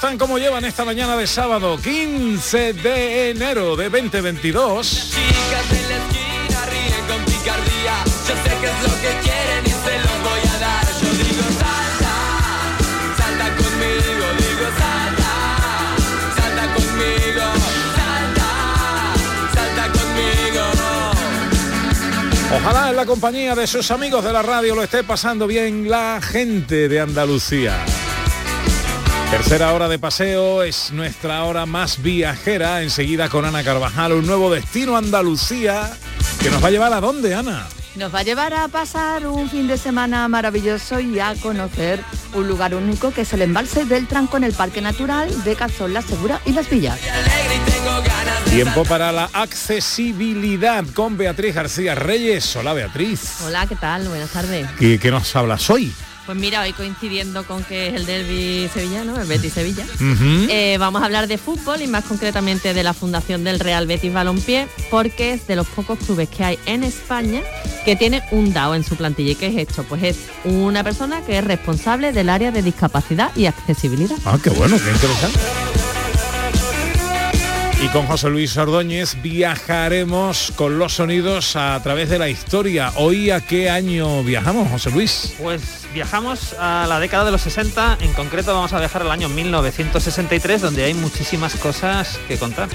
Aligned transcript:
Están? 0.00 0.16
¿Cómo 0.16 0.38
llevan 0.38 0.64
esta 0.64 0.86
mañana 0.86 1.14
de 1.14 1.26
sábado 1.26 1.76
15 1.76 2.72
de 2.72 3.30
enero 3.32 3.76
de 3.76 3.90
2022? 3.90 5.10
chicas 5.10 5.72
en 5.72 5.88
la 5.90 5.96
esquina 5.98 6.64
ríen 6.70 7.04
con 7.06 7.22
picardía. 7.26 8.04
Yo 8.26 8.34
sé 8.34 8.50
que 8.60 8.66
es 8.66 8.82
lo 8.82 8.94
que 9.02 9.12
quieren 9.20 9.66
y 9.66 9.68
se 9.68 9.98
los 9.98 10.16
voy 10.24 10.40
a 10.40 10.58
dar. 10.58 10.86
Yo 11.02 11.10
digo, 11.20 11.44
salta, 11.60 12.14
salta 13.18 13.46
conmigo. 13.60 14.24
Digo, 14.40 14.66
salta, 14.80 15.32
salta 16.34 16.64
conmigo. 16.72 17.46
Salta, 18.00 18.48
salta 19.54 19.84
conmigo. 19.98 20.64
Ojalá 22.56 22.88
en 22.88 22.96
la 22.96 23.04
compañía 23.04 23.54
de 23.54 23.66
sus 23.66 23.90
amigos 23.90 24.24
de 24.24 24.32
la 24.32 24.40
radio 24.40 24.74
lo 24.74 24.82
esté 24.82 25.04
pasando 25.04 25.46
bien 25.46 25.90
la 25.90 26.20
gente 26.22 26.88
de 26.88 27.00
Andalucía. 27.00 27.84
Tercera 29.30 29.72
hora 29.72 29.88
de 29.88 29.98
paseo 29.98 30.64
es 30.64 30.90
nuestra 30.90 31.44
hora 31.44 31.64
más 31.64 32.02
viajera. 32.02 32.82
Enseguida 32.82 33.28
con 33.28 33.44
Ana 33.44 33.62
Carvajal, 33.62 34.12
un 34.12 34.26
nuevo 34.26 34.50
destino 34.50 34.96
Andalucía 34.96 35.88
que 36.40 36.50
nos 36.50 36.62
va 36.62 36.66
a 36.66 36.70
llevar 36.72 36.92
a 36.92 37.00
dónde, 37.00 37.34
Ana. 37.34 37.66
Nos 37.94 38.12
va 38.12 38.20
a 38.20 38.22
llevar 38.24 38.52
a 38.54 38.66
pasar 38.66 39.26
un 39.28 39.48
fin 39.48 39.68
de 39.68 39.78
semana 39.78 40.26
maravilloso 40.26 40.98
y 40.98 41.20
a 41.20 41.34
conocer 41.36 42.02
un 42.34 42.48
lugar 42.48 42.74
único 42.74 43.12
que 43.12 43.22
es 43.22 43.32
el 43.32 43.42
embalse 43.42 43.84
del 43.84 44.08
Tranco 44.08 44.36
en 44.36 44.44
el 44.44 44.52
Parque 44.52 44.80
Natural 44.80 45.44
de 45.44 45.54
Cazón, 45.54 45.92
La 45.92 46.02
Segura 46.02 46.40
y 46.44 46.52
Las 46.52 46.68
Villas. 46.68 46.98
Tiempo 48.50 48.84
para 48.84 49.12
la 49.12 49.30
accesibilidad 49.32 50.84
con 50.92 51.16
Beatriz 51.16 51.54
García 51.54 51.94
Reyes. 51.94 52.56
Hola 52.56 52.72
Beatriz. 52.72 53.40
Hola, 53.46 53.66
¿qué 53.68 53.76
tal? 53.76 54.08
Buenas 54.08 54.30
tardes. 54.30 54.66
¿Qué, 54.78 54.98
qué 54.98 55.10
nos 55.12 55.34
hablas 55.36 55.70
hoy? 55.70 55.92
Pues 56.30 56.38
mira, 56.38 56.60
hoy 56.60 56.72
coincidiendo 56.72 57.42
con 57.42 57.64
que 57.64 57.88
es 57.88 57.94
el 57.94 58.06
derby 58.06 58.70
sevillano, 58.72 59.20
el 59.20 59.26
Betis 59.26 59.52
Sevilla, 59.52 59.84
eh, 60.48 60.76
vamos 60.78 61.02
a 61.02 61.06
hablar 61.06 61.26
de 61.26 61.38
fútbol 61.38 61.82
y 61.82 61.88
más 61.88 62.04
concretamente 62.04 62.72
de 62.72 62.84
la 62.84 62.94
fundación 62.94 63.42
del 63.42 63.58
Real 63.58 63.88
Betis 63.88 64.12
Balompié, 64.12 64.68
porque 64.92 65.32
es 65.32 65.48
de 65.48 65.56
los 65.56 65.66
pocos 65.66 65.98
clubes 65.98 66.28
que 66.28 66.44
hay 66.44 66.58
en 66.66 66.84
España 66.84 67.42
que 67.84 67.96
tiene 67.96 68.22
un 68.30 68.52
DAO 68.52 68.76
en 68.76 68.84
su 68.84 68.94
plantilla. 68.94 69.32
¿Y 69.32 69.34
qué 69.34 69.48
es 69.48 69.56
esto? 69.56 69.82
Pues 69.82 70.04
es 70.04 70.18
una 70.44 70.84
persona 70.84 71.20
que 71.22 71.36
es 71.36 71.42
responsable 71.42 72.12
del 72.12 72.28
área 72.28 72.52
de 72.52 72.62
discapacidad 72.62 73.34
y 73.34 73.46
accesibilidad. 73.46 74.16
Ah, 74.24 74.38
qué 74.40 74.50
bueno, 74.50 74.76
qué 74.78 74.88
interesante. 74.88 75.79
Y 77.82 77.88
con 77.88 78.06
José 78.06 78.28
Luis 78.28 78.56
Ordóñez 78.58 79.16
viajaremos 79.22 80.52
con 80.54 80.78
los 80.78 80.94
sonidos 80.94 81.56
a 81.56 81.80
través 81.82 82.10
de 82.10 82.18
la 82.18 82.28
historia. 82.28 82.92
Hoy 82.96 83.30
a 83.30 83.40
qué 83.40 83.70
año 83.70 84.22
viajamos, 84.22 84.68
José 84.68 84.90
Luis? 84.90 85.32
Pues 85.40 85.62
viajamos 85.94 86.54
a 86.58 86.84
la 86.86 87.00
década 87.00 87.24
de 87.24 87.30
los 87.30 87.40
60, 87.40 87.98
en 88.02 88.12
concreto 88.12 88.52
vamos 88.52 88.74
a 88.74 88.78
viajar 88.78 89.00
al 89.00 89.10
año 89.10 89.30
1963, 89.30 90.60
donde 90.60 90.84
hay 90.84 90.92
muchísimas 90.92 91.54
cosas 91.54 92.20
que 92.28 92.36
contar. 92.36 92.68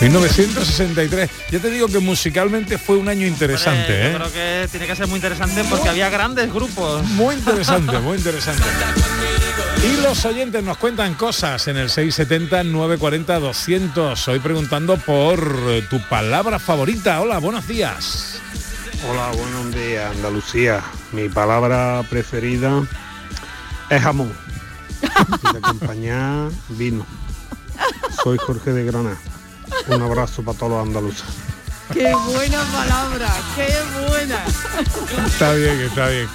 1963. 0.00 1.30
Yo 1.50 1.60
te 1.60 1.70
digo 1.70 1.88
que 1.88 1.98
musicalmente 1.98 2.76
fue 2.76 2.98
un 2.98 3.08
año 3.08 3.26
interesante, 3.26 3.80
Hombre, 3.80 4.10
¿eh? 4.10 4.14
Creo 4.16 4.32
que 4.32 4.68
tiene 4.70 4.86
que 4.86 4.96
ser 4.96 5.06
muy 5.06 5.16
interesante 5.16 5.64
porque 5.64 5.88
había 5.88 6.10
grandes 6.10 6.52
grupos. 6.52 7.04
Muy 7.04 7.36
interesante, 7.36 7.98
muy 7.98 8.18
interesante. 8.18 8.64
Y 9.82 9.96
los 10.02 10.26
oyentes 10.26 10.62
nos 10.62 10.76
cuentan 10.76 11.14
cosas 11.14 11.66
en 11.68 11.78
el 11.78 11.88
670-940-200. 11.88 14.28
Hoy 14.28 14.38
preguntando 14.38 14.98
por 14.98 15.40
tu 15.88 15.98
palabra 16.08 16.58
favorita. 16.58 17.18
Hola, 17.20 17.38
buenos 17.38 17.66
días. 17.66 18.38
Hola, 19.08 19.30
buenos 19.32 19.74
días, 19.74 20.14
Andalucía. 20.14 20.84
Mi 21.12 21.30
palabra 21.30 22.04
preferida 22.10 22.82
es 23.88 24.02
jamón. 24.02 24.30
Y 25.02 25.52
de 25.52 25.58
acompañar 25.58 26.50
vino. 26.68 27.06
Soy 28.22 28.36
Jorge 28.36 28.72
de 28.72 28.84
Granada. 28.84 29.16
Un 29.88 30.02
abrazo 30.02 30.42
para 30.42 30.58
todos 30.58 30.72
los 30.72 30.86
andaluces. 30.86 31.24
¡Qué 31.92 32.12
buena 32.12 32.62
palabra! 32.70 33.34
¡Qué 33.56 33.74
buena! 34.08 34.44
Está 35.26 35.54
bien, 35.54 35.80
está 35.80 36.08
bien. 36.08 36.28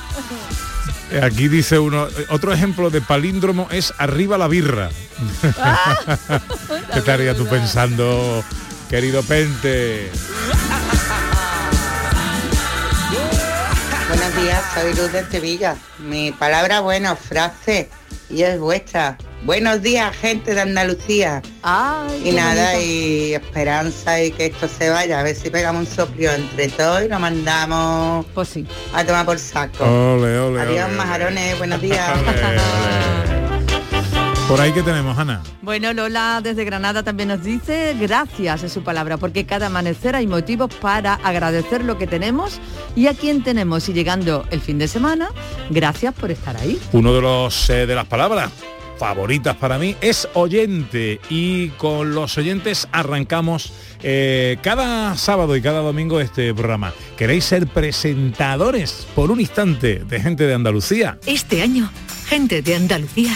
Eh, 1.12 1.22
Aquí 1.24 1.48
dice 1.48 1.78
uno, 1.80 2.08
eh, 2.08 2.26
otro 2.30 2.52
ejemplo 2.54 2.90
de 2.90 3.02
palíndromo 3.02 3.68
es 3.72 3.94
arriba 3.98 4.38
la 4.38 4.48
birra. 4.48 4.90
¿Qué 6.94 7.00
estarías 7.00 7.38
tú 7.38 7.46
pensando, 7.46 8.44
querido 8.90 9.22
Pente? 9.24 10.10
Buenos 14.08 14.36
días, 14.36 14.64
soy 14.74 14.94
Luz 14.96 15.12
de 15.12 15.26
Sevilla. 15.30 15.76
Mi 16.00 16.32
palabra, 16.32 16.80
bueno, 16.80 17.16
frase, 17.16 17.90
y 18.35 18.44
es 18.44 18.59
vuestra. 18.59 19.18
Buenos 19.44 19.81
días, 19.81 20.13
gente 20.16 20.53
de 20.56 20.62
Andalucía. 20.62 21.41
Ay, 21.63 22.22
Y 22.25 22.31
nada, 22.34 22.72
bonito. 22.73 22.85
y 22.91 23.34
esperanza 23.35 24.22
y 24.22 24.31
que 24.31 24.47
esto 24.47 24.68
se 24.68 24.90
vaya. 24.90 25.19
A 25.19 25.23
ver 25.23 25.35
si 25.35 25.50
pegamos 25.50 25.88
un 25.88 25.96
soplio 25.96 26.31
entre 26.34 26.68
todos 26.69 27.03
y 27.03 27.07
lo 27.07 27.18
mandamos 27.19 28.25
Pues 28.34 28.50
sí. 28.50 28.68
a 28.94 29.06
tomar 29.06 29.25
por 29.25 29.40
saco. 29.40 29.84
Ole, 29.85 30.38
ole, 30.40 30.62
Adiós, 30.62 30.74
ole, 30.75 30.84
ole. 30.85 30.94
majarones, 30.97 31.57
buenos 31.57 31.81
días. 31.81 32.09
Por 34.47 34.61
ahí 34.61 34.72
que 34.73 34.83
tenemos, 34.83 35.17
Ana. 35.17 35.41
Bueno, 35.63 35.91
Lola 35.91 36.39
desde 36.44 36.66
Granada 36.66 37.01
también 37.01 37.29
nos 37.29 37.44
dice 37.44 37.95
gracias 38.00 38.61
es 38.61 38.72
su 38.72 38.83
palabra, 38.83 39.17
porque 39.17 39.47
cada 39.47 39.67
amanecer 39.67 40.16
hay 40.16 40.28
motivos 40.28 40.72
para 40.75 41.16
agradecer 41.16 41.83
lo 41.83 41.97
que 41.97 42.06
tenemos 42.06 42.59
y 42.95 43.07
a 43.07 43.16
quien 43.16 43.44
tenemos. 43.44 43.89
Y 43.89 43.94
llegando 43.94 44.45
el 44.51 44.61
fin 44.61 44.78
de 44.78 44.88
semana, 44.88 45.29
gracias 45.72 46.13
por 46.13 46.29
estar 46.29 46.56
ahí. 46.57 46.79
Uno 46.91 47.11
de 47.13 47.22
los 47.22 47.69
eh, 47.72 47.88
de 47.88 47.95
las 47.95 48.06
palabras 48.06 48.51
favoritas 49.00 49.56
para 49.56 49.79
mí 49.79 49.95
es 50.00 50.28
oyente 50.35 51.19
y 51.27 51.69
con 51.69 52.13
los 52.13 52.38
oyentes 52.38 52.88
arrancamos 52.91 53.73
eh, 54.03 54.57
cada 54.62 55.17
sábado 55.17 55.56
y 55.56 55.62
cada 55.63 55.79
domingo 55.79 56.19
este 56.19 56.53
programa. 56.53 56.94
¿Queréis 57.17 57.45
ser 57.45 57.66
presentadores 57.66 59.07
por 59.16 59.31
un 59.31 59.39
instante 59.39 60.03
de 60.07 60.22
gente 60.22 60.45
de 60.45 60.53
Andalucía? 60.53 61.17
Este 61.25 61.63
año, 61.63 61.89
gente 62.27 62.62
de 62.62 62.75
Andalucía 62.75 63.35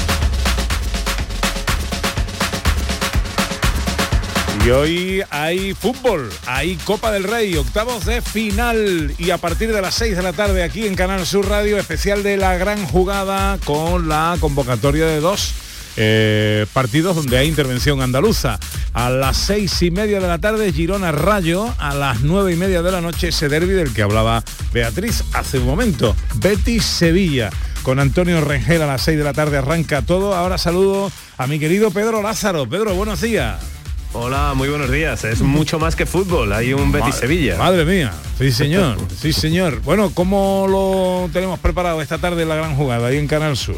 Y 4.63 4.69
hoy 4.69 5.23
hay 5.31 5.73
fútbol, 5.73 6.29
hay 6.45 6.75
Copa 6.75 7.11
del 7.11 7.23
Rey, 7.23 7.55
octavos 7.55 8.05
de 8.05 8.21
final 8.21 9.11
y 9.17 9.31
a 9.31 9.39
partir 9.39 9.73
de 9.73 9.81
las 9.81 9.95
6 9.95 10.15
de 10.15 10.21
la 10.21 10.33
tarde 10.33 10.61
aquí 10.61 10.85
en 10.85 10.93
Canal 10.93 11.25
Sur 11.25 11.49
Radio, 11.49 11.79
especial 11.79 12.21
de 12.21 12.37
la 12.37 12.55
gran 12.57 12.85
jugada 12.85 13.57
con 13.65 14.07
la 14.07 14.37
convocatoria 14.39 15.07
de 15.07 15.19
dos 15.19 15.53
eh, 15.97 16.67
partidos 16.73 17.15
donde 17.15 17.39
hay 17.39 17.47
intervención 17.47 18.01
andaluza. 18.01 18.59
A 18.93 19.09
las 19.09 19.37
seis 19.37 19.81
y 19.81 19.89
media 19.89 20.19
de 20.19 20.27
la 20.27 20.37
tarde 20.37 20.71
Girona 20.71 21.11
Rayo, 21.11 21.73
a 21.79 21.95
las 21.95 22.21
nueve 22.21 22.53
y 22.53 22.55
media 22.55 22.83
de 22.83 22.91
la 22.91 23.01
noche 23.01 23.29
ese 23.29 23.49
derby 23.49 23.73
del 23.73 23.93
que 23.93 24.03
hablaba 24.03 24.43
Beatriz 24.71 25.23
hace 25.33 25.57
un 25.57 25.65
momento. 25.65 26.15
Betis 26.35 26.85
Sevilla. 26.85 27.49
Con 27.81 27.99
Antonio 27.99 28.39
Rengel 28.41 28.83
a 28.83 28.85
las 28.85 29.01
6 29.01 29.17
de 29.17 29.23
la 29.23 29.33
tarde 29.33 29.57
arranca 29.57 30.03
todo. 30.03 30.35
Ahora 30.35 30.59
saludo 30.59 31.11
a 31.37 31.47
mi 31.47 31.57
querido 31.57 31.89
Pedro 31.89 32.21
Lázaro. 32.21 32.69
Pedro, 32.69 32.93
buenos 32.93 33.21
días. 33.21 33.80
Hola, 34.13 34.53
muy 34.55 34.67
buenos 34.67 34.91
días. 34.91 35.23
Es 35.23 35.41
mucho 35.41 35.79
más 35.79 35.95
que 35.95 36.05
fútbol. 36.05 36.51
Hay 36.51 36.73
un 36.73 36.91
Betis 36.91 37.07
Madre- 37.09 37.19
Sevilla. 37.19 37.57
Madre 37.57 37.85
mía. 37.85 38.11
Sí, 38.37 38.51
señor. 38.51 38.97
Sí, 39.19 39.31
señor. 39.31 39.81
Bueno, 39.81 40.11
¿cómo 40.13 40.65
lo 40.69 41.29
tenemos 41.31 41.59
preparado 41.59 42.01
esta 42.01 42.17
tarde 42.17 42.43
en 42.43 42.49
la 42.49 42.55
gran 42.55 42.75
jugada 42.75 43.07
ahí 43.07 43.17
en 43.17 43.27
Canal 43.27 43.55
Sur? 43.55 43.77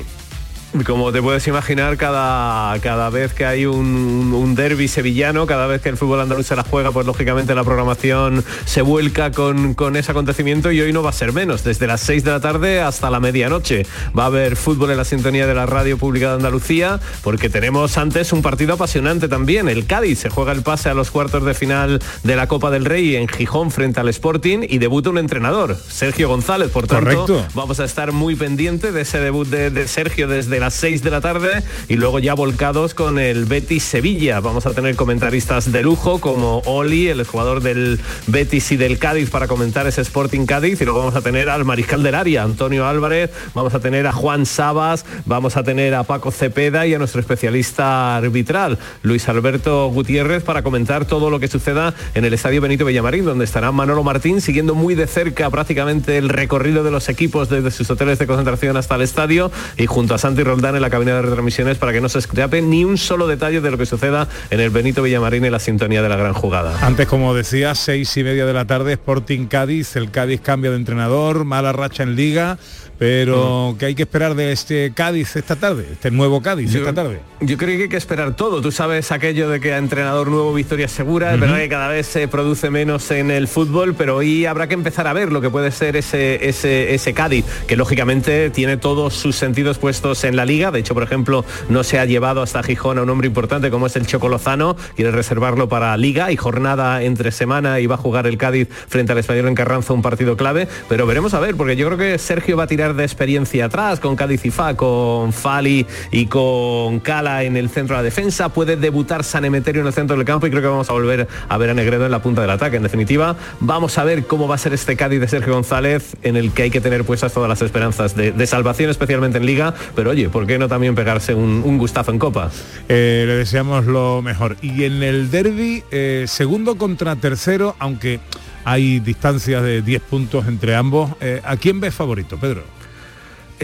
Como 0.85 1.11
te 1.11 1.21
puedes 1.21 1.47
imaginar, 1.47 1.97
cada, 1.97 2.79
cada 2.79 3.11
vez 3.11 3.33
que 3.33 3.45
hay 3.45 3.67
un, 3.67 4.33
un 4.33 4.55
derby 4.55 4.87
sevillano, 4.87 5.45
cada 5.45 5.67
vez 5.67 5.83
que 5.83 5.89
el 5.89 5.97
fútbol 5.97 6.19
andaluz 6.19 6.47
se 6.47 6.55
la 6.55 6.63
juega, 6.63 6.91
pues 6.91 7.05
lógicamente 7.05 7.53
la 7.53 7.63
programación 7.63 8.43
se 8.65 8.81
vuelca 8.81 9.31
con, 9.31 9.75
con 9.75 9.95
ese 9.95 10.11
acontecimiento 10.11 10.71
y 10.71 10.81
hoy 10.81 10.91
no 10.91 11.03
va 11.03 11.11
a 11.11 11.13
ser 11.13 11.31
menos. 11.31 11.63
Desde 11.63 11.85
las 11.85 12.01
6 12.01 12.23
de 12.23 12.31
la 12.31 12.39
tarde 12.39 12.81
hasta 12.81 13.11
la 13.11 13.19
medianoche 13.19 13.85
va 14.17 14.23
a 14.23 14.25
haber 14.27 14.55
fútbol 14.55 14.89
en 14.89 14.97
la 14.97 15.05
sintonía 15.05 15.45
de 15.45 15.53
la 15.53 15.67
radio 15.67 15.95
pública 15.99 16.29
de 16.29 16.35
Andalucía, 16.37 16.99
porque 17.21 17.49
tenemos 17.49 17.95
antes 17.99 18.33
un 18.33 18.41
partido 18.41 18.73
apasionante 18.73 19.27
también. 19.27 19.69
El 19.69 19.85
Cádiz 19.85 20.19
se 20.19 20.29
juega 20.29 20.53
el 20.53 20.63
pase 20.63 20.89
a 20.89 20.95
los 20.95 21.11
cuartos 21.11 21.45
de 21.45 21.53
final 21.53 22.01
de 22.23 22.35
la 22.35 22.47
Copa 22.47 22.71
del 22.71 22.85
Rey 22.85 23.15
en 23.15 23.27
Gijón 23.27 23.69
frente 23.69 23.99
al 23.99 24.09
Sporting 24.09 24.65
y 24.67 24.79
debuta 24.79 25.11
un 25.11 25.19
entrenador, 25.19 25.77
Sergio 25.87 26.29
González. 26.29 26.71
Por 26.71 26.87
tanto, 26.87 27.25
Correcto. 27.25 27.45
vamos 27.53 27.79
a 27.79 27.85
estar 27.85 28.11
muy 28.11 28.35
pendiente 28.35 28.91
de 28.91 29.01
ese 29.01 29.19
debut 29.19 29.47
de, 29.47 29.69
de 29.69 29.87
Sergio 29.87 30.27
desde 30.27 30.62
las 30.63 30.75
6 30.75 31.03
de 31.03 31.11
la 31.11 31.19
tarde 31.19 31.61
y 31.89 31.97
luego 31.97 32.19
ya 32.19 32.35
volcados 32.35 32.93
con 32.93 33.19
el 33.19 33.43
Betis 33.43 33.83
Sevilla. 33.83 34.39
Vamos 34.39 34.65
a 34.65 34.71
tener 34.71 34.95
comentaristas 34.95 35.73
de 35.73 35.81
lujo 35.83 36.21
como 36.21 36.59
Oli, 36.59 37.09
el 37.09 37.25
jugador 37.25 37.61
del 37.61 37.99
Betis 38.27 38.71
y 38.71 38.77
del 38.77 38.97
Cádiz 38.97 39.29
para 39.29 39.49
comentar 39.49 39.87
ese 39.87 39.99
Sporting 39.99 40.45
Cádiz. 40.45 40.79
Y 40.79 40.85
luego 40.85 40.99
vamos 40.99 41.15
a 41.15 41.21
tener 41.21 41.49
al 41.49 41.65
mariscal 41.65 42.01
del 42.01 42.15
área, 42.15 42.43
Antonio 42.43 42.87
Álvarez, 42.87 43.29
vamos 43.53 43.73
a 43.73 43.81
tener 43.81 44.07
a 44.07 44.13
Juan 44.13 44.45
Sabas, 44.45 45.05
vamos 45.25 45.57
a 45.57 45.63
tener 45.63 45.95
a 45.95 46.03
Paco 46.03 46.31
Cepeda 46.31 46.87
y 46.87 46.93
a 46.93 46.97
nuestro 46.97 47.19
especialista 47.19 48.15
arbitral, 48.15 48.79
Luis 49.01 49.27
Alberto 49.27 49.89
Gutiérrez, 49.89 50.43
para 50.43 50.63
comentar 50.63 51.03
todo 51.03 51.29
lo 51.29 51.41
que 51.41 51.49
suceda 51.49 51.93
en 52.15 52.23
el 52.23 52.33
Estadio 52.33 52.61
Benito 52.61 52.85
Villamarín, 52.85 53.25
donde 53.25 53.43
estará 53.43 53.73
Manolo 53.73 54.01
Martín 54.01 54.39
siguiendo 54.39 54.75
muy 54.75 54.95
de 54.95 55.07
cerca 55.07 55.49
prácticamente 55.49 56.17
el 56.17 56.29
recorrido 56.29 56.85
de 56.85 56.91
los 56.91 57.09
equipos 57.09 57.49
desde 57.49 57.69
sus 57.69 57.89
hoteles 57.89 58.17
de 58.17 58.27
concentración 58.27 58.77
hasta 58.77 58.95
el 58.95 59.01
estadio. 59.01 59.51
Y 59.75 59.87
junto 59.87 60.15
a 60.15 60.17
Santi 60.17 60.43
Roldán 60.53 60.75
en 60.75 60.83
la 60.83 60.91
cabina 60.91 61.15
de 61.15 61.23
retransmisiones 61.23 61.79
para 61.79 61.93
que 61.93 61.99
no 61.99 62.09
se 62.09 62.19
escape 62.19 62.61
ni 62.61 62.85
un 62.85 62.99
solo 62.99 63.25
detalle 63.25 63.59
de 63.59 63.71
lo 63.71 63.77
que 63.79 63.87
suceda 63.87 64.27
en 64.51 64.59
el 64.59 64.69
Benito 64.69 65.01
Villamarín 65.01 65.43
en 65.45 65.51
la 65.51 65.57
sintonía 65.57 66.03
de 66.03 66.09
la 66.09 66.15
gran 66.15 66.33
jugada. 66.33 66.77
Antes, 66.85 67.07
como 67.07 67.33
decía, 67.33 67.73
seis 67.73 68.15
y 68.17 68.23
media 68.23 68.45
de 68.45 68.53
la 68.53 68.65
tarde, 68.65 68.93
Sporting 68.93 69.47
Cádiz. 69.47 69.95
El 69.95 70.11
Cádiz 70.11 70.41
cambia 70.41 70.69
de 70.69 70.77
entrenador, 70.77 71.43
mala 71.43 71.73
racha 71.73 72.03
en 72.03 72.15
liga. 72.15 72.59
Pero, 73.03 73.75
¿qué 73.77 73.87
hay 73.87 73.95
que 73.95 74.03
esperar 74.03 74.33
de 74.33 74.53
este 74.53 74.93
Cádiz 74.95 75.35
esta 75.35 75.57
tarde? 75.57 75.85
Este 75.91 76.09
nuevo 76.09 76.41
Cádiz 76.41 76.71
Yo- 76.71 76.79
esta 76.79 76.93
tarde. 76.93 77.19
Yo 77.41 77.57
creo 77.57 77.75
que 77.75 77.83
hay 77.83 77.89
que 77.89 77.97
esperar 77.97 78.33
todo. 78.37 78.61
Tú 78.61 78.71
sabes 78.71 79.11
aquello 79.11 79.49
de 79.49 79.59
que 79.59 79.73
a 79.73 79.77
entrenador 79.77 80.29
nuevo 80.29 80.53
victoria 80.53 80.87
segura. 80.87 81.33
Es 81.33 81.39
verdad 81.41 81.57
que 81.57 81.67
cada 81.67 81.89
vez 81.89 82.07
se 82.07 82.29
produce 82.29 82.69
menos 82.69 83.11
en 83.11 83.29
el 83.29 83.49
fútbol, 83.49 83.93
pero 83.95 84.15
hoy 84.15 84.45
habrá 84.45 84.67
que 84.67 84.75
empezar 84.75 85.07
a 85.07 85.11
ver 85.11 85.33
lo 85.33 85.41
que 85.41 85.49
puede 85.49 85.71
ser 85.71 85.97
ese, 85.97 86.47
ese, 86.47 86.95
ese 86.95 87.13
Cádiz, 87.13 87.43
que 87.67 87.75
lógicamente 87.75 88.49
tiene 88.51 88.77
todos 88.77 89.13
sus 89.15 89.35
sentidos 89.35 89.79
puestos 89.79 90.23
en 90.23 90.37
la 90.37 90.45
liga. 90.45 90.71
De 90.71 90.79
hecho, 90.79 90.93
por 90.93 91.03
ejemplo, 91.03 91.43
no 91.67 91.83
se 91.83 91.99
ha 91.99 92.05
llevado 92.05 92.41
hasta 92.41 92.63
Gijón 92.63 92.99
a 92.99 93.01
un 93.01 93.09
hombre 93.09 93.27
importante 93.27 93.69
como 93.69 93.87
es 93.87 93.97
el 93.97 94.07
Choco 94.07 94.29
Lozano. 94.29 94.77
Quiere 94.95 95.11
reservarlo 95.11 95.67
para 95.67 95.97
liga 95.97 96.31
y 96.31 96.37
jornada 96.37 97.03
entre 97.03 97.33
semana 97.33 97.81
y 97.81 97.87
va 97.87 97.95
a 97.95 97.97
jugar 97.97 98.27
el 98.27 98.37
Cádiz 98.37 98.69
frente 98.69 99.11
al 99.11 99.17
Español 99.17 99.49
en 99.49 99.55
Carranza 99.55 99.91
un 99.91 100.01
partido 100.01 100.37
clave. 100.37 100.69
Pero 100.87 101.05
veremos 101.05 101.33
a 101.33 101.41
ver, 101.41 101.55
porque 101.55 101.75
yo 101.75 101.87
creo 101.87 101.97
que 101.97 102.17
Sergio 102.17 102.55
va 102.55 102.63
a 102.63 102.67
tirar 102.67 102.92
de 102.95 103.03
experiencia 103.03 103.65
atrás 103.65 103.99
con 103.99 104.15
Cádiz 104.15 104.45
y 104.45 104.51
Fa, 104.51 104.75
con 104.75 105.33
Fali 105.33 105.85
y 106.11 106.25
con 106.27 106.99
Cala 106.99 107.43
en 107.43 107.57
el 107.57 107.69
centro 107.69 107.95
de 107.95 107.99
la 107.99 108.03
defensa. 108.03 108.49
Puede 108.49 108.75
debutar 108.75 109.23
San 109.23 109.45
Emeterio 109.45 109.81
en 109.81 109.87
el 109.87 109.93
centro 109.93 110.15
del 110.15 110.25
campo 110.25 110.47
y 110.47 110.49
creo 110.49 110.61
que 110.61 110.67
vamos 110.67 110.89
a 110.89 110.93
volver 110.93 111.27
a 111.49 111.57
ver 111.57 111.69
a 111.69 111.73
Negredo 111.73 112.05
en 112.05 112.11
la 112.11 112.21
punta 112.21 112.41
del 112.41 112.49
ataque. 112.49 112.77
En 112.77 112.83
definitiva, 112.83 113.35
vamos 113.59 113.97
a 113.97 114.03
ver 114.03 114.25
cómo 114.25 114.47
va 114.47 114.55
a 114.55 114.57
ser 114.57 114.73
este 114.73 114.95
Cádiz 114.95 115.19
de 115.19 115.27
Sergio 115.27 115.53
González 115.53 116.15
en 116.23 116.35
el 116.35 116.51
que 116.51 116.63
hay 116.63 116.71
que 116.71 116.81
tener 116.81 117.03
puestas 117.03 117.33
todas 117.33 117.49
las 117.49 117.61
esperanzas 117.61 118.15
de, 118.15 118.47
salvación, 118.47 118.89
especialmente 118.89 119.37
en 119.37 119.45
Liga. 119.45 119.73
Pero 119.95 120.11
oye, 120.11 120.29
¿por 120.29 120.45
qué 120.45 120.57
no 120.59 120.67
también 120.67 120.95
pegarse 120.95 121.33
un, 121.33 121.63
un 121.65 121.77
gustazo 121.77 122.11
en 122.11 122.19
Copa? 122.19 122.51
Eh, 122.89 123.23
le 123.25 123.35
deseamos 123.35 123.85
lo 123.85 124.21
mejor. 124.21 124.57
Y 124.61 124.83
en 124.83 125.03
el 125.03 125.31
derby, 125.31 125.83
eh, 125.91 126.25
segundo 126.27 126.75
contra 126.75 127.15
tercero, 127.15 127.75
aunque 127.79 128.19
hay 128.65 128.99
distancias 128.99 129.63
de 129.63 129.81
10 129.81 130.01
puntos 130.03 130.47
entre 130.47 130.75
ambos, 130.75 131.11
eh, 131.21 131.41
¿a 131.43 131.57
quién 131.57 131.79
ves 131.79 131.93
favorito, 131.93 132.37
Pedro? 132.37 132.63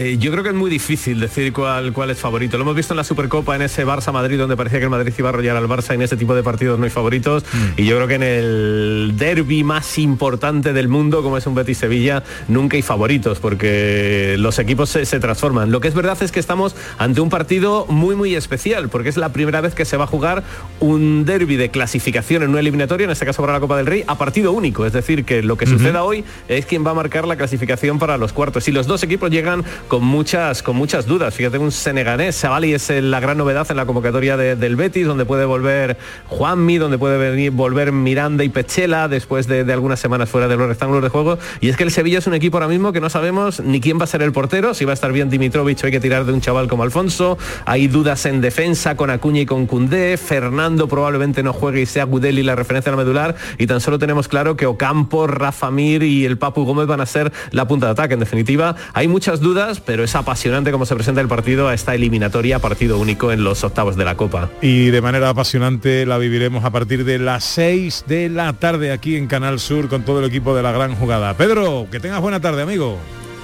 Eh, 0.02 0.16
yo 0.18 0.30
creo 0.30 0.42
que 0.42 0.48
es 0.48 0.54
muy 0.54 0.70
difícil 0.70 1.20
decir 1.20 1.52
cuál, 1.52 1.92
cuál 1.92 2.08
es 2.08 2.18
favorito. 2.18 2.56
Lo 2.56 2.62
hemos 2.62 2.74
visto 2.74 2.94
en 2.94 2.96
la 2.96 3.04
Supercopa, 3.04 3.54
en 3.54 3.60
ese 3.60 3.84
Barça-Madrid, 3.84 4.38
donde 4.38 4.56
parecía 4.56 4.78
que 4.78 4.84
el 4.84 4.90
Madrid 4.90 5.12
iba 5.18 5.28
a 5.28 5.32
arrollar 5.32 5.58
al 5.58 5.68
Barça. 5.68 5.90
y 5.90 5.96
En 5.96 6.00
ese 6.00 6.16
tipo 6.16 6.34
de 6.34 6.42
partidos 6.42 6.78
no 6.78 6.86
hay 6.86 6.90
favoritos. 6.90 7.44
Y 7.76 7.84
yo 7.84 7.96
creo 7.96 8.08
que 8.08 8.14
en 8.14 8.22
el 8.22 9.12
derby 9.16 9.62
más 9.62 9.98
importante 9.98 10.72
del 10.72 10.88
mundo, 10.88 11.22
como 11.22 11.36
es 11.36 11.46
un 11.46 11.54
Betis-Sevilla, 11.54 12.22
nunca 12.48 12.78
hay 12.78 12.82
favoritos, 12.82 13.40
porque 13.40 14.36
los 14.38 14.58
equipos 14.58 14.88
se, 14.88 15.04
se 15.04 15.20
transforman. 15.20 15.70
Lo 15.70 15.82
que 15.82 15.88
es 15.88 15.94
verdad 15.94 16.16
es 16.22 16.32
que 16.32 16.40
estamos 16.40 16.74
ante 16.96 17.20
un 17.20 17.28
partido 17.28 17.84
muy, 17.90 18.16
muy 18.16 18.34
especial, 18.34 18.88
porque 18.88 19.10
es 19.10 19.18
la 19.18 19.34
primera 19.34 19.60
vez 19.60 19.74
que 19.74 19.84
se 19.84 19.98
va 19.98 20.04
a 20.04 20.06
jugar 20.06 20.44
un 20.78 21.26
derby 21.26 21.56
de 21.56 21.70
clasificación 21.70 22.42
en 22.42 22.48
una 22.48 22.60
eliminatoria, 22.60 23.04
en 23.04 23.10
este 23.10 23.26
caso 23.26 23.42
para 23.42 23.52
la 23.52 23.60
Copa 23.60 23.76
del 23.76 23.84
Rey, 23.84 24.04
a 24.06 24.16
partido 24.16 24.52
único. 24.52 24.86
Es 24.86 24.94
decir, 24.94 25.26
que 25.26 25.42
lo 25.42 25.58
que 25.58 25.66
suceda 25.66 26.04
hoy 26.04 26.24
es 26.48 26.64
quien 26.64 26.86
va 26.86 26.92
a 26.92 26.94
marcar 26.94 27.26
la 27.26 27.36
clasificación 27.36 27.98
para 27.98 28.16
los 28.16 28.32
cuartos. 28.32 28.66
Y 28.66 28.72
los 28.72 28.86
dos 28.86 29.02
equipos 29.02 29.30
llegan 29.30 29.62
con 29.90 30.04
muchas, 30.04 30.62
con 30.62 30.76
muchas 30.76 31.04
dudas. 31.06 31.34
Fíjate, 31.34 31.58
un 31.58 31.72
seneganés, 31.72 32.36
Savali 32.36 32.72
es 32.72 32.88
la 32.90 33.18
gran 33.18 33.36
novedad 33.36 33.66
en 33.70 33.76
la 33.76 33.86
convocatoria 33.86 34.36
de- 34.36 34.54
del 34.54 34.76
Betis, 34.76 35.04
donde 35.04 35.24
puede 35.24 35.44
volver 35.44 35.98
Juanmi, 36.28 36.78
donde 36.78 36.96
puede 36.96 37.18
venir, 37.18 37.50
volver 37.50 37.90
Miranda 37.90 38.44
y 38.44 38.48
Pechela 38.50 39.08
después 39.08 39.48
de, 39.48 39.64
de 39.64 39.72
algunas 39.72 39.98
semanas 39.98 40.30
fuera 40.30 40.46
de 40.46 40.56
los 40.56 40.68
rectángulos 40.68 41.02
de 41.02 41.08
juego. 41.08 41.38
Y 41.60 41.70
es 41.70 41.76
que 41.76 41.82
el 41.82 41.90
Sevilla 41.90 42.20
es 42.20 42.26
un 42.28 42.34
equipo 42.34 42.56
ahora 42.56 42.68
mismo 42.68 42.92
que 42.92 43.00
no 43.00 43.10
sabemos 43.10 43.58
ni 43.58 43.80
quién 43.80 43.98
va 43.98 44.04
a 44.04 44.06
ser 44.06 44.22
el 44.22 44.30
portero, 44.30 44.74
si 44.74 44.84
va 44.84 44.92
a 44.92 44.94
estar 44.94 45.12
bien 45.12 45.28
Dimitrovich 45.28 45.82
hay 45.84 45.90
que 45.90 45.98
tirar 46.00 46.24
de 46.24 46.32
un 46.34 46.40
chaval 46.40 46.68
como 46.68 46.84
Alfonso. 46.84 47.36
Hay 47.66 47.88
dudas 47.88 48.24
en 48.26 48.40
defensa 48.40 48.96
con 48.96 49.10
Acuña 49.10 49.40
y 49.40 49.46
con 49.46 49.66
Cundé. 49.66 50.16
Fernando 50.16 50.86
probablemente 50.86 51.42
no 51.42 51.52
juegue 51.52 51.80
y 51.80 51.86
sea 51.86 52.04
Gudeli 52.04 52.44
la 52.44 52.54
referencia 52.54 52.90
a 52.90 52.96
la 52.96 53.02
medular. 53.02 53.34
Y 53.58 53.66
tan 53.66 53.80
solo 53.80 53.98
tenemos 53.98 54.28
claro 54.28 54.56
que 54.56 54.66
Ocampo, 54.66 55.26
Rafa 55.26 55.72
Mir 55.72 56.04
y 56.04 56.24
el 56.26 56.38
Papu 56.38 56.64
Gómez 56.64 56.86
van 56.86 57.00
a 57.00 57.06
ser 57.06 57.32
la 57.50 57.66
punta 57.66 57.86
de 57.86 57.92
ataque. 57.92 58.14
En 58.14 58.20
definitiva, 58.20 58.76
hay 58.94 59.08
muchas 59.08 59.40
dudas, 59.40 59.79
pero 59.84 60.04
es 60.04 60.14
apasionante 60.14 60.70
cómo 60.72 60.86
se 60.86 60.94
presenta 60.94 61.20
el 61.20 61.28
partido 61.28 61.68
a 61.68 61.74
esta 61.74 61.94
eliminatoria, 61.94 62.58
partido 62.58 62.98
único 62.98 63.32
en 63.32 63.44
los 63.44 63.64
octavos 63.64 63.96
de 63.96 64.04
la 64.04 64.16
Copa. 64.16 64.50
Y 64.60 64.90
de 64.90 65.00
manera 65.00 65.28
apasionante 65.28 66.06
la 66.06 66.18
viviremos 66.18 66.64
a 66.64 66.70
partir 66.70 67.04
de 67.04 67.18
las 67.18 67.44
6 67.44 68.04
de 68.06 68.28
la 68.28 68.52
tarde 68.52 68.92
aquí 68.92 69.16
en 69.16 69.26
Canal 69.26 69.60
Sur 69.60 69.88
con 69.88 70.02
todo 70.02 70.20
el 70.20 70.26
equipo 70.26 70.54
de 70.54 70.62
la 70.62 70.72
gran 70.72 70.94
jugada. 70.94 71.34
Pedro, 71.34 71.86
que 71.90 72.00
tengas 72.00 72.20
buena 72.20 72.40
tarde, 72.40 72.62
amigo. 72.62 72.98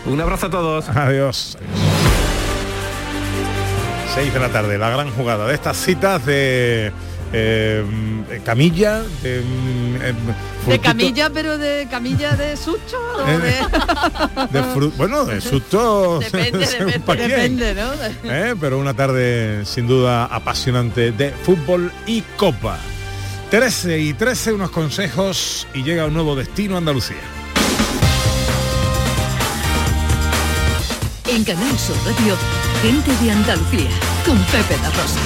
Un 0.07 0.21
abrazo 0.21 0.47
a 0.47 0.51
todos. 0.51 0.89
Adiós. 0.89 1.59
6 4.15 4.33
de 4.33 4.41
la 4.41 4.49
tarde, 4.49 4.79
la 4.79 4.91
gran 4.91 5.11
jugada 5.11 5.47
de 5.47 5.55
estas 5.55 5.77
citas 5.77 6.25
de 6.25 6.91
eh, 7.33 7.85
camilla, 8.45 9.03
de, 9.23 9.43
mm, 9.43 9.97
De 10.67 10.79
camilla, 10.81 11.31
pero 11.31 11.59
de 11.59 11.87
camilla 11.91 12.35
de 12.37 12.57
sucho 12.57 12.97
o 13.17 13.29
Eh, 13.29 13.39
de... 13.39 13.51
de 14.59 14.65
fru- 14.75 14.93
bueno, 14.97 15.25
de 15.25 15.41
susto. 15.41 16.19
Depende, 16.21 16.59
depende, 16.67 17.29
depende, 17.29 17.75
¿no? 17.75 17.93
Eh, 18.31 18.55
Pero 18.61 18.79
una 18.79 18.95
tarde 18.95 19.65
sin 19.65 19.87
duda 19.87 20.25
apasionante 20.27 21.13
de 21.13 21.31
fútbol 21.31 21.93
y 22.07 22.23
copa. 22.37 22.79
13 23.51 23.99
y 24.01 24.13
13 24.15 24.55
unos 24.55 24.71
consejos 24.71 25.67
y 25.73 25.83
llega 25.85 26.07
un 26.07 26.15
nuevo 26.15 26.35
destino 26.35 26.77
Andalucía. 26.77 27.17
En 31.29 31.45
Canal 31.45 31.79
Sur 31.79 31.97
Radio, 32.05 32.37
gente 32.83 33.11
de 33.25 33.31
Andalucía, 33.31 33.91
con 34.25 34.37
Pepe 34.47 34.77
da 34.83 34.91
Rosa. 34.91 35.21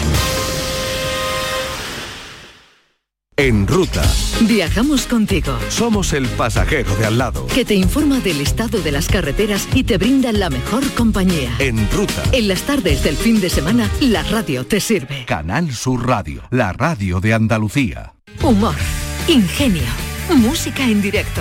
En 3.40 3.66
ruta. 3.66 4.02
Viajamos 4.42 5.06
contigo. 5.06 5.58
Somos 5.70 6.12
el 6.12 6.26
pasajero 6.28 6.94
de 6.96 7.06
al 7.06 7.16
lado. 7.16 7.46
Que 7.46 7.64
te 7.64 7.74
informa 7.74 8.20
del 8.20 8.38
estado 8.38 8.82
de 8.82 8.92
las 8.92 9.08
carreteras 9.08 9.66
y 9.72 9.84
te 9.84 9.96
brinda 9.96 10.30
la 10.30 10.50
mejor 10.50 10.86
compañía. 10.92 11.50
En 11.58 11.90
ruta. 11.90 12.22
En 12.32 12.48
las 12.48 12.60
tardes 12.64 13.02
del 13.02 13.16
fin 13.16 13.40
de 13.40 13.48
semana, 13.48 13.88
la 14.02 14.22
radio 14.24 14.66
te 14.66 14.78
sirve. 14.78 15.24
Canal 15.24 15.72
Sur 15.72 16.06
Radio, 16.06 16.42
la 16.50 16.74
radio 16.74 17.18
de 17.20 17.32
Andalucía. 17.32 18.12
humor, 18.42 18.74
ingenio, 19.26 19.88
música 20.36 20.84
en 20.84 21.00
directo, 21.00 21.40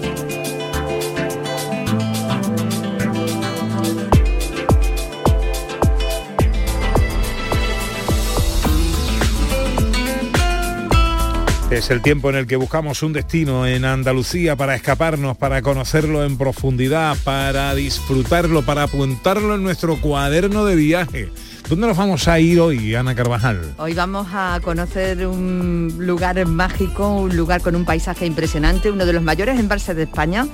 Es 11.71 11.89
el 11.89 12.01
tiempo 12.01 12.29
en 12.29 12.35
el 12.35 12.47
que 12.47 12.57
buscamos 12.57 13.01
un 13.01 13.13
destino 13.13 13.65
en 13.65 13.85
Andalucía 13.85 14.57
para 14.57 14.75
escaparnos, 14.75 15.37
para 15.37 15.61
conocerlo 15.61 16.25
en 16.25 16.37
profundidad, 16.37 17.15
para 17.23 17.73
disfrutarlo, 17.73 18.61
para 18.63 18.83
apuntarlo 18.83 19.55
en 19.55 19.63
nuestro 19.63 19.95
cuaderno 20.01 20.65
de 20.65 20.75
viaje. 20.75 21.29
¿Dónde 21.69 21.87
nos 21.87 21.95
vamos 21.95 22.27
a 22.27 22.41
ir 22.41 22.59
hoy, 22.59 22.93
Ana 22.93 23.15
Carvajal? 23.15 23.75
Hoy 23.77 23.93
vamos 23.93 24.27
a 24.33 24.59
conocer 24.61 25.25
un 25.25 25.95
lugar 25.97 26.45
mágico, 26.45 27.07
un 27.07 27.37
lugar 27.37 27.61
con 27.61 27.77
un 27.77 27.85
paisaje 27.85 28.25
impresionante, 28.25 28.91
uno 28.91 29.05
de 29.05 29.13
los 29.13 29.23
mayores 29.23 29.57
embalses 29.57 29.95
de 29.95 30.03
España. 30.03 30.47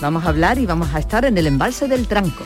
Vamos 0.00 0.24
a 0.24 0.28
hablar 0.28 0.60
y 0.60 0.66
vamos 0.66 0.94
a 0.94 1.00
estar 1.00 1.24
en 1.24 1.36
el 1.36 1.48
embalse 1.48 1.88
del 1.88 2.06
Tranco. 2.06 2.44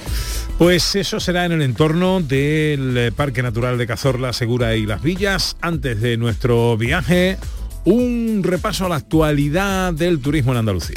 Pues 0.57 0.95
eso 0.97 1.21
será 1.21 1.45
en 1.45 1.53
el 1.53 1.61
entorno 1.61 2.23
del 2.23 3.13
Parque 3.15 3.43
Natural 3.43 3.77
de 3.77 3.87
Cazorla, 3.87 4.33
Segura 4.33 4.77
y 4.77 4.87
Las 4.87 5.03
Villas. 5.03 5.59
Antes 5.61 6.01
de 6.01 6.17
nuestro 6.17 6.79
viaje, 6.79 7.37
un 7.85 8.43
repaso 8.43 8.87
a 8.87 8.89
la 8.89 8.97
actualidad 8.97 9.93
del 9.93 10.21
turismo 10.21 10.53
en 10.53 10.59
Andalucía. 10.59 10.97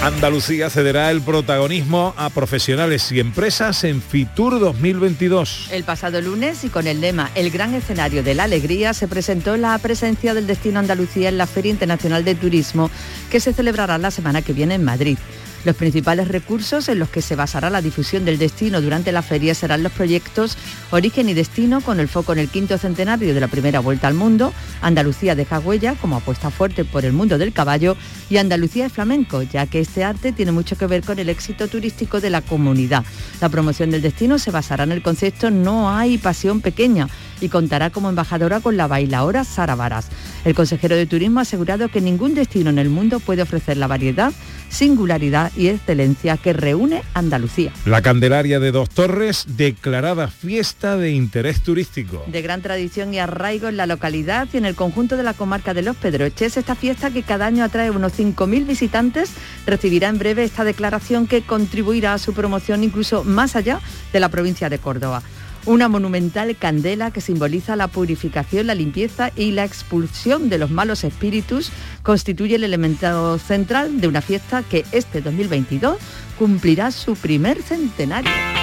Andalucía 0.00 0.70
cederá 0.70 1.10
el 1.10 1.20
protagonismo 1.20 2.14
a 2.16 2.30
profesionales 2.30 3.10
y 3.12 3.20
empresas 3.20 3.82
en 3.84 4.00
Fitur 4.00 4.58
2022. 4.58 5.68
El 5.70 5.84
pasado 5.84 6.20
lunes 6.20 6.64
y 6.64 6.68
con 6.68 6.86
el 6.86 7.00
lema 7.00 7.30
El 7.34 7.50
gran 7.50 7.74
escenario 7.74 8.22
de 8.22 8.34
la 8.34 8.44
alegría 8.44 8.94
se 8.94 9.08
presentó 9.08 9.56
la 9.56 9.76
presencia 9.78 10.34
del 10.34 10.46
destino 10.46 10.78
Andalucía 10.78 11.28
en 11.28 11.36
la 11.36 11.46
Feria 11.46 11.72
Internacional 11.72 12.24
de 12.24 12.36
Turismo 12.36 12.90
que 13.28 13.40
se 13.40 13.52
celebrará 13.52 13.98
la 13.98 14.10
semana 14.10 14.40
que 14.40 14.52
viene 14.52 14.76
en 14.76 14.84
Madrid. 14.84 15.18
Los 15.64 15.76
principales 15.76 16.28
recursos 16.28 16.88
en 16.88 16.98
los 16.98 17.08
que 17.08 17.20
se 17.20 17.36
basará 17.36 17.68
la 17.68 17.82
difusión 17.82 18.24
del 18.24 18.38
destino 18.38 18.80
durante 18.80 19.12
la 19.12 19.22
feria 19.22 19.54
serán 19.54 19.82
los 19.82 19.92
proyectos 19.92 20.56
Origen 20.90 21.28
y 21.28 21.34
Destino 21.34 21.80
con 21.80 22.00
el 22.00 22.08
foco 22.08 22.32
en 22.32 22.38
el 22.38 22.48
quinto 22.48 22.78
centenario 22.78 23.34
de 23.34 23.40
la 23.40 23.48
primera 23.48 23.80
vuelta 23.80 24.06
al 24.06 24.14
mundo, 24.14 24.52
Andalucía 24.80 25.34
deja 25.34 25.58
huella 25.58 25.94
como 25.96 26.16
apuesta 26.16 26.50
fuerte 26.50 26.84
por 26.84 27.04
el 27.04 27.12
mundo 27.12 27.38
del 27.38 27.52
caballo 27.52 27.96
y 28.30 28.36
Andalucía 28.36 28.84
de 28.84 28.90
flamenco, 28.90 29.42
ya 29.42 29.66
que 29.66 29.80
este 29.80 30.04
arte 30.04 30.32
tiene 30.32 30.52
mucho 30.52 30.76
que 30.76 30.86
ver 30.86 31.02
con 31.02 31.18
el 31.18 31.28
éxito 31.28 31.68
turístico 31.68 32.20
de 32.20 32.30
la 32.30 32.40
comunidad. 32.40 33.04
La 33.40 33.48
promoción 33.48 33.90
del 33.90 34.02
destino 34.02 34.38
se 34.38 34.50
basará 34.50 34.84
en 34.84 34.92
el 34.92 35.02
concepto 35.02 35.50
No 35.50 35.90
hay 35.90 36.18
pasión 36.18 36.60
pequeña 36.60 37.08
y 37.40 37.48
contará 37.48 37.90
como 37.90 38.08
embajadora 38.08 38.60
con 38.60 38.76
la 38.76 38.86
bailaora 38.86 39.44
Sara 39.44 39.74
Varas. 39.74 40.08
El 40.44 40.54
consejero 40.54 40.96
de 40.96 41.06
Turismo 41.06 41.40
ha 41.40 41.42
asegurado 41.42 41.88
que 41.88 42.00
ningún 42.00 42.34
destino 42.34 42.70
en 42.70 42.78
el 42.78 42.88
mundo 42.88 43.20
puede 43.20 43.42
ofrecer 43.42 43.76
la 43.76 43.86
variedad, 43.86 44.32
singularidad 44.68 45.52
y 45.56 45.68
excelencia 45.68 46.36
que 46.36 46.52
reúne 46.52 47.02
Andalucía. 47.14 47.72
La 47.84 48.02
Candelaria 48.02 48.60
de 48.60 48.72
Dos 48.72 48.90
Torres, 48.90 49.44
declarada 49.56 50.28
fiesta 50.28 50.96
de 50.96 51.12
interés 51.12 51.62
turístico. 51.62 52.24
De 52.26 52.42
gran 52.42 52.62
tradición 52.62 53.14
y 53.14 53.18
arraigo 53.18 53.68
en 53.68 53.76
la 53.76 53.86
localidad 53.86 54.48
y 54.52 54.56
en 54.56 54.64
el 54.64 54.74
conjunto 54.74 55.16
de 55.16 55.22
la 55.22 55.34
comarca 55.34 55.74
de 55.74 55.82
Los 55.82 55.96
Pedroches, 55.96 56.56
esta 56.56 56.74
fiesta 56.74 57.10
que 57.10 57.22
cada 57.22 57.46
año 57.46 57.64
atrae 57.64 57.90
unos 57.90 58.18
5.000 58.18 58.66
visitantes 58.66 59.30
recibirá 59.66 60.08
en 60.08 60.18
breve 60.18 60.44
esta 60.44 60.64
declaración 60.64 61.26
que 61.26 61.42
contribuirá 61.42 62.14
a 62.14 62.18
su 62.18 62.32
promoción 62.32 62.84
incluso 62.84 63.24
más 63.24 63.56
allá 63.56 63.80
de 64.12 64.20
la 64.20 64.28
provincia 64.28 64.68
de 64.68 64.78
Córdoba. 64.78 65.22
Una 65.68 65.86
monumental 65.86 66.56
candela 66.56 67.10
que 67.10 67.20
simboliza 67.20 67.76
la 67.76 67.88
purificación, 67.88 68.68
la 68.68 68.74
limpieza 68.74 69.32
y 69.36 69.50
la 69.50 69.66
expulsión 69.66 70.48
de 70.48 70.56
los 70.56 70.70
malos 70.70 71.04
espíritus 71.04 71.70
constituye 72.02 72.54
el 72.54 72.64
elemento 72.64 73.36
central 73.36 74.00
de 74.00 74.08
una 74.08 74.22
fiesta 74.22 74.62
que 74.62 74.86
este 74.92 75.20
2022 75.20 75.98
cumplirá 76.38 76.90
su 76.90 77.16
primer 77.16 77.60
centenario. 77.60 78.57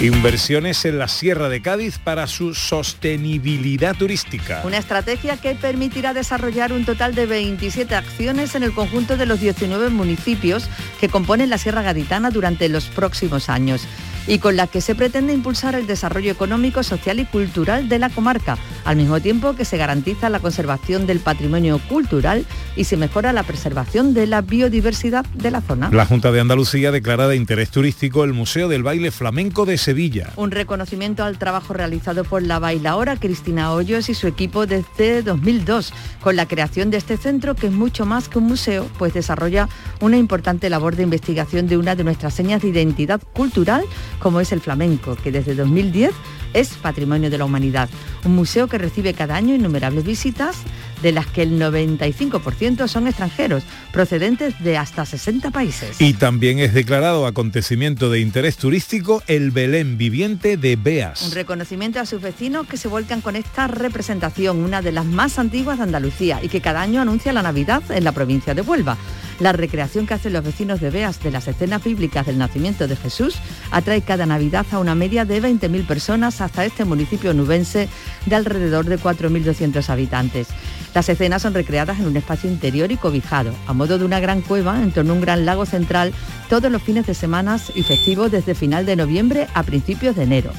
Inversiones 0.00 0.84
en 0.84 0.98
la 0.98 1.08
Sierra 1.08 1.48
de 1.48 1.62
Cádiz 1.62 1.98
para 1.98 2.26
su 2.26 2.52
sostenibilidad 2.52 3.96
turística. 3.96 4.60
Una 4.62 4.76
estrategia 4.76 5.38
que 5.38 5.54
permitirá 5.54 6.12
desarrollar 6.12 6.74
un 6.74 6.84
total 6.84 7.14
de 7.14 7.24
27 7.24 7.94
acciones 7.94 8.54
en 8.54 8.62
el 8.62 8.74
conjunto 8.74 9.16
de 9.16 9.24
los 9.24 9.40
19 9.40 9.88
municipios 9.88 10.68
que 11.00 11.08
componen 11.08 11.48
la 11.48 11.56
Sierra 11.56 11.80
Gaditana 11.80 12.30
durante 12.30 12.68
los 12.68 12.84
próximos 12.88 13.48
años 13.48 13.88
y 14.26 14.38
con 14.38 14.56
la 14.56 14.66
que 14.66 14.80
se 14.80 14.94
pretende 14.94 15.32
impulsar 15.32 15.74
el 15.74 15.86
desarrollo 15.86 16.30
económico, 16.32 16.82
social 16.82 17.20
y 17.20 17.24
cultural 17.24 17.88
de 17.88 17.98
la 17.98 18.10
comarca, 18.10 18.58
al 18.84 18.96
mismo 18.96 19.20
tiempo 19.20 19.54
que 19.54 19.64
se 19.64 19.76
garantiza 19.76 20.30
la 20.30 20.40
conservación 20.40 21.06
del 21.06 21.20
patrimonio 21.20 21.80
cultural 21.88 22.44
y 22.76 22.84
se 22.84 22.96
mejora 22.96 23.32
la 23.32 23.42
preservación 23.42 24.14
de 24.14 24.26
la 24.26 24.42
biodiversidad 24.42 25.24
de 25.34 25.50
la 25.50 25.60
zona. 25.60 25.90
La 25.90 26.06
Junta 26.06 26.32
de 26.32 26.40
Andalucía 26.40 26.90
declara 26.90 27.28
de 27.28 27.36
interés 27.36 27.70
turístico 27.70 28.24
el 28.24 28.32
Museo 28.32 28.68
del 28.68 28.82
Baile 28.82 29.10
Flamenco 29.10 29.64
de 29.64 29.78
Sevilla. 29.78 30.30
Un 30.36 30.50
reconocimiento 30.50 31.24
al 31.24 31.38
trabajo 31.38 31.72
realizado 31.72 32.24
por 32.24 32.42
la 32.42 32.58
bailaora 32.58 33.16
Cristina 33.16 33.72
Hoyos 33.72 34.08
y 34.08 34.14
su 34.14 34.26
equipo 34.26 34.66
desde 34.66 35.22
2002, 35.22 35.92
con 36.20 36.36
la 36.36 36.46
creación 36.46 36.90
de 36.90 36.98
este 36.98 37.16
centro 37.16 37.54
que 37.54 37.68
es 37.68 37.72
mucho 37.72 38.06
más 38.06 38.28
que 38.28 38.38
un 38.38 38.44
museo, 38.44 38.86
pues 38.98 39.14
desarrolla 39.14 39.68
una 40.00 40.16
importante 40.16 40.70
labor 40.70 40.96
de 40.96 41.02
investigación 41.02 41.66
de 41.66 41.76
una 41.76 41.94
de 41.94 42.04
nuestras 42.04 42.34
señas 42.34 42.62
de 42.62 42.68
identidad 42.68 43.20
cultural, 43.32 43.82
como 44.18 44.40
es 44.40 44.52
el 44.52 44.60
flamenco, 44.60 45.16
que 45.16 45.32
desde 45.32 45.54
2010 45.54 46.12
es 46.56 46.70
Patrimonio 46.70 47.28
de 47.28 47.38
la 47.38 47.44
Humanidad. 47.44 47.88
Un 48.24 48.34
museo 48.34 48.66
que 48.66 48.78
recibe 48.78 49.12
cada 49.14 49.36
año 49.36 49.54
innumerables 49.54 50.04
visitas, 50.04 50.56
de 51.02 51.12
las 51.12 51.26
que 51.26 51.42
el 51.42 51.60
95% 51.60 52.88
son 52.88 53.06
extranjeros, 53.06 53.62
procedentes 53.92 54.58
de 54.62 54.78
hasta 54.78 55.04
60 55.04 55.50
países. 55.50 56.00
Y 56.00 56.14
también 56.14 56.58
es 56.58 56.72
declarado 56.72 57.26
acontecimiento 57.26 58.10
de 58.10 58.20
interés 58.20 58.56
turístico 58.56 59.22
el 59.26 59.50
Belén 59.50 59.98
viviente 59.98 60.56
de 60.56 60.76
Beas. 60.76 61.22
Un 61.22 61.32
reconocimiento 61.32 62.00
a 62.00 62.06
sus 62.06 62.22
vecinos 62.22 62.66
que 62.66 62.78
se 62.78 62.88
vuelcan 62.88 63.20
con 63.20 63.36
esta 63.36 63.66
representación, 63.66 64.64
una 64.64 64.80
de 64.80 64.92
las 64.92 65.04
más 65.04 65.38
antiguas 65.38 65.78
de 65.78 65.84
Andalucía 65.84 66.40
y 66.42 66.48
que 66.48 66.62
cada 66.62 66.80
año 66.80 67.02
anuncia 67.02 67.32
la 67.32 67.42
Navidad 67.42 67.82
en 67.90 68.04
la 68.04 68.12
provincia 68.12 68.54
de 68.54 68.62
Huelva. 68.62 68.96
La 69.38 69.52
recreación 69.52 70.06
que 70.06 70.14
hacen 70.14 70.32
los 70.32 70.42
vecinos 70.42 70.80
de 70.80 70.88
Beas 70.88 71.22
de 71.22 71.30
las 71.30 71.46
escenas 71.46 71.84
bíblicas 71.84 72.24
del 72.24 72.38
nacimiento 72.38 72.88
de 72.88 72.96
Jesús 72.96 73.36
atrae 73.70 74.00
cada 74.00 74.24
Navidad 74.24 74.64
a 74.70 74.78
una 74.78 74.94
media 74.94 75.26
de 75.26 75.42
20.000 75.42 75.86
personas 75.86 76.40
hasta 76.46 76.64
este 76.64 76.84
municipio 76.84 77.34
nubense 77.34 77.88
de 78.24 78.36
alrededor 78.36 78.86
de 78.86 78.98
4.200 78.98 79.88
habitantes. 79.90 80.48
Las 80.94 81.08
escenas 81.10 81.42
son 81.42 81.52
recreadas 81.52 82.00
en 82.00 82.06
un 82.06 82.16
espacio 82.16 82.50
interior 82.50 82.90
y 82.90 82.96
cobijado, 82.96 83.52
a 83.66 83.74
modo 83.74 83.98
de 83.98 84.04
una 84.04 84.20
gran 84.20 84.40
cueva 84.40 84.82
en 84.82 84.92
torno 84.92 85.12
a 85.12 85.16
un 85.16 85.20
gran 85.20 85.44
lago 85.44 85.66
central, 85.66 86.14
todos 86.48 86.72
los 86.72 86.82
fines 86.82 87.06
de 87.06 87.14
semana 87.14 87.58
y 87.74 87.82
festivos 87.82 88.30
desde 88.30 88.54
final 88.54 88.86
de 88.86 88.96
noviembre 88.96 89.46
a 89.52 89.62
principios 89.62 90.16
de 90.16 90.22
enero. 90.22 90.52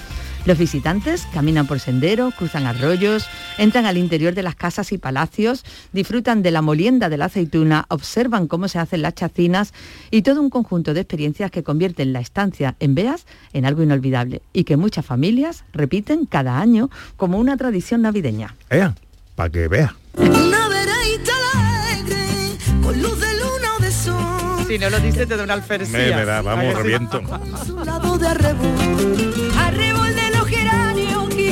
Los 0.46 0.58
visitantes 0.58 1.28
caminan 1.34 1.68
por 1.68 1.80
senderos, 1.80 2.34
cruzan 2.34 2.66
arroyos, 2.66 3.28
entran 3.58 3.86
al 3.86 3.98
interior 3.98 4.34
de 4.34 4.44
las 4.44 4.56
casas 4.56 4.92
y 4.92 4.98
palacios, 4.98 5.64
disfrutan 5.92 6.42
de 6.42 6.52
la 6.52 6.62
molienda 6.62 7.10
de 7.10 7.18
la 7.18 7.26
aceituna, 7.26 7.86
observan 7.90 8.48
cómo 8.48 8.68
se 8.68 8.80
hacen 8.80 9.02
las 9.02 9.16
chacinas 9.16 9.74
y 10.12 10.22
todo 10.22 10.42
un 10.42 10.50
conjunto 10.50 10.94
de 10.94 11.02
experiencias 11.02 11.52
que 11.52 11.64
convierten 11.64 12.14
la 12.14 12.20
estancia 12.20 12.76
en 12.80 12.96
Beas 12.96 13.26
en 13.54 13.66
algo 13.66 13.84
inolvidable 13.84 14.42
y 14.54 14.64
que 14.64 14.78
muchas 14.78 15.06
familias 15.06 15.64
repiten 15.74 16.26
cada 16.26 16.60
año 16.60 16.90
como 17.16 17.38
una 17.40 17.58
tradición 17.58 18.02
navideña. 18.02 18.56
Ea, 18.70 18.96
para 19.36 19.50
que 19.50 19.68
vea. 19.68 19.96
Una 20.16 20.68
veraita 20.70 21.34
alegre, 21.54 22.58
con 22.82 23.02
luz 23.02 23.20
de 23.20 23.34
luna 23.34 23.76
o 23.78 23.82
de 23.82 23.92
sol. 23.92 24.66
Si 24.68 24.78
no 24.78 24.90
lo 24.90 25.00
dice 25.00 25.26
te 25.26 25.38
da 25.38 25.44
una 25.44 25.54
alferecía. 25.54 25.98
Me, 25.98 26.16
me 26.16 26.26
da, 26.26 26.42
vamos, 26.42 26.74
reviento. 26.76 27.22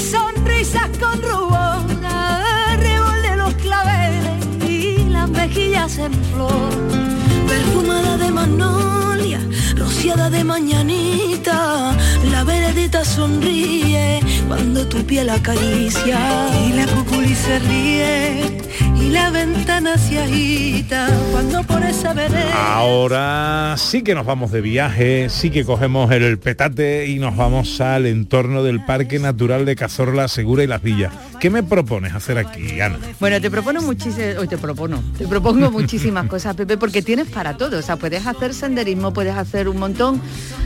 Sonrisas 0.06 0.90
con 1.00 1.22
rubor, 1.22 2.06
arrebol 2.06 3.22
de 3.24 3.36
los 3.38 3.54
claveles 3.56 4.46
y 4.70 5.10
las 5.10 5.30
mejillas 5.30 5.98
en 5.98 6.14
flor, 6.14 6.70
perfumada 7.48 8.18
de 8.18 8.32
magnolia, 8.32 9.40
rociada 10.06 10.26
soleada 10.26 10.30
de 10.30 10.44
mañanita, 10.44 11.98
la 12.32 12.44
veredita 12.44 13.04
sonríe 13.04 14.20
cuando 14.48 14.88
tu 14.88 15.04
piel 15.06 15.30
acaricia 15.30 16.20
y 16.68 16.74
la 16.74 16.86
cuculi 16.86 17.34
se 17.34 17.60
ríe 17.60 18.58
y 19.00 19.10
la 19.10 19.30
ventana 19.32 19.98
se 19.98 20.20
agita 20.20 21.08
cuando 21.32 21.64
por 21.64 21.84
esa 21.84 22.14
vereda. 22.14 22.54
Ahora 22.76 23.76
sí 23.78 24.04
que 24.04 24.14
nos 24.14 24.26
vamos 24.26 24.52
de 24.52 24.62
viaje, 24.62 25.30
sí 25.30 25.50
que 25.50 25.66
cogemos 25.66 26.12
el 26.12 26.38
petate 26.38 27.08
y 27.08 27.20
nos 27.20 27.36
vamos 27.36 27.82
al 27.82 28.06
entorno 28.06 28.64
del 28.64 28.84
Parque 28.86 29.20
Natural 29.20 29.66
de 29.66 29.76
Cazorla, 29.76 30.28
Segura 30.28 30.64
y 30.64 30.68
Las 30.68 30.82
Villas. 30.82 31.14
¿Qué 31.40 31.50
me 31.50 31.64
propones 31.64 32.14
hacer 32.14 32.38
aquí, 32.38 32.80
Ana? 32.82 32.98
Bueno, 33.20 33.40
te 33.42 33.52
propongo 33.52 33.82
muchísimas, 33.82 34.38
hoy 34.38 34.48
te 34.48 34.58
propono, 34.58 35.04
te 35.18 35.28
propongo 35.28 35.72
muchísimas 35.72 36.28
cosas, 36.28 36.56
Pepe, 36.56 36.78
porque 36.78 37.02
tienes 37.02 37.28
para 37.28 37.58
todo. 37.58 37.80
O 37.80 37.82
sea, 37.82 37.98
puedes 37.98 38.26
hacer 38.26 38.54
senderismo, 38.54 39.14
puedes 39.14 39.36
hacer 39.36 39.68
un 39.70 39.78
montón 39.78 40.22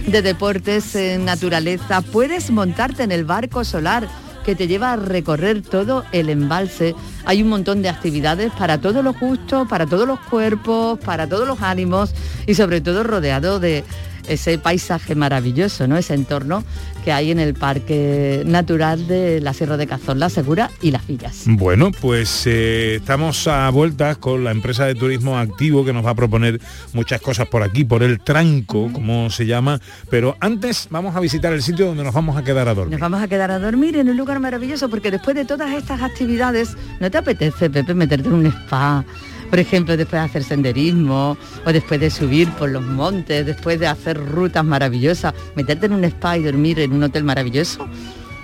de 0.08 0.22
deportes 0.22 0.96
en 0.96 1.26
naturaleza, 1.26 2.02
puedes 2.02 2.52
montarte 2.52 3.04
en 3.04 3.12
el 3.12 3.26
barco 3.26 3.64
solar 3.64 4.08
que 4.46 4.56
te 4.56 4.68
lleva 4.68 4.94
a 4.94 4.96
recorrer 4.96 5.62
todo 5.62 6.06
el 6.12 6.30
embalse. 6.30 6.96
Hay 7.26 7.44
un 7.44 7.50
montón 7.50 7.82
de 7.82 7.90
actividades 7.90 8.52
para 8.54 8.80
todos 8.80 9.04
los 9.04 9.20
gustos, 9.20 9.68
para 9.68 9.86
todos 9.86 10.08
los 10.08 10.20
cuerpos, 10.22 10.98
para 11.00 11.28
todos 11.28 11.48
los 11.48 11.62
ánimos 11.62 12.14
y 12.48 12.56
sobre 12.56 12.82
todo 12.82 13.04
rodeado 13.04 13.60
de 13.60 13.84
ese 14.30 14.58
paisaje 14.58 15.16
maravilloso, 15.16 15.88
¿no? 15.88 15.98
Ese 15.98 16.14
entorno 16.14 16.64
que 17.04 17.12
hay 17.12 17.32
en 17.32 17.40
el 17.40 17.54
Parque 17.54 18.44
Natural 18.46 19.08
de 19.08 19.42
la 19.42 19.54
Sierra 19.54 19.78
de 19.78 19.88
Cazorla, 19.88 20.30
Segura 20.30 20.70
y 20.82 20.92
Las 20.92 21.08
Villas. 21.08 21.44
Bueno, 21.46 21.92
pues 22.00 22.46
eh, 22.46 22.96
estamos 22.96 23.48
a 23.48 23.70
vueltas 23.70 24.18
con 24.18 24.44
la 24.44 24.52
empresa 24.52 24.86
de 24.86 24.96
turismo 24.96 25.38
activo 25.38 25.84
que 25.86 25.94
nos 25.94 26.06
va 26.06 26.12
a 26.12 26.16
proponer 26.16 26.60
muchas 26.94 27.22
cosas 27.22 27.48
por 27.48 27.64
aquí, 27.64 27.84
por 27.84 28.04
el 28.04 28.20
tranco, 28.20 28.92
como 28.92 29.30
se 29.30 29.46
llama. 29.46 29.80
Pero 30.10 30.38
antes 30.40 30.88
vamos 30.90 31.16
a 31.16 31.20
visitar 31.20 31.54
el 31.54 31.62
sitio 31.62 31.88
donde 31.88 32.04
nos 32.04 32.14
vamos 32.14 32.38
a 32.38 32.44
quedar 32.44 32.68
a 32.68 32.74
dormir. 32.74 32.92
Nos 32.92 33.02
vamos 33.02 33.22
a 33.22 33.28
quedar 33.28 33.52
a 33.52 33.60
dormir 33.60 33.96
en 33.98 34.10
un 34.10 34.18
lugar 34.18 34.40
maravilloso 34.40 34.90
porque 34.90 35.12
después 35.12 35.36
de 35.36 35.46
todas 35.46 35.72
estas 35.72 36.02
actividades, 36.02 36.76
¿no 37.00 37.10
te 37.10 37.18
apetece, 37.18 37.70
Pepe, 37.70 37.94
meterte 37.94 38.28
en 38.28 38.34
un 38.34 38.46
spa? 38.46 39.06
Por 39.50 39.60
ejemplo, 39.60 39.98
después 39.98 40.22
de 40.22 40.26
hacer 40.26 40.44
senderismo 40.44 41.38
o 41.66 41.72
después 41.74 42.00
de 42.00 42.10
subir 42.12 42.50
por 42.52 42.70
los 42.70 42.84
montes, 42.84 43.46
después 43.46 43.80
de 43.80 43.88
hacer 43.88 44.18
rutas 44.24 44.64
maravillosas, 44.64 45.34
meterte 45.56 45.88
en 45.88 45.94
un 45.94 46.04
spa 46.06 46.38
y 46.38 46.44
dormir 46.44 46.80
en 46.80 46.94
un 46.94 47.04
hotel 47.04 47.24
maravilloso. 47.24 47.88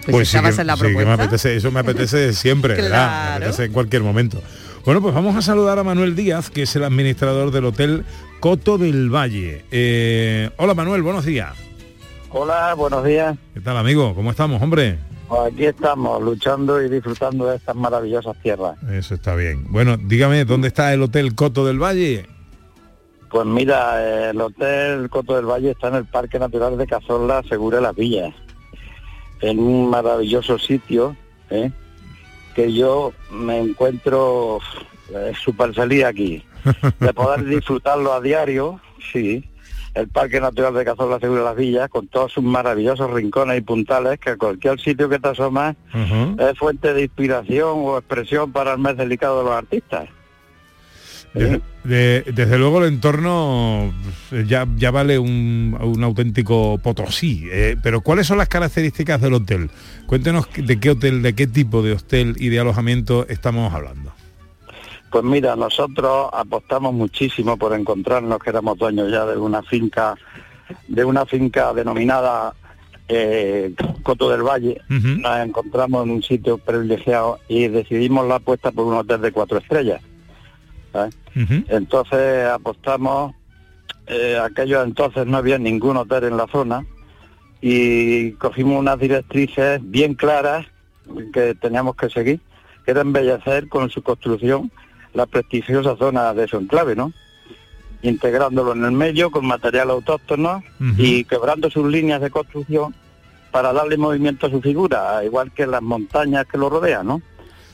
Pues, 0.10 0.36
va 0.36 0.40
a 0.40 0.44
que- 0.44 0.52
ser 0.52 0.66
la 0.66 0.76
sí, 0.76 0.82
que 0.84 0.88
me 0.90 0.94
propuesta. 0.96 1.24
apetece, 1.24 1.56
eso 1.56 1.72
me 1.72 1.80
apetece 1.80 2.34
siempre, 2.34 2.76
¿verdad? 2.82 3.30
Me 3.40 3.46
apetece 3.46 3.66
en 3.66 3.72
cualquier 3.72 4.02
momento. 4.04 4.42
Bueno, 4.84 5.02
pues 5.02 5.16
vamos 5.16 5.36
a 5.36 5.42
saludar 5.42 5.80
a 5.80 5.84
Manuel 5.84 6.16
Díaz, 6.16 6.50
que 6.52 6.62
es 6.64 6.76
el 6.76 6.84
administrador 6.84 7.50
del 7.52 7.66
Hotel 7.66 8.04
Coto 8.40 8.78
del 8.78 9.10
Valle. 9.10 9.66
Eh, 9.72 10.52
hola 10.58 10.76
Manuel, 10.76 11.02
buenos 11.02 11.26
días. 11.26 11.54
Hola, 12.30 12.74
buenos 12.76 13.04
días. 13.04 13.36
¿Qué 13.54 13.62
tal 13.62 13.78
amigo? 13.78 14.14
¿Cómo 14.14 14.30
estamos, 14.30 14.62
hombre? 14.62 15.00
Pues 15.28 15.54
aquí 15.54 15.66
estamos, 15.66 16.22
luchando 16.22 16.82
y 16.82 16.90
disfrutando 16.90 17.48
de 17.48 17.56
estas 17.58 17.76
maravillosas 17.76 18.38
tierras. 18.44 18.78
Eso 18.92 19.16
está 19.16 19.36
bien. 19.36 19.66
Bueno, 19.70 19.98
dígame, 19.98 20.46
¿dónde 20.46 20.68
está 20.68 20.94
el 20.94 21.02
Hotel 21.02 21.34
Coto 21.34 21.66
del 21.66 21.82
Valle? 21.82 22.28
Pues 23.32 23.46
mira, 23.46 24.30
el 24.30 24.40
Hotel 24.40 25.10
Coto 25.10 25.36
del 25.36 25.46
Valle 25.46 25.72
está 25.72 25.88
en 25.88 25.96
el 25.96 26.06
Parque 26.06 26.38
Natural 26.38 26.78
de 26.78 26.86
Cazorla, 26.86 27.42
Segura 27.50 27.82
Las 27.82 27.96
Villas, 27.96 28.34
en 29.42 29.60
un 29.60 29.90
maravilloso 29.90 30.60
sitio, 30.60 31.16
¿eh? 31.50 31.72
que 32.56 32.72
yo 32.72 33.12
me 33.32 33.60
encuentro 33.60 34.60
eh, 35.14 35.34
súper 35.44 35.74
feliz 35.74 36.06
aquí, 36.06 36.44
de 37.00 37.14
poder 37.14 37.46
disfrutarlo 37.46 38.14
a 38.14 38.22
diario, 38.22 38.80
sí, 39.12 39.44
el 39.96 40.08
Parque 40.10 40.40
Natural 40.42 40.74
de 40.74 40.86
Cazorla, 40.86 41.20
Segura 41.20 41.42
Las 41.44 41.56
Villas, 41.56 41.90
con 41.90 42.08
todos 42.08 42.32
sus 42.34 42.44
maravillosos 42.44 43.10
rincones 43.12 43.58
y 43.58 43.62
puntales, 43.62 44.20
que 44.20 44.36
cualquier 44.38 44.80
sitio 44.80 45.08
que 45.10 45.20
te 45.20 45.30
asomas 45.30 45.76
es 46.38 46.58
fuente 46.60 46.94
de 46.94 47.04
inspiración 47.04 47.72
o 47.76 47.98
expresión 47.98 48.52
para 48.52 48.74
el 48.74 48.78
más 48.80 48.98
delicado 48.98 49.40
de 49.40 49.44
los 49.46 49.54
artistas. 49.54 50.10
Desde, 51.34 51.62
de- 51.84 52.24
desde 52.34 52.58
luego 52.58 52.82
el 52.82 52.94
entorno 52.94 53.94
pues, 54.30 54.48
ya, 54.48 54.66
ya 54.78 54.90
vale 54.92 55.20
un, 55.20 55.78
un 55.82 56.04
auténtico 56.04 56.78
potosí. 56.82 57.48
eh, 57.52 57.76
pero 57.84 58.00
¿cuáles 58.00 58.28
son 58.28 58.38
las 58.38 58.48
características 58.48 59.20
del 59.20 59.34
hotel? 59.34 59.70
Cuéntenos 60.08 60.48
de 60.56 60.80
qué 60.80 60.92
hotel, 60.92 61.22
de 61.22 61.36
qué 61.36 61.46
tipo 61.48 61.82
de 61.82 61.92
hotel 61.94 62.36
y 62.40 62.48
de 62.50 62.60
alojamiento 62.62 63.26
estamos 63.28 63.74
hablando. 63.74 64.14
Pues 65.16 65.24
mira, 65.24 65.56
nosotros 65.56 66.28
apostamos 66.34 66.94
muchísimo 66.94 67.56
por 67.56 67.72
encontrarnos, 67.72 68.38
que 68.38 68.50
éramos 68.50 68.78
dueños 68.78 69.10
ya 69.10 69.26
de 69.26 69.38
una 69.38 69.64
finca, 69.64 70.14
de 70.90 71.06
una 71.06 71.26
finca 71.26 71.74
denominada 71.74 72.54
eh, 73.08 73.74
Coto 74.04 74.30
del 74.30 74.44
Valle. 74.44 74.82
Nos 74.90 75.40
encontramos 75.40 76.04
en 76.04 76.12
un 76.12 76.22
sitio 76.22 76.58
privilegiado 76.58 77.40
y 77.48 77.70
decidimos 77.70 78.28
la 78.28 78.36
apuesta 78.36 78.74
por 78.74 78.88
un 78.88 78.96
hotel 78.96 79.22
de 79.22 79.32
cuatro 79.32 79.60
estrellas. 79.60 80.02
Entonces 81.70 82.50
apostamos, 82.50 83.36
eh, 84.08 84.38
aquellos 84.38 84.86
entonces 84.86 85.26
no 85.26 85.38
había 85.38 85.58
ningún 85.58 85.96
hotel 85.96 86.26
en 86.26 86.36
la 86.36 86.48
zona 86.48 86.86
y 87.62 88.34
cogimos 88.34 88.82
unas 88.82 89.00
directrices 89.00 89.80
bien 89.82 90.16
claras 90.16 90.66
que 91.32 91.56
teníamos 91.56 91.96
que 91.96 92.10
seguir, 92.10 92.42
que 92.84 92.92
era 92.92 93.00
embellecer 93.00 93.70
con 93.70 93.90
su 93.90 94.04
construcción 94.04 94.70
la 95.16 95.26
prestigiosa 95.26 95.96
zona 95.98 96.34
de 96.34 96.48
su 96.48 96.58
enclave, 96.58 96.96
¿no? 96.96 97.12
Integrándolo 98.04 98.74
en 98.74 98.84
el 98.86 98.92
medio 98.92 99.32
con 99.32 99.46
material 99.48 99.90
autóctono 99.90 100.64
y 100.98 101.24
quebrando 101.24 101.70
sus 101.72 101.90
líneas 101.90 102.22
de 102.22 102.30
construcción 102.30 102.94
para 103.52 103.74
darle 103.74 103.98
movimiento 103.98 104.48
a 104.48 104.50
su 104.50 104.62
figura, 104.62 105.24
igual 105.24 105.52
que 105.52 105.66
las 105.66 105.82
montañas 105.82 106.46
que 106.46 106.58
lo 106.58 106.70
rodean, 106.70 107.08
¿no? 107.08 107.22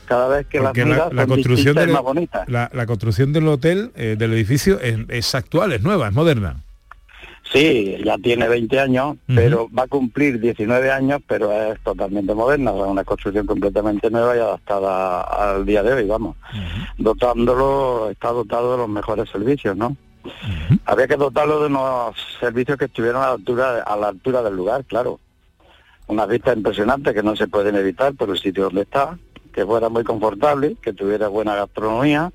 Cada 0.06 0.28
vez 0.28 0.46
que 0.46 0.60
Porque 0.60 0.80
las 0.84 0.88
la, 0.88 0.94
miras 0.94 1.12
la 1.12 1.22
son 1.22 1.30
construcción 1.30 1.76
del, 1.76 1.90
más 1.90 2.02
bonitas. 2.02 2.48
la, 2.48 2.70
la 2.72 2.86
construcción 2.86 3.32
del 3.32 3.48
hotel, 3.48 3.90
eh, 3.96 4.16
del 4.18 4.32
edificio, 4.32 4.80
es, 4.80 4.98
es 5.08 5.34
actual, 5.34 5.72
es 5.72 5.82
nueva, 5.82 6.08
es 6.08 6.14
moderna. 6.14 6.62
Sí, 7.50 7.96
ya 8.04 8.16
tiene 8.18 8.48
20 8.48 8.80
años, 8.80 9.16
pero 9.26 9.68
va 9.76 9.82
a 9.82 9.88
cumplir 9.88 10.40
19 10.40 10.90
años, 10.90 11.20
pero 11.26 11.52
es 11.52 11.78
totalmente 11.80 12.34
moderna, 12.34 12.72
sea, 12.72 12.84
una 12.84 13.04
construcción 13.04 13.46
completamente 13.46 14.10
nueva 14.10 14.36
y 14.36 14.40
adaptada 14.40 15.22
al 15.22 15.66
día 15.66 15.82
de 15.82 15.92
hoy, 15.92 16.06
vamos. 16.06 16.36
Dotándolo, 16.98 18.10
está 18.10 18.30
dotado 18.30 18.72
de 18.72 18.78
los 18.78 18.88
mejores 18.88 19.28
servicios, 19.28 19.76
¿no? 19.76 19.96
Había 20.86 21.08
que 21.08 21.16
dotarlo 21.16 21.60
de 21.60 21.66
unos 21.66 22.14
servicios 22.38 22.78
que 22.78 22.84
estuvieran 22.84 23.22
a 23.22 23.26
la 23.26 23.32
altura, 23.32 23.82
a 23.82 23.96
la 23.96 24.08
altura 24.08 24.42
del 24.42 24.54
lugar, 24.54 24.84
claro. 24.84 25.18
Unas 26.06 26.28
vistas 26.28 26.56
impresionantes 26.56 27.12
que 27.12 27.22
no 27.22 27.36
se 27.36 27.48
pueden 27.48 27.76
evitar 27.76 28.14
por 28.14 28.30
el 28.30 28.38
sitio 28.38 28.64
donde 28.64 28.82
está, 28.82 29.18
que 29.52 29.66
fuera 29.66 29.88
muy 29.88 30.04
confortable, 30.04 30.76
que 30.80 30.92
tuviera 30.92 31.28
buena 31.28 31.54
gastronomía, 31.54 32.32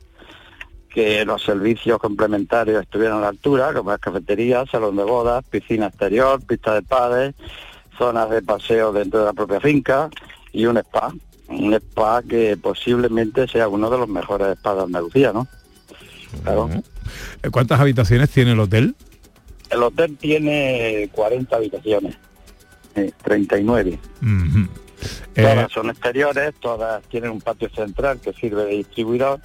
que 0.97 1.23
los 1.25 1.43
servicios 1.43 1.99
complementarios 1.99 2.81
estuvieran 2.81 3.19
a 3.19 3.21
la 3.21 3.27
altura, 3.27 3.71
como 3.71 3.91
las 3.91 3.99
cafeterías, 3.99 4.67
salón 4.67 4.95
de 4.95 5.03
bodas, 5.03 5.45
piscina 5.47 5.85
exterior, 5.85 6.43
pista 6.43 6.73
de 6.73 6.81
padres, 6.81 7.35
zonas 7.95 8.27
de 8.31 8.41
paseo 8.41 8.91
dentro 8.91 9.19
de 9.19 9.25
la 9.27 9.33
propia 9.33 9.59
finca 9.59 10.09
y 10.51 10.65
un 10.65 10.77
spa. 10.79 11.13
Un 11.49 11.75
spa 11.75 12.23
que 12.27 12.57
posiblemente 12.57 13.47
sea 13.47 13.67
uno 13.67 13.91
de 13.91 13.97
los 13.99 14.09
mejores 14.09 14.57
spas 14.57 14.75
de 14.77 14.81
Andalucía, 14.81 15.31
¿no? 15.33 15.47
Claro. 16.41 16.67
Eh, 17.43 17.49
¿Cuántas 17.51 17.79
habitaciones 17.79 18.31
tiene 18.31 18.53
el 18.53 18.59
hotel? 18.59 18.95
El 19.69 19.83
hotel 19.83 20.17
tiene 20.17 21.11
40 21.11 21.57
habitaciones, 21.57 22.17
eh, 22.95 23.11
39. 23.23 23.99
Ujú. 24.23 24.67
Todas 25.35 25.57
Eh, 25.57 25.67
son 25.71 25.91
exteriores, 25.91 26.55
todas 26.59 27.03
tienen 27.03 27.29
un 27.29 27.41
patio 27.41 27.69
central 27.69 28.19
que 28.19 28.33
sirve 28.33 28.65
de 28.65 28.77
distribuidor 28.77 29.39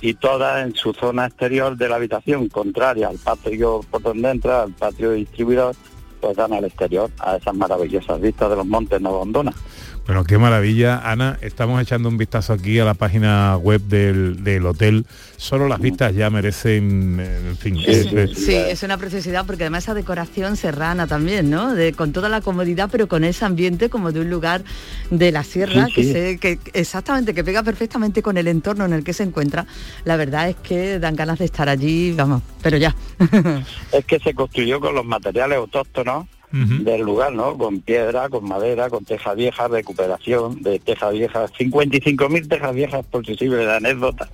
y 0.00 0.14
todas 0.14 0.66
en 0.66 0.74
su 0.74 0.92
zona 0.92 1.26
exterior 1.26 1.76
de 1.76 1.88
la 1.88 1.96
habitación, 1.96 2.48
contraria 2.48 3.08
al 3.08 3.18
patio 3.18 3.80
por 3.90 4.02
donde 4.02 4.30
entra, 4.30 4.62
al 4.62 4.72
patio 4.72 5.12
distribuidor, 5.12 5.74
pues 6.20 6.36
dan 6.36 6.52
al 6.52 6.64
exterior, 6.64 7.10
a 7.18 7.36
esas 7.36 7.54
maravillosas 7.54 8.20
vistas 8.20 8.50
de 8.50 8.56
los 8.56 8.66
montes 8.66 9.00
Navondona. 9.00 9.52
Bueno, 10.10 10.24
qué 10.24 10.38
maravilla, 10.38 10.98
Ana. 11.08 11.38
Estamos 11.40 11.80
echando 11.80 12.08
un 12.08 12.18
vistazo 12.18 12.52
aquí 12.54 12.80
a 12.80 12.84
la 12.84 12.94
página 12.94 13.56
web 13.56 13.80
del, 13.82 14.42
del 14.42 14.66
hotel. 14.66 15.06
Solo 15.36 15.68
las 15.68 15.78
vistas 15.78 16.12
ya 16.16 16.28
merecen, 16.30 17.18
eh, 17.20 17.40
en 17.50 17.56
fin. 17.56 17.76
es- 17.86 18.12
es- 18.12 18.36
Sí, 18.36 18.52
es 18.56 18.82
una 18.82 18.96
preciosidad 18.98 19.46
porque 19.46 19.62
además 19.62 19.84
esa 19.84 19.94
decoración 19.94 20.56
serrana 20.56 21.06
también, 21.06 21.48
¿no? 21.48 21.76
De, 21.76 21.92
con 21.92 22.10
toda 22.12 22.28
la 22.28 22.40
comodidad, 22.40 22.88
pero 22.90 23.06
con 23.06 23.22
ese 23.22 23.44
ambiente 23.44 23.88
como 23.88 24.10
de 24.10 24.18
un 24.18 24.30
lugar 24.30 24.64
de 25.12 25.30
la 25.30 25.44
sierra 25.44 25.86
Sí, 25.86 25.92
que 25.94 26.02
sí. 26.02 26.12
se, 26.12 26.38
que 26.38 26.58
exactamente, 26.72 27.32
que 27.32 27.44
pega 27.44 27.62
perfectamente 27.62 28.20
con 28.20 28.36
el 28.36 28.48
entorno 28.48 28.84
en 28.86 28.94
el 28.94 29.04
que 29.04 29.12
se 29.12 29.22
encuentra. 29.22 29.64
La 30.04 30.16
verdad 30.16 30.48
es 30.48 30.56
que 30.56 30.98
dan 30.98 31.14
ganas 31.14 31.38
de 31.38 31.44
estar 31.44 31.68
allí, 31.68 32.14
vamos, 32.16 32.42
pero 32.62 32.78
ya. 32.78 32.96
Es 33.92 34.04
que 34.06 34.18
se 34.18 34.34
construyó 34.34 34.80
con 34.80 34.92
los 34.92 35.04
materiales 35.04 35.58
autóctonos 35.58 36.26
del 36.52 37.02
lugar, 37.02 37.32
¿no? 37.32 37.56
Con 37.56 37.80
piedra, 37.80 38.28
con 38.28 38.44
madera, 38.44 38.90
con 38.90 39.04
tejas 39.04 39.36
viejas, 39.36 39.70
recuperación 39.70 40.62
de 40.62 40.78
tejas 40.80 41.12
viejas, 41.12 41.52
55.000 41.52 42.48
tejas 42.48 42.74
viejas 42.74 43.06
por 43.06 43.24
si 43.24 43.36
sirve 43.36 43.64
de 43.64 43.72
anécdota, 43.72 44.28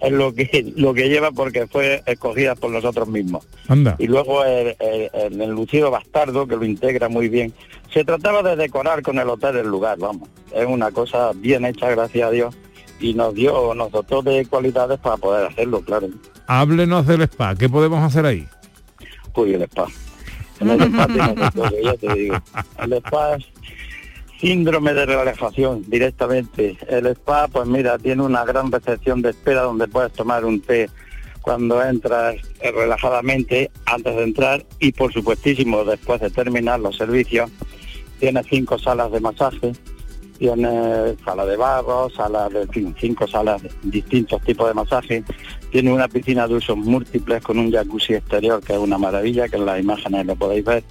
es 0.00 0.12
lo 0.12 0.34
que 0.34 0.72
lo 0.76 0.92
que 0.92 1.08
lleva 1.08 1.30
porque 1.30 1.66
fue 1.66 2.02
escogida 2.06 2.54
por 2.54 2.70
nosotros 2.70 3.08
mismos. 3.08 3.46
Anda. 3.68 3.96
Y 3.98 4.06
luego 4.06 4.44
el, 4.44 4.76
el, 4.80 5.10
el 5.14 5.40
enlucido 5.40 5.90
bastardo, 5.90 6.46
que 6.46 6.56
lo 6.56 6.64
integra 6.64 7.08
muy 7.08 7.28
bien. 7.28 7.54
Se 7.92 8.04
trataba 8.04 8.42
de 8.42 8.56
decorar 8.56 9.02
con 9.02 9.18
el 9.18 9.28
hotel 9.28 9.56
el 9.56 9.68
lugar, 9.68 9.98
vamos. 9.98 10.28
Es 10.54 10.66
una 10.66 10.90
cosa 10.90 11.32
bien 11.34 11.64
hecha, 11.64 11.90
gracias 11.90 12.28
a 12.28 12.30
Dios, 12.30 12.54
y 13.00 13.14
nos 13.14 13.34
dio, 13.34 13.74
nos 13.74 13.90
dotó 13.90 14.22
de 14.22 14.46
cualidades 14.46 14.98
para 14.98 15.16
poder 15.16 15.46
hacerlo, 15.46 15.80
claro. 15.80 16.08
Háblenos 16.46 17.06
del 17.06 17.22
spa, 17.22 17.54
¿qué 17.54 17.68
podemos 17.68 18.02
hacer 18.02 18.26
ahí? 18.26 18.46
Uy, 19.34 19.54
el 19.54 19.62
spa. 19.62 19.86
Spa 22.96 23.36
es 23.36 23.44
síndrome 24.40 24.92
de 24.92 25.06
relajación 25.06 25.84
directamente. 25.86 26.76
El 26.88 27.06
spa, 27.06 27.46
pues 27.48 27.66
mira, 27.68 27.96
tiene 27.98 28.22
una 28.22 28.44
gran 28.44 28.72
recepción 28.72 29.22
de 29.22 29.30
espera 29.30 29.62
donde 29.62 29.86
puedes 29.86 30.12
tomar 30.12 30.44
un 30.44 30.60
té 30.60 30.90
cuando 31.42 31.82
entras 31.82 32.36
relajadamente 32.60 33.70
antes 33.86 34.16
de 34.16 34.22
entrar 34.22 34.64
y 34.80 34.92
por 34.92 35.12
supuestísimo 35.12 35.84
después 35.84 36.20
de 36.20 36.30
terminar 36.30 36.80
los 36.80 36.96
servicios. 36.96 37.50
Tiene 38.18 38.42
cinco 38.44 38.78
salas 38.78 39.12
de 39.12 39.20
masaje, 39.20 39.72
tiene 40.42 41.16
sala 41.24 41.46
de 41.46 41.56
barro, 41.56 42.10
sala 42.10 42.48
de 42.48 42.62
en 42.62 42.68
fin, 42.68 42.96
cinco 42.98 43.28
salas 43.28 43.62
de 43.62 43.70
distintos 43.84 44.42
tipos 44.42 44.66
de 44.66 44.74
masaje, 44.74 45.22
tiene 45.70 45.92
una 45.92 46.08
piscina 46.08 46.48
de 46.48 46.54
usos 46.54 46.76
múltiples 46.76 47.40
con 47.44 47.60
un 47.60 47.70
jacuzzi 47.70 48.14
exterior 48.14 48.60
que 48.60 48.72
es 48.72 48.78
una 48.80 48.98
maravilla, 48.98 49.46
que 49.46 49.54
en 49.54 49.66
las 49.66 49.78
imágenes 49.78 50.26
lo 50.26 50.34
podéis 50.34 50.64
ver. 50.64 50.82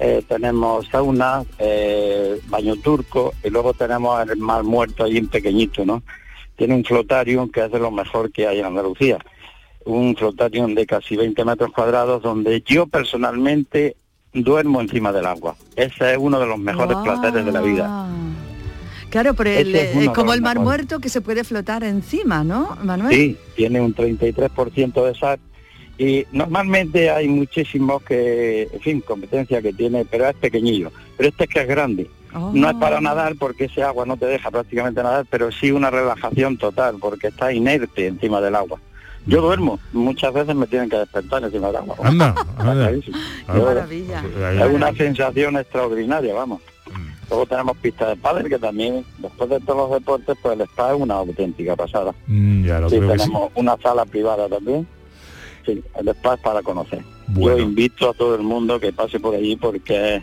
Eh, 0.00 0.22
tenemos 0.26 0.86
sauna, 0.88 1.44
eh, 1.58 2.40
baño 2.46 2.76
turco 2.76 3.34
y 3.44 3.50
luego 3.50 3.74
tenemos 3.74 4.26
el 4.26 4.38
mar 4.38 4.64
muerto 4.64 5.04
ahí 5.04 5.18
en 5.18 5.28
pequeñito, 5.28 5.84
¿no? 5.84 6.02
Tiene 6.56 6.74
un 6.74 6.82
flotarium 6.82 7.50
que 7.50 7.66
es 7.66 7.70
de 7.70 7.80
lo 7.80 7.90
mejor 7.90 8.32
que 8.32 8.46
hay 8.46 8.60
en 8.60 8.64
Andalucía. 8.64 9.18
Un 9.84 10.16
flotarium 10.16 10.74
de 10.74 10.86
casi 10.86 11.14
20 11.14 11.44
metros 11.44 11.72
cuadrados 11.72 12.22
donde 12.22 12.62
yo 12.62 12.86
personalmente 12.86 13.96
duermo 14.32 14.80
encima 14.80 15.12
del 15.12 15.26
agua. 15.26 15.56
Ese 15.76 16.12
es 16.12 16.18
uno 16.18 16.40
de 16.40 16.46
los 16.46 16.58
mejores 16.58 16.96
placeres 17.04 17.44
de 17.44 17.52
la 17.52 17.60
vida. 17.60 18.08
Claro, 19.10 19.34
pero 19.34 19.50
el- 19.50 19.74
Ese 19.74 19.92
es 19.92 19.98
de 20.00 20.12
como 20.12 20.32
el 20.34 20.42
mar 20.42 20.58
muerto 20.58 20.98
que 21.00 21.08
se 21.08 21.20
puede 21.20 21.44
flotar 21.44 21.82
encima, 21.84 22.44
¿no, 22.44 22.76
Manuel? 22.82 23.14
Sí, 23.14 23.36
tiene 23.56 23.80
un 23.80 23.94
33% 23.94 25.04
de 25.06 25.14
sal 25.14 25.38
y 25.96 26.26
normalmente 26.32 27.10
hay 27.10 27.26
muchísimos 27.28 28.02
que, 28.02 28.68
en 28.72 28.80
fin, 28.80 29.00
competencia 29.00 29.60
que 29.62 29.72
tiene, 29.72 30.04
pero 30.04 30.28
es 30.28 30.36
pequeñillo. 30.36 30.92
Pero 31.16 31.30
este 31.30 31.44
es 31.44 31.50
que 31.50 31.60
es 31.62 31.68
grande. 31.68 32.10
No 32.52 32.68
es 32.68 32.76
para 32.76 33.00
nadar 33.00 33.34
porque 33.38 33.64
ese 33.64 33.82
agua 33.82 34.04
no 34.04 34.16
te 34.16 34.26
deja 34.26 34.50
prácticamente 34.50 35.02
nadar, 35.02 35.24
pero 35.30 35.50
sí 35.50 35.72
una 35.72 35.90
relajación 35.90 36.58
total 36.58 36.96
porque 37.00 37.28
está 37.28 37.52
inerte 37.52 38.06
encima 38.06 38.40
del 38.40 38.54
agua. 38.54 38.78
Yo 39.26 39.40
duermo, 39.42 39.80
muchas 39.92 40.32
veces 40.32 40.54
me 40.54 40.66
tienen 40.66 40.88
que 40.88 40.96
despertar 40.98 41.42
encima 41.42 41.66
del 41.68 41.76
agua. 41.76 41.96
Anda. 42.02 42.34
Qué 43.46 43.58
maravilla. 43.58 44.22
Es 44.68 44.72
una 44.72 44.92
sensación 44.94 45.56
extraordinaria, 45.56 46.34
vamos. 46.34 46.60
Luego 47.30 47.46
tenemos 47.46 47.76
pistas 47.76 48.08
de 48.08 48.16
pádel 48.16 48.48
que 48.48 48.58
también, 48.58 49.04
después 49.18 49.50
de 49.50 49.60
todos 49.60 49.90
los 49.90 50.00
deportes, 50.00 50.36
pues 50.40 50.54
el 50.54 50.62
spa 50.62 50.94
es 50.94 51.00
una 51.00 51.14
auténtica 51.14 51.76
pasada. 51.76 52.14
Mm, 52.26 52.64
ya 52.64 52.80
lo 52.80 52.88
Sí, 52.88 52.96
creo 52.96 53.12
que 53.12 53.18
sí. 53.18 53.24
tenemos 53.26 53.50
una 53.54 53.76
sala 53.82 54.04
privada 54.06 54.48
también. 54.48 54.86
Sí, 55.66 55.82
el 55.98 56.08
spa 56.08 56.34
es 56.34 56.40
para 56.40 56.62
conocer. 56.62 57.00
Bueno. 57.26 57.58
Yo 57.58 57.64
invito 57.64 58.10
a 58.10 58.14
todo 58.14 58.34
el 58.34 58.42
mundo 58.42 58.80
que 58.80 58.92
pase 58.92 59.20
por 59.20 59.34
allí 59.34 59.56
porque 59.56 60.16
es, 60.16 60.22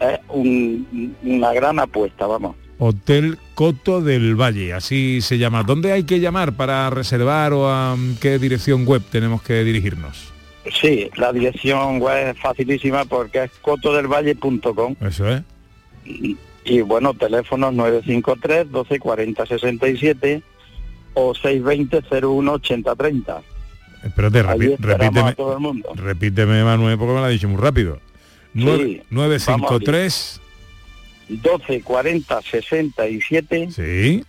es 0.00 0.20
un- 0.28 1.16
una 1.22 1.52
gran 1.54 1.78
apuesta, 1.78 2.26
vamos. 2.26 2.56
Hotel 2.78 3.38
Coto 3.54 4.02
del 4.02 4.34
Valle, 4.34 4.74
así 4.74 5.20
se 5.22 5.38
llama. 5.38 5.62
¿Dónde 5.62 5.92
hay 5.92 6.02
que 6.04 6.20
llamar 6.20 6.52
para 6.56 6.90
reservar 6.90 7.52
o 7.54 7.70
a 7.70 7.96
qué 8.20 8.38
dirección 8.38 8.84
web 8.84 9.00
tenemos 9.10 9.42
que 9.42 9.62
dirigirnos? 9.64 10.32
Sí, 10.80 11.08
la 11.16 11.32
dirección 11.32 12.00
web 12.00 12.30
es 12.34 12.38
facilísima 12.40 13.04
porque 13.04 13.44
es 13.44 13.50
cotodelvalle.com 13.62 14.96
Eso 15.00 15.28
es. 15.28 15.42
Y, 16.04 16.80
bueno, 16.82 17.14
teléfonos 17.14 17.72
953 17.74 18.70
12 18.70 18.98
40 18.98 19.46
67 19.46 20.42
o 21.14 21.34
620 21.34 22.02
01 22.20 22.52
80 22.52 22.94
30. 22.96 23.42
Espérate, 24.04 24.42
repi- 24.44 24.76
repíteme, 24.78 25.20
a 25.30 25.34
todo 25.34 25.54
el 25.54 25.60
mundo. 25.60 25.92
repíteme 25.94 26.62
Manuel 26.64 26.98
porque 26.98 27.14
me 27.14 27.20
lo 27.20 27.24
ha 27.26 27.28
dicho 27.28 27.48
muy 27.48 27.60
rápido. 27.60 27.98
Nueve- 28.52 28.84
Sí, 28.84 29.02
953 29.10 30.40
12 31.28 31.80
40 31.82 32.42
67 32.42 33.68
sí, 33.70 34.24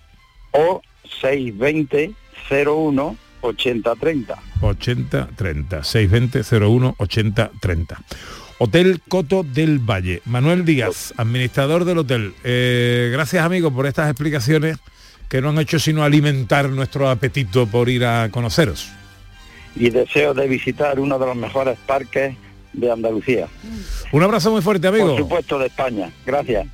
o 0.51 0.81
620 1.21 2.13
01 2.49 3.17
80 3.41 3.95
30. 3.95 4.37
80 4.61 5.27
30 5.35 5.83
620 5.83 6.43
01 6.59 6.95
80 6.97 7.51
30. 7.59 8.01
Hotel 8.57 9.01
Coto 9.07 9.43
del 9.43 9.79
Valle. 9.79 10.21
Manuel 10.25 10.65
Díaz, 10.65 11.13
administrador 11.17 11.85
del 11.85 11.99
hotel. 11.99 12.33
Eh, 12.43 13.09
gracias 13.11 13.43
amigos 13.43 13.73
por 13.73 13.85
estas 13.85 14.09
explicaciones 14.09 14.77
que 15.29 15.41
no 15.41 15.49
han 15.49 15.59
hecho 15.59 15.79
sino 15.79 16.03
alimentar 16.03 16.69
nuestro 16.69 17.09
apetito 17.09 17.67
por 17.67 17.89
ir 17.89 18.05
a 18.05 18.29
conoceros. 18.31 18.89
Y 19.75 19.89
deseo 19.89 20.33
de 20.33 20.47
visitar 20.47 20.99
uno 20.99 21.19
de 21.19 21.25
los 21.25 21.35
mejores 21.35 21.77
parques 21.85 22.35
de 22.71 22.91
Andalucía. 22.91 23.47
Un 24.11 24.23
abrazo 24.23 24.51
muy 24.51 24.61
fuerte, 24.61 24.87
amigo. 24.87 25.07
Por 25.07 25.17
supuesto 25.19 25.59
de 25.59 25.67
España. 25.67 26.09
Gracias. 26.25 26.67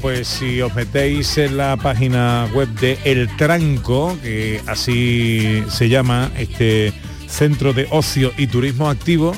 Pues 0.00 0.28
si 0.28 0.60
os 0.60 0.74
metéis 0.74 1.38
en 1.38 1.56
la 1.56 1.76
página 1.76 2.48
web 2.52 2.68
de 2.80 2.98
El 3.04 3.28
Tranco, 3.36 4.16
que 4.22 4.60
así 4.66 5.62
se 5.68 5.88
llama 5.88 6.30
este 6.36 6.92
centro 7.26 7.72
de 7.72 7.86
ocio 7.90 8.32
y 8.36 8.46
turismo 8.46 8.88
activo, 8.88 9.34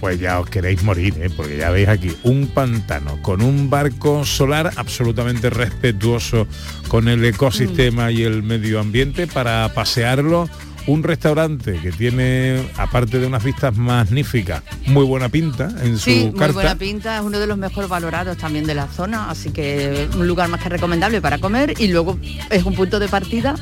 pues 0.00 0.20
ya 0.20 0.38
os 0.38 0.48
queréis 0.48 0.82
morir, 0.82 1.14
¿eh? 1.18 1.30
porque 1.34 1.56
ya 1.56 1.70
veis 1.70 1.88
aquí 1.88 2.10
un 2.22 2.46
pantano 2.48 3.20
con 3.22 3.42
un 3.42 3.68
barco 3.68 4.24
solar 4.24 4.70
absolutamente 4.76 5.50
respetuoso 5.50 6.46
con 6.88 7.08
el 7.08 7.24
ecosistema 7.24 8.10
y 8.10 8.22
el 8.22 8.42
medio 8.42 8.80
ambiente 8.80 9.26
para 9.26 9.72
pasearlo. 9.74 10.48
Un 10.88 11.02
restaurante 11.02 11.78
que 11.82 11.92
tiene, 11.92 12.66
aparte 12.78 13.18
de 13.18 13.26
unas 13.26 13.44
vistas 13.44 13.76
magníficas, 13.76 14.62
muy 14.86 15.04
buena 15.04 15.28
pinta 15.28 15.68
en 15.82 15.98
su 15.98 16.04
Sí, 16.04 16.30
muy 16.30 16.38
carta. 16.38 16.54
buena 16.54 16.74
pinta, 16.76 17.16
es 17.18 17.22
uno 17.22 17.38
de 17.38 17.46
los 17.46 17.58
mejores 17.58 17.90
valorados 17.90 18.38
también 18.38 18.66
de 18.66 18.74
la 18.74 18.86
zona, 18.88 19.28
así 19.30 19.50
que 19.50 20.08
un 20.14 20.26
lugar 20.26 20.48
más 20.48 20.62
que 20.62 20.70
recomendable 20.70 21.20
para 21.20 21.36
comer 21.38 21.74
y 21.78 21.88
luego 21.88 22.18
es 22.48 22.64
un 22.64 22.74
punto 22.74 22.98
de 22.98 23.06
partida 23.06 23.54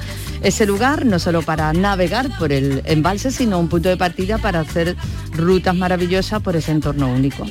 ese 0.42 0.66
lugar, 0.66 1.04
no 1.04 1.18
solo 1.18 1.42
para 1.42 1.72
navegar 1.72 2.28
por 2.38 2.52
el 2.52 2.82
embalse, 2.84 3.32
sino 3.32 3.58
un 3.58 3.68
punto 3.68 3.88
de 3.88 3.96
partida 3.96 4.38
para 4.38 4.60
hacer 4.60 4.94
rutas 5.32 5.74
maravillosas 5.74 6.40
por 6.42 6.54
ese 6.54 6.70
entorno 6.70 7.08
único. 7.10 7.44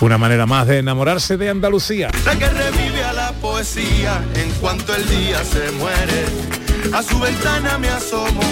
Una 0.00 0.16
manera 0.16 0.46
más 0.46 0.66
de 0.66 0.78
enamorarse 0.78 1.36
de 1.36 1.50
Andalucía. 1.50 2.10
La 2.24 2.38
que 2.38 2.48
revive 2.48 3.04
a 3.04 3.12
la 3.12 3.32
poesía 3.32 4.22
en 4.36 4.50
cuanto 4.52 4.94
el 4.96 5.06
día 5.06 5.44
se 5.44 5.70
muere. 5.72 6.61
A 6.90 7.02
su 7.02 7.18
ventana 7.18 7.78
me 7.78 7.88
asomo 7.88 8.42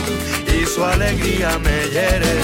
y 0.47 0.64
su 0.66 0.85
alegría 0.85 1.59
me 1.59 1.88
hiere. 1.88 2.35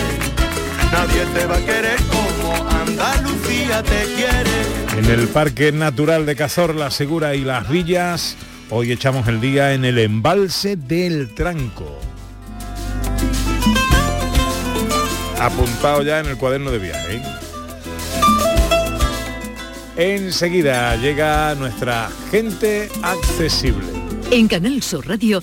Nadie 0.92 1.24
te 1.34 1.46
va 1.46 1.56
a 1.56 1.60
querer 1.60 1.98
como 2.10 2.68
Andalucía 2.68 3.82
te 3.82 4.04
quiere. 4.14 4.98
En 4.98 5.04
el 5.06 5.28
Parque 5.28 5.72
Natural 5.72 6.26
de 6.26 6.36
Cazorla, 6.36 6.90
Segura 6.90 7.34
y 7.34 7.44
Las 7.44 7.68
Villas, 7.68 8.36
hoy 8.70 8.92
echamos 8.92 9.28
el 9.28 9.40
día 9.40 9.74
en 9.74 9.84
el 9.84 9.98
embalse 9.98 10.76
del 10.76 11.34
Tranco. 11.34 11.98
Apuntado 15.40 16.02
ya 16.02 16.20
en 16.20 16.26
el 16.26 16.36
cuaderno 16.36 16.70
de 16.70 16.78
viaje. 16.78 17.16
¿eh? 17.16 17.22
Enseguida 19.96 20.96
llega 20.96 21.54
nuestra 21.54 22.10
gente 22.30 22.90
accesible. 23.02 23.86
En 24.30 24.48
Canal 24.48 24.82
Sur 24.82 25.06
Radio, 25.06 25.42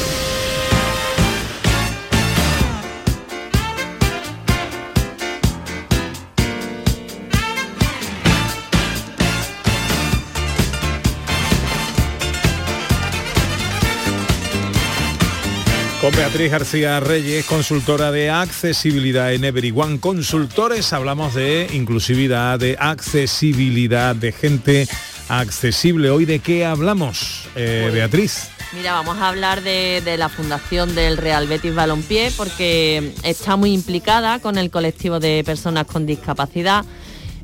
Beatriz 16.15 16.51
García 16.51 16.99
Reyes, 16.99 17.45
consultora 17.45 18.11
de 18.11 18.29
accesibilidad 18.29 19.33
en 19.33 19.43
Everyone 19.43 19.99
Consultores. 19.99 20.93
Hablamos 20.93 21.33
de 21.33 21.67
inclusividad, 21.73 22.59
de 22.59 22.77
accesibilidad, 22.79 24.15
de 24.15 24.31
gente 24.31 24.87
accesible. 25.29 26.09
Hoy 26.09 26.25
de 26.25 26.39
qué 26.39 26.65
hablamos, 26.65 27.47
eh, 27.55 27.89
Beatriz. 27.93 28.49
Mira, 28.75 28.93
vamos 28.93 29.17
a 29.17 29.29
hablar 29.29 29.61
de, 29.63 30.01
de 30.03 30.17
la 30.17 30.29
fundación 30.29 30.95
del 30.95 31.17
Real 31.17 31.47
Betis 31.47 31.73
Balompié 31.75 32.31
porque 32.37 33.11
está 33.23 33.55
muy 33.55 33.73
implicada 33.73 34.39
con 34.39 34.57
el 34.57 34.69
colectivo 34.69 35.19
de 35.19 35.43
personas 35.45 35.85
con 35.85 36.05
discapacidad. 36.05 36.85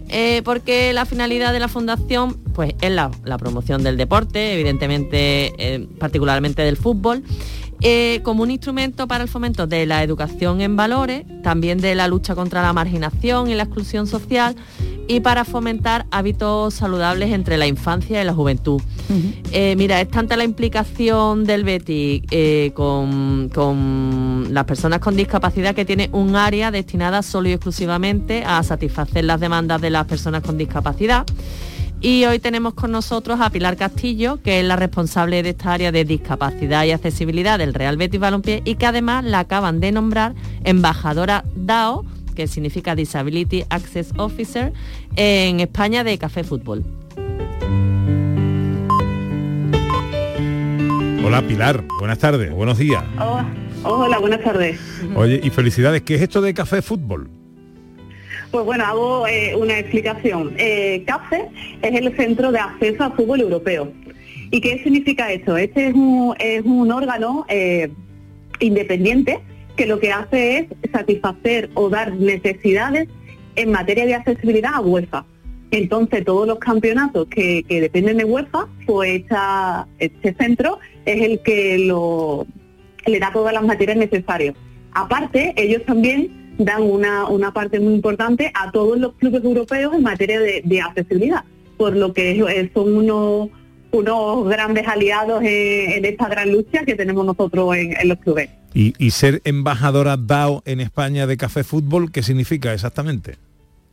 eh, 0.09 0.41
porque 0.45 0.93
la 0.93 1.05
finalidad 1.05 1.51
de 1.53 1.59
la 1.59 1.67
fundación 1.67 2.37
pues, 2.53 2.73
es 2.81 2.91
la, 2.91 3.11
la 3.23 3.37
promoción 3.37 3.83
del 3.83 3.97
deporte, 3.97 4.53
evidentemente, 4.53 5.53
eh, 5.57 5.85
particularmente 5.99 6.61
del 6.61 6.77
fútbol, 6.77 7.23
eh, 7.81 8.21
como 8.23 8.43
un 8.43 8.51
instrumento 8.51 9.07
para 9.07 9.23
el 9.23 9.29
fomento 9.29 9.67
de 9.67 9.85
la 9.85 10.03
educación 10.03 10.61
en 10.61 10.75
valores, 10.75 11.25
también 11.43 11.79
de 11.79 11.93
la 11.95 12.07
lucha 12.07 12.33
contra 12.35 12.61
la 12.61 12.73
marginación 12.73 13.49
y 13.49 13.55
la 13.55 13.63
exclusión 13.63 14.07
social 14.07 14.55
y 15.07 15.21
para 15.21 15.45
fomentar 15.45 16.05
hábitos 16.11 16.73
saludables 16.73 17.31
entre 17.31 17.57
la 17.57 17.65
infancia 17.65 18.21
y 18.21 18.25
la 18.25 18.33
juventud. 18.33 18.81
Eh, 19.51 19.75
mira, 19.77 20.01
es 20.01 20.09
tanta 20.09 20.35
la 20.35 20.43
implicación 20.43 21.45
del 21.45 21.63
Betis 21.63 22.23
eh, 22.29 22.71
con, 22.73 23.49
con 23.53 24.47
las 24.51 24.65
personas 24.65 24.99
con 24.99 25.15
discapacidad 25.15 25.73
que 25.73 25.85
tiene 25.85 26.09
un 26.11 26.35
área 26.35 26.71
destinada 26.71 27.21
solo 27.21 27.47
y 27.47 27.53
exclusivamente 27.53 28.43
a 28.43 28.61
satisfacer 28.63 29.23
las 29.23 29.39
demandas 29.39 29.79
de 29.79 29.91
las 29.91 30.05
personas 30.07 30.41
con 30.41 30.57
discapacidad. 30.57 31.25
Y 31.99 32.25
hoy 32.25 32.37
tenemos 32.37 32.75
con 32.75 32.91
nosotros 32.91 33.39
a 33.41 33.49
Pilar 33.49 33.75
Castillo, 33.75 34.39
que 34.43 34.59
es 34.59 34.65
la 34.65 34.75
responsable 34.75 35.41
de 35.41 35.49
esta 35.49 35.73
área 35.73 35.91
de 35.91 36.05
discapacidad 36.05 36.85
y 36.85 36.91
accesibilidad 36.91 37.57
del 37.57 37.73
Real 37.73 37.97
Betis 37.97 38.19
Balompié 38.19 38.61
y 38.65 38.75
que 38.75 38.85
además 38.85 39.25
la 39.25 39.39
acaban 39.39 39.79
de 39.79 39.91
nombrar 39.91 40.35
embajadora 40.63 41.43
DAO, 41.55 42.05
que 42.35 42.47
significa 42.47 42.93
Disability 42.93 43.63
Access 43.69 44.13
Officer, 44.17 44.73
en 45.15 45.59
España 45.59 46.03
de 46.03 46.19
Café 46.19 46.43
Fútbol. 46.43 46.85
Hola 51.25 51.41
Pilar, 51.47 51.83
buenas 51.99 52.19
tardes, 52.19 52.53
buenos 52.53 52.77
días. 52.77 53.03
Oh, 53.19 53.41
hola, 53.83 54.19
buenas 54.19 54.43
tardes. 54.43 54.79
Oye, 55.15 55.41
y 55.43 55.49
felicidades, 55.49 56.03
¿qué 56.03 56.15
es 56.15 56.21
esto 56.21 56.41
de 56.41 56.53
Café 56.53 56.83
Fútbol? 56.83 57.31
Pues 58.51 58.65
bueno, 58.65 58.85
hago 58.85 59.27
eh, 59.27 59.55
una 59.55 59.77
explicación. 59.77 60.53
Eh, 60.57 61.03
CAFE 61.05 61.45
es 61.81 61.93
el 62.01 62.15
Centro 62.15 62.51
de 62.51 62.59
Acceso 62.59 63.03
al 63.03 63.13
Fútbol 63.13 63.41
Europeo. 63.41 63.91
¿Y 64.51 64.61
qué 64.61 64.81
significa 64.83 65.31
esto? 65.31 65.57
Este 65.57 65.87
es 65.87 65.93
un, 65.93 66.33
es 66.39 66.63
un 66.63 66.91
órgano 66.91 67.45
eh, 67.49 67.89
independiente 68.59 69.39
que 69.75 69.85
lo 69.85 69.99
que 69.99 70.11
hace 70.11 70.57
es 70.59 70.91
satisfacer 70.91 71.69
o 71.73 71.89
dar 71.89 72.13
necesidades 72.13 73.09
en 73.55 73.71
materia 73.71 74.05
de 74.05 74.15
accesibilidad 74.15 74.71
a 74.75 74.79
UEFA. 74.81 75.25
Entonces, 75.69 76.23
todos 76.23 76.47
los 76.47 76.59
campeonatos 76.59 77.27
que, 77.27 77.63
que 77.67 77.81
dependen 77.81 78.17
de 78.17 78.23
UEFA, 78.23 78.67
pues 78.85 79.21
esta- 79.23 79.85
este 79.99 80.33
centro 80.35 80.79
es 81.05 81.21
el 81.21 81.41
que 81.41 81.77
lo, 81.79 82.47
le 83.05 83.19
da 83.19 83.31
todas 83.33 83.53
las 83.53 83.63
materias 83.63 83.97
necesarias. 83.97 84.55
Aparte, 84.93 85.53
ellos 85.57 85.83
también 85.85 86.46
dan 86.57 86.83
una, 86.83 87.27
una 87.27 87.51
parte 87.53 87.79
muy 87.79 87.93
importante 87.93 88.51
a 88.53 88.71
todos 88.71 88.97
los 88.97 89.13
clubes 89.13 89.43
europeos 89.43 89.93
en 89.93 90.03
materia 90.03 90.39
de, 90.39 90.61
de 90.63 90.81
accesibilidad, 90.81 91.43
por 91.77 91.95
lo 91.95 92.13
que 92.13 92.31
eh, 92.31 92.71
son 92.73 92.95
unos, 92.95 93.49
unos 93.91 94.47
grandes 94.47 94.87
aliados 94.87 95.41
en, 95.43 95.91
en 95.91 96.05
esta 96.05 96.27
gran 96.27 96.51
lucha 96.51 96.83
que 96.85 96.95
tenemos 96.95 97.25
nosotros 97.25 97.75
en, 97.75 97.95
en 97.99 98.07
los 98.07 98.17
clubes. 98.19 98.49
Y, 98.73 98.93
y 98.97 99.11
ser 99.11 99.41
embajadora 99.45 100.17
DAO 100.17 100.61
en 100.65 100.81
España 100.81 101.25
de 101.25 101.37
Café 101.37 101.63
Fútbol, 101.63 102.11
¿qué 102.11 102.21
significa 102.21 102.73
exactamente? 102.73 103.35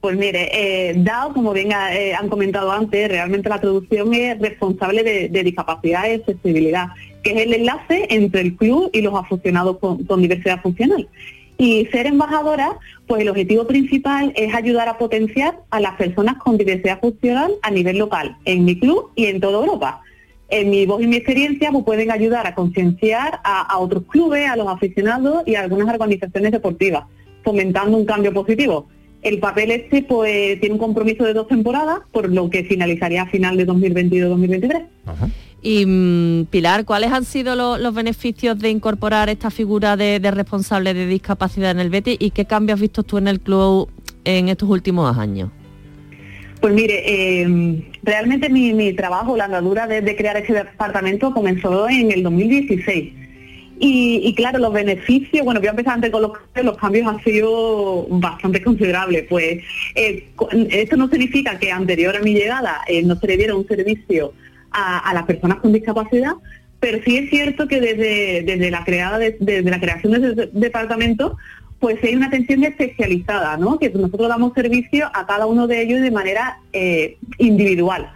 Pues 0.01 0.19
mire, 0.19 0.51
eh, 0.53 0.95
DAO, 0.97 1.33
como 1.33 1.55
bien 1.55 1.71
eh, 1.73 2.13
han 2.13 2.29
comentado 2.29 2.71
antes, 2.71 3.09
realmente 3.09 3.49
la 3.49 3.61
traducción 3.61 4.13
es 4.13 4.39
responsable 4.39 5.03
de, 5.03 5.31
de 5.31 5.43
discapacidad 5.43 6.07
y 6.07 6.15
accesibilidad, 6.15 6.89
que 7.23 7.31
es 7.31 7.47
el 7.47 7.55
enlace 7.55 8.07
entre 8.11 8.43
el 8.43 8.57
club 8.57 8.91
y 8.93 9.01
los 9.01 9.15
aficionados 9.15 9.79
con, 9.79 10.05
con 10.05 10.21
diversidad 10.21 10.61
funcional. 10.61 11.09
Y 11.57 11.87
ser 11.87 12.07
embajadora, 12.07 12.79
pues 13.07 13.23
el 13.23 13.29
objetivo 13.29 13.67
principal 13.67 14.33
es 14.37 14.55
ayudar 14.55 14.89
a 14.89 14.99
potenciar 14.99 15.61
a 15.71 15.81
las 15.81 15.95
personas 15.97 16.37
con 16.37 16.57
diversidad 16.57 17.01
funcional 17.01 17.53
a 17.63 17.71
nivel 17.71 17.99
local, 17.99 18.37
en 18.45 18.65
mi 18.65 18.79
club 18.79 19.11
y 19.15 19.27
en 19.27 19.41
toda 19.41 19.61
Europa. 19.61 20.03
En 20.49 20.71
mi 20.71 20.85
voz 20.85 21.03
y 21.03 21.07
mi 21.07 21.17
experiencia 21.17 21.71
pues 21.71 21.85
pueden 21.85 22.11
ayudar 22.11 22.47
a 22.47 22.55
concienciar 22.55 23.41
a, 23.45 23.63
a 23.63 23.79
otros 23.79 24.05
clubes, 24.09 24.49
a 24.49 24.57
los 24.57 24.69
aficionados 24.69 25.43
y 25.47 25.55
a 25.55 25.63
algunas 25.63 25.89
organizaciones 25.89 26.53
deportivas, 26.53 27.05
fomentando 27.43 27.97
un 27.97 28.05
cambio 28.05 28.33
positivo. 28.33 28.89
El 29.23 29.39
papel 29.39 29.71
este 29.71 30.03
pues 30.03 30.61
tiene 30.61 30.75
un 30.75 30.79
compromiso 30.79 31.25
de 31.25 31.33
dos 31.33 31.49
temporadas, 31.49 32.01
por 32.13 32.31
lo 32.31 32.51
que 32.51 32.65
finalizaría 32.65 33.23
a 33.23 33.27
final 33.27 33.57
de 33.57 33.67
2022-2023. 33.67 34.87
Y 35.65 35.87
mm, 35.87 36.45
Pilar, 36.51 36.85
¿cuáles 36.85 37.11
han 37.11 37.25
sido 37.25 37.57
lo- 37.57 37.79
los 37.79 37.95
beneficios 37.95 38.59
de 38.59 38.69
incorporar 38.69 39.31
esta 39.31 39.51
figura 39.51 39.97
de, 39.97 40.21
responsable 40.31 40.93
de 40.93 41.07
discapacidad 41.07 41.71
en 41.71 41.81
el 41.81 41.89
Betis 41.89 42.19
y 42.21 42.31
qué 42.33 42.45
cambios 42.45 42.77
has 42.77 42.83
visto 42.83 43.03
tú 43.03 43.17
en 43.17 43.29
el 43.29 43.41
club 43.41 43.89
en 44.25 44.51
estos 44.51 44.69
últimos 44.69 45.17
años? 45.17 45.51
Pues 46.61 46.75
mire, 46.75 47.03
eh, 47.07 47.83
realmente 48.03 48.51
mi, 48.51 48.93
trabajo, 48.93 49.39
la 49.39 49.47
andadura 49.47 49.87
de, 49.87 50.15
crear 50.15 50.37
este 50.37 50.53
departamento 50.53 51.33
comenzó 51.33 51.89
en 51.89 52.13
el 52.13 52.23
2016. 52.23 53.13
Y, 53.81 54.35
claro, 54.35 54.59
los 54.59 54.73
beneficios, 54.73 55.45
bueno, 55.45 55.61
voy 55.61 55.67
a 55.67 55.71
empezar 55.71 55.95
antes 55.95 56.11
con 56.11 56.23
los 56.23 56.33
cambios, 56.33 56.65
los 56.65 56.77
cambios 56.77 57.07
han 57.09 57.25
sido 57.25 58.07
bastante 58.09 58.63
considerables. 58.63 59.25
Pues 59.29 59.63
eh, 59.95 60.29
esto 60.71 60.97
no 60.97 61.09
significa 61.09 61.59
que 61.59 61.73
anterior 61.73 62.17
a 62.17 62.21
mi 62.21 62.35
llegada 62.35 62.83
eh, 62.87 63.03
no 63.03 63.17
se 63.17 63.27
le 63.27 63.37
diera 63.39 63.57
un 63.57 63.67
servicio 63.67 64.33
a, 64.75 65.15
las 65.15 65.25
personas 65.25 65.59
con 65.59 65.73
discapacidad, 65.73 66.33
pero 66.81 66.99
sí 67.05 67.17
es 67.17 67.31
cierto 67.31 67.67
que 67.69 67.81
desde, 67.81 68.43
desde 68.43 68.71
la 68.71 68.85
creada 68.85 69.19
de- 69.19 69.37
desde 69.41 69.71
la 69.71 69.81
creación 69.81 70.21
de 70.21 70.33
ese 70.33 70.51
departamento 70.53 71.37
pues 71.81 72.03
hay 72.03 72.15
una 72.15 72.29
atención 72.29 72.65
especializada, 72.65 73.59
¿no? 73.59 73.79
Que 73.79 73.91
nosotros 73.91 74.29
damos 74.29 74.55
servicio 74.55 75.11
a 75.13 75.27
cada 75.27 75.45
uno 75.45 75.67
de 75.67 75.83
ellos 75.83 76.01
de 76.01 76.11
manera 76.11 76.59
eh, 76.73 77.19
individual. 77.37 78.11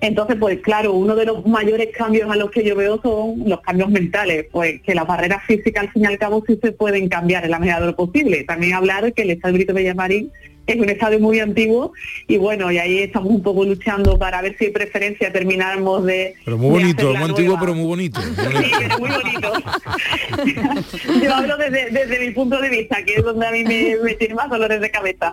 Entonces, 0.00 0.36
pues 0.38 0.60
claro, 0.60 0.92
uno 0.92 1.16
de 1.16 1.26
los 1.26 1.44
mayores 1.44 1.88
cambios 1.96 2.30
a 2.30 2.36
los 2.36 2.50
que 2.52 2.62
yo 2.64 2.76
veo 2.76 3.00
son 3.02 3.48
los 3.48 3.60
cambios 3.62 3.90
mentales, 3.90 4.46
pues 4.52 4.80
que 4.82 4.94
las 4.94 5.06
barreras 5.08 5.42
físicas 5.44 5.84
al 5.84 5.92
fin 5.92 6.04
y 6.04 6.06
al 6.06 6.18
cabo 6.18 6.44
sí 6.46 6.58
se 6.62 6.72
pueden 6.72 7.08
cambiar 7.08 7.44
en 7.44 7.50
la 7.50 7.58
medida 7.58 7.80
de 7.80 7.86
lo 7.86 7.96
posible. 7.96 8.44
También 8.44 8.74
hablar 8.74 9.02
de 9.04 9.12
que 9.12 9.22
el 9.22 9.30
Estadio 9.30 9.54
Brito 9.56 9.74
Villamarín 9.74 10.30
es 10.72 10.80
un 10.80 10.88
estadio 10.88 11.18
muy 11.20 11.40
antiguo 11.40 11.92
y 12.26 12.36
bueno, 12.36 12.70
y 12.70 12.78
ahí 12.78 12.98
estamos 13.00 13.30
un 13.30 13.42
poco 13.42 13.64
luchando 13.64 14.18
para 14.18 14.42
ver 14.42 14.56
si 14.58 14.66
hay 14.66 14.70
preferencia 14.70 15.32
terminamos 15.32 16.04
de... 16.04 16.34
Pero 16.44 16.58
muy 16.58 16.70
bonito, 16.70 17.14
muy 17.14 17.22
antiguo, 17.22 17.56
pero 17.58 17.74
muy 17.74 17.86
bonito. 17.86 18.20
Sí, 18.30 18.70
pero 18.78 18.98
muy 18.98 19.10
bonito. 19.10 19.52
Yo 21.22 21.34
hablo 21.34 21.56
desde, 21.56 21.90
desde 21.90 22.20
mi 22.20 22.30
punto 22.32 22.60
de 22.60 22.68
vista, 22.68 23.02
que 23.04 23.14
es 23.14 23.24
donde 23.24 23.46
a 23.46 23.50
mí 23.50 23.64
me, 23.64 23.96
me 24.02 24.14
tiene 24.14 24.34
más 24.34 24.50
dolores 24.50 24.80
de 24.80 24.90
cabeza. 24.90 25.32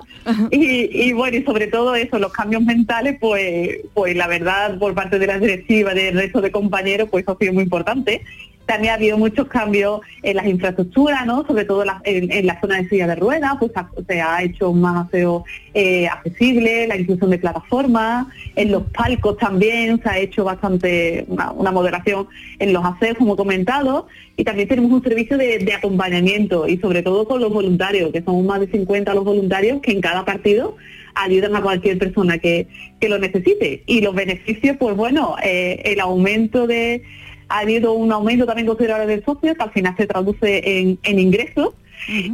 Y, 0.52 1.08
y 1.08 1.14
bueno, 1.14 1.38
y 1.38 1.44
sobre 1.44 1.68
todo 1.68 1.96
eso, 1.96 2.20
los 2.20 2.32
cambios 2.32 2.64
mentales, 2.64 3.18
pues, 3.20 3.80
pues 3.94 4.16
la 4.16 4.28
verdad, 4.28 4.78
por 4.78 4.94
parte 4.94 5.20
de 5.20 5.28
la 5.28 5.40
directiva, 5.40 5.94
del 5.94 6.16
resto 6.16 6.42
de 6.42 6.52
compañeros, 6.52 7.10
pues 7.10 7.26
ha 7.28 7.36
sido 7.38 7.54
muy 7.54 7.64
importante. 7.64 8.22
También 8.68 8.92
ha 8.92 8.96
habido 8.96 9.18
muchos 9.18 9.48
cambios 9.48 10.02
en 10.22 10.36
las 10.36 10.46
infraestructuras, 10.46 11.26
¿no? 11.26 11.46
Sobre 11.48 11.66
todo 11.66 11.84
en, 12.04 12.46
la 12.46 12.62
zona 12.62 12.78
de 12.78 12.90
silla 12.90 13.08
de 13.08 13.16
ruedas, 13.16 13.54
pues 13.60 13.72
se 14.08 14.22
ha 14.22 14.44
hecho 14.44 14.74
más 14.74 15.08
aseo 15.08 15.46
eh, 15.74 16.08
accesible, 16.08 16.86
la 16.86 16.98
inclusión 16.98 17.32
de 17.32 17.40
plataformas, 17.40 18.28
en 18.56 18.72
los 18.72 18.84
palcos 18.92 19.38
también 19.38 20.02
se 20.04 20.10
ha 20.10 20.20
hecho 20.20 20.44
bastante 20.44 21.26
una, 21.28 21.72
moderación 21.72 22.28
en 22.60 22.74
los 22.74 22.84
aseos, 22.84 23.18
como 23.18 23.34
he 23.34 23.38
comentado, 23.38 24.08
y 24.36 24.44
también 24.44 24.68
tenemos 24.68 24.92
un 24.92 25.02
servicio 25.02 25.38
de, 25.38 25.60
de 25.60 25.74
acompañamiento 25.74 26.68
y 26.68 26.78
sobre 26.78 27.04
todo 27.04 27.28
con 27.28 27.42
los 27.42 27.52
voluntarios, 27.52 28.12
que 28.12 28.22
son 28.22 28.46
más 28.46 28.60
de 28.60 28.68
50 28.68 29.14
los 29.14 29.24
voluntarios 29.24 29.82
que 29.82 29.92
en 29.92 30.02
cada 30.02 30.26
partido 30.26 30.76
ayudan 31.18 31.56
a 31.56 31.62
cualquier 31.62 31.98
persona 31.98 32.38
que, 32.38 32.68
que 33.00 33.10
lo 33.10 33.20
necesite. 33.20 33.84
Y 33.86 34.02
los 34.02 34.16
beneficios, 34.16 34.78
pues 34.78 34.96
bueno, 34.96 35.36
eh, 35.44 35.82
el 35.86 36.00
aumento 36.00 36.68
de, 36.68 37.04
ha 37.50 37.60
habido 37.60 37.94
un 37.94 38.12
aumento 38.12 38.46
también 38.46 38.68
considerable 38.68 39.08
de 39.08 39.24
socios, 39.24 39.56
que 39.58 39.64
al 39.64 39.72
final 39.72 39.96
se 39.98 40.08
traduce 40.08 40.80
en, 40.80 41.00
en 41.04 41.20
ingresos, 41.20 41.74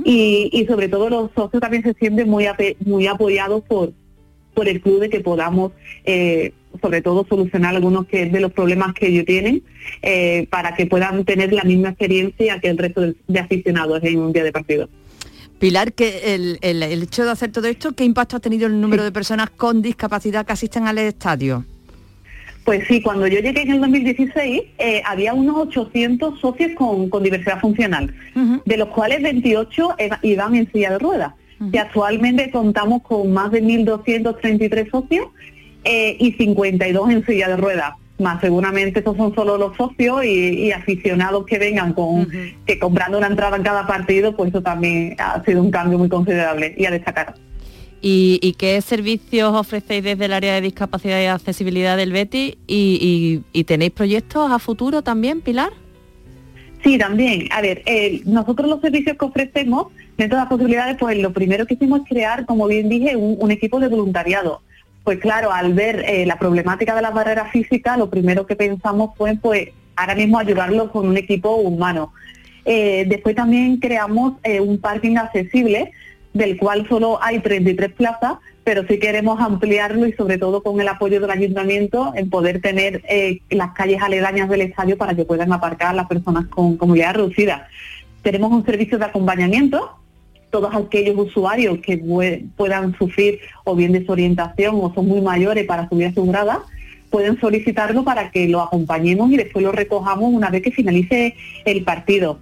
y, 0.03 0.49
y 0.51 0.65
sobre 0.65 0.89
todo 0.89 1.09
los 1.09 1.31
socios 1.35 1.61
también 1.61 1.83
se 1.83 1.93
sienten 1.93 2.29
muy, 2.29 2.45
ape- 2.45 2.75
muy 2.85 3.07
apoyados 3.07 3.63
por, 3.63 3.93
por 4.53 4.67
el 4.67 4.81
club 4.81 4.99
de 4.99 5.09
que 5.09 5.19
podamos, 5.21 5.71
eh, 6.05 6.51
sobre 6.81 7.01
todo, 7.01 7.25
solucionar 7.29 7.75
algunos 7.75 8.05
que, 8.07 8.25
de 8.25 8.39
los 8.39 8.51
problemas 8.51 8.93
que 8.93 9.07
ellos 9.07 9.25
tienen 9.25 9.63
eh, 10.01 10.47
para 10.49 10.75
que 10.75 10.85
puedan 10.85 11.23
tener 11.25 11.53
la 11.53 11.63
misma 11.63 11.89
experiencia 11.89 12.59
que 12.59 12.67
el 12.69 12.77
resto 12.77 13.01
de, 13.01 13.15
de 13.27 13.39
aficionados 13.39 14.03
en 14.03 14.19
un 14.19 14.33
día 14.33 14.43
de 14.43 14.51
partido. 14.51 14.89
Pilar, 15.59 15.93
que 15.93 16.35
el, 16.35 16.57
el- 16.61 16.83
el 16.83 17.03
hecho 17.03 17.23
de 17.23 17.31
hacer 17.31 17.51
todo 17.51 17.67
esto, 17.67 17.93
¿qué 17.93 18.03
impacto 18.03 18.35
ha 18.35 18.39
tenido 18.41 18.67
el 18.67 18.81
número 18.81 19.03
de 19.03 19.11
personas 19.13 19.49
con 19.49 19.81
discapacidad 19.81 20.45
que 20.45 20.51
asisten 20.53 20.87
al 20.87 20.97
estadio? 20.97 21.63
Pues 22.65 22.87
sí, 22.87 23.01
cuando 23.01 23.27
yo 23.27 23.39
llegué 23.39 23.63
en 23.63 23.71
el 23.71 23.81
2016 23.81 24.61
eh, 24.77 25.01
había 25.05 25.33
unos 25.33 25.57
800 25.67 26.39
socios 26.39 26.71
con, 26.75 27.09
con 27.09 27.21
diversidad 27.23 27.59
funcional, 27.59 28.13
de 28.65 28.77
los 28.77 28.87
cuales 28.89 29.21
28 29.21 29.95
eva- 29.97 30.19
iban 30.23 30.55
en 30.55 30.71
silla 30.71 30.91
de 30.91 30.99
ruedas. 30.99 31.33
Y 31.71 31.77
actualmente 31.77 32.51
contamos 32.51 33.01
con 33.03 33.31
más 33.33 33.51
de 33.51 33.61
1.233 33.63 34.89
socios 34.91 35.27
eh, 35.83 36.15
y 36.19 36.33
52 36.33 37.09
en 37.11 37.25
silla 37.25 37.47
de 37.49 37.57
ruedas. 37.57 37.93
Más 38.19 38.39
seguramente 38.41 38.99
estos 38.99 39.17
son 39.17 39.33
solo 39.33 39.57
los 39.57 39.75
socios 39.75 40.23
y, 40.23 40.27
y 40.67 40.71
aficionados 40.71 41.45
que 41.45 41.57
vengan 41.59 41.93
con 41.93 42.27
que 42.65 42.79
comprando 42.79 43.17
una 43.17 43.27
entrada 43.27 43.57
en 43.57 43.63
cada 43.63 43.87
partido, 43.87 44.35
pues 44.35 44.49
eso 44.49 44.61
también 44.61 45.15
ha 45.19 45.43
sido 45.43 45.61
un 45.61 45.71
cambio 45.71 45.97
muy 45.97 46.09
considerable 46.09 46.75
y 46.77 46.85
a 46.85 46.91
destacar. 46.91 47.33
¿Y, 48.05 48.55
qué 48.57 48.81
servicios 48.81 49.53
ofrecéis 49.55 50.03
desde 50.03 50.25
el 50.25 50.33
área 50.33 50.55
de 50.55 50.59
discapacidad 50.59 51.21
y 51.21 51.27
accesibilidad 51.27 51.95
del 51.95 52.11
Betty? 52.11 52.57
¿Y, 52.67 53.63
tenéis 53.65 53.91
proyectos 53.91 54.51
a 54.51 54.59
futuro 54.59 55.03
también, 55.03 55.39
Pilar? 55.39 55.71
Sí, 56.83 56.97
también. 56.97 57.47
A 57.51 57.61
ver, 57.61 57.81
eh, 57.85 58.21
nosotros 58.25 58.69
los 58.69 58.81
servicios 58.81 59.17
que 59.17 59.23
ofrecemos, 59.23 59.87
dentro 60.17 60.37
de 60.37 60.41
las 60.41 60.49
posibilidades, 60.49 60.97
pues 60.99 61.17
lo 61.17 61.31
primero 61.31 61.65
que 61.65 61.75
hicimos 61.75 62.01
es 62.01 62.09
crear, 62.09 62.45
como 62.45 62.67
bien 62.67 62.89
dije, 62.89 63.15
un, 63.15 63.51
equipo 63.51 63.79
de 63.79 63.87
voluntariado. 63.87 64.61
Pues 65.05 65.19
claro, 65.19 65.53
al 65.53 65.73
ver 65.73 66.03
eh, 66.05 66.25
la 66.25 66.37
problemática 66.37 66.93
de 66.95 67.03
las 67.03 67.13
barreras 67.13 67.53
físicas, 67.53 67.97
lo 67.97 68.09
primero 68.09 68.45
que 68.45 68.57
pensamos 68.57 69.11
fue, 69.17 69.37
pues, 69.37 69.69
ahora 69.95 70.15
mismo 70.15 70.39
ayudarlos 70.39 70.91
con 70.91 71.07
un 71.07 71.15
equipo 71.15 71.55
humano. 71.55 72.11
Eh, 72.65 73.05
después 73.07 73.33
también 73.33 73.77
creamos 73.77 74.33
un 74.59 74.77
parking 74.77 75.15
accesible, 75.15 75.93
del 76.33 76.57
cual 76.57 76.87
solo 76.89 77.19
hay 77.21 77.39
33 77.39 77.91
plazas, 77.93 78.33
pero 78.63 78.85
sí 78.87 78.97
queremos 78.97 79.39
ampliarlo 79.39 80.07
y 80.07 80.13
sobre 80.13 80.37
todo 80.37 80.63
con 80.63 80.79
el 80.81 80.87
apoyo 80.87 81.19
del 81.19 81.29
ayuntamiento 81.29 82.13
en 82.15 82.29
poder 82.29 82.61
tener 82.61 83.03
eh, 83.07 83.41
las 83.49 83.71
calles 83.73 84.01
aledañas 84.01 84.49
del 84.49 84.61
estadio 84.61 84.97
para 84.97 85.15
que 85.15 85.25
puedan 85.25 85.51
aparcar 85.53 85.93
las 85.93 86.07
personas 86.07 86.45
con, 86.47 86.77
movilidad 86.79 87.15
reducida. 87.15 87.67
Tenemos 88.21 88.51
un 88.51 88.65
servicio 88.65 88.97
de 88.97 89.05
acompañamiento, 89.05 89.91
todos 90.49 90.73
aquellos 90.73 91.17
usuarios 91.17 91.79
que 91.79 92.01
pue- 92.01 92.45
puedan 92.55 92.95
sufrir 92.97 93.39
o 93.63 93.75
bien 93.75 93.91
desorientación 93.91 94.75
o 94.81 94.93
son 94.93 95.07
muy 95.07 95.21
mayores 95.21 95.65
para 95.65 95.89
subir 95.89 96.07
a 96.07 96.13
pueden 97.09 97.39
solicitarlo 97.39 98.03
para 98.03 98.31
que 98.31 98.47
lo 98.47 98.59
acompañemos 98.61 99.29
y 99.31 99.37
después 99.37 99.63
lo 99.63 99.71
recojamos 99.71 100.33
una 100.33 100.49
vez 100.49 100.63
que 100.63 100.71
finalice 100.71 101.35
el 101.65 101.83
partido. 101.83 102.39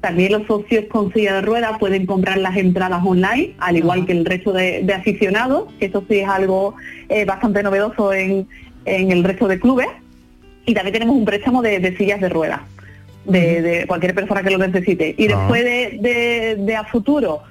También 0.00 0.32
los 0.32 0.46
socios 0.46 0.86
con 0.90 1.12
silla 1.12 1.34
de 1.34 1.42
ruedas 1.42 1.78
pueden 1.78 2.06
comprar 2.06 2.38
las 2.38 2.56
entradas 2.56 3.02
online, 3.04 3.54
al 3.58 3.76
igual 3.76 4.06
que 4.06 4.12
el 4.12 4.24
resto 4.24 4.52
de, 4.52 4.82
de 4.82 4.94
aficionados, 4.94 5.72
que 5.78 5.86
eso 5.86 6.02
sí 6.08 6.20
es 6.20 6.28
algo 6.28 6.74
eh, 7.10 7.26
bastante 7.26 7.62
novedoso 7.62 8.12
en, 8.14 8.48
en 8.86 9.12
el 9.12 9.22
resto 9.24 9.46
de 9.46 9.60
clubes. 9.60 9.88
Y 10.64 10.72
también 10.72 10.94
tenemos 10.94 11.16
un 11.16 11.24
préstamo 11.26 11.60
de, 11.60 11.80
de 11.80 11.96
sillas 11.98 12.20
de 12.20 12.30
ruedas, 12.30 12.60
de, 13.24 13.60
de 13.60 13.86
cualquier 13.86 14.14
persona 14.14 14.42
que 14.42 14.50
lo 14.50 14.58
necesite. 14.58 15.14
Y 15.18 15.30
Ah. 15.30 15.36
después 15.36 15.64
de, 15.64 16.76
a 16.76 16.84
futuro, 16.84 17.42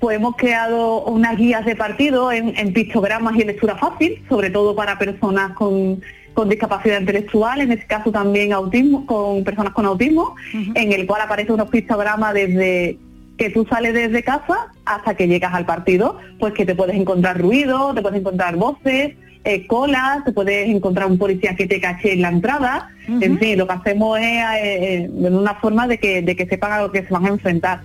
pues 0.00 0.16
hemos 0.16 0.34
creado 0.36 1.04
unas 1.04 1.36
guías 1.36 1.64
de 1.64 1.76
partido 1.76 2.32
en, 2.32 2.56
en 2.56 2.72
pictogramas 2.72 3.36
y 3.36 3.44
lectura 3.44 3.76
fácil, 3.76 4.22
sobre 4.28 4.50
todo 4.50 4.74
para 4.74 4.98
personas 4.98 5.52
con, 5.52 6.00
con 6.34 6.48
discapacidad 6.48 7.00
intelectual, 7.00 7.60
en 7.60 7.72
este 7.72 7.86
caso 7.86 8.10
también 8.12 8.52
autismo, 8.52 9.06
con 9.06 9.44
personas 9.44 9.72
con 9.72 9.86
autismo, 9.86 10.34
en 10.74 10.92
el 10.92 11.06
cual 11.06 11.22
aparece 11.22 11.52
unos 11.52 11.70
pictogramas 11.70 12.34
desde 12.34 12.98
que 13.38 13.50
tú 13.50 13.66
sales 13.68 13.94
desde 13.94 14.22
casa 14.22 14.68
hasta 14.84 15.14
que 15.16 15.26
llegas 15.28 15.54
al 15.54 15.64
partido, 15.66 16.18
pues 16.38 16.52
que 16.54 16.64
te 16.66 16.74
puedes 16.74 16.96
encontrar 16.96 17.40
ruido, 17.40 17.94
te 17.94 18.02
puedes 18.02 18.20
encontrar 18.20 18.56
voces, 18.56 19.14
eh, 19.44 19.66
colas, 19.66 20.24
te 20.24 20.32
puedes 20.32 20.68
encontrar 20.68 21.08
un 21.10 21.18
policía 21.18 21.54
que 21.56 21.66
te 21.66 21.80
cache 21.80 22.12
en 22.12 22.22
la 22.22 22.28
entrada, 22.28 22.90
en 23.08 23.38
fin, 23.38 23.58
lo 23.58 23.66
que 23.66 23.72
hacemos 23.74 24.18
es 24.18 24.24
eh, 24.62 25.10
de 25.12 25.28
una 25.30 25.54
forma 25.56 25.86
de 25.86 25.98
que, 25.98 26.22
de 26.22 26.34
que 26.36 26.46
sepan 26.46 26.72
a 26.72 26.80
lo 26.82 26.90
que 26.92 27.02
se 27.02 27.08
van 27.12 27.26
a 27.26 27.28
enfrentar. 27.28 27.80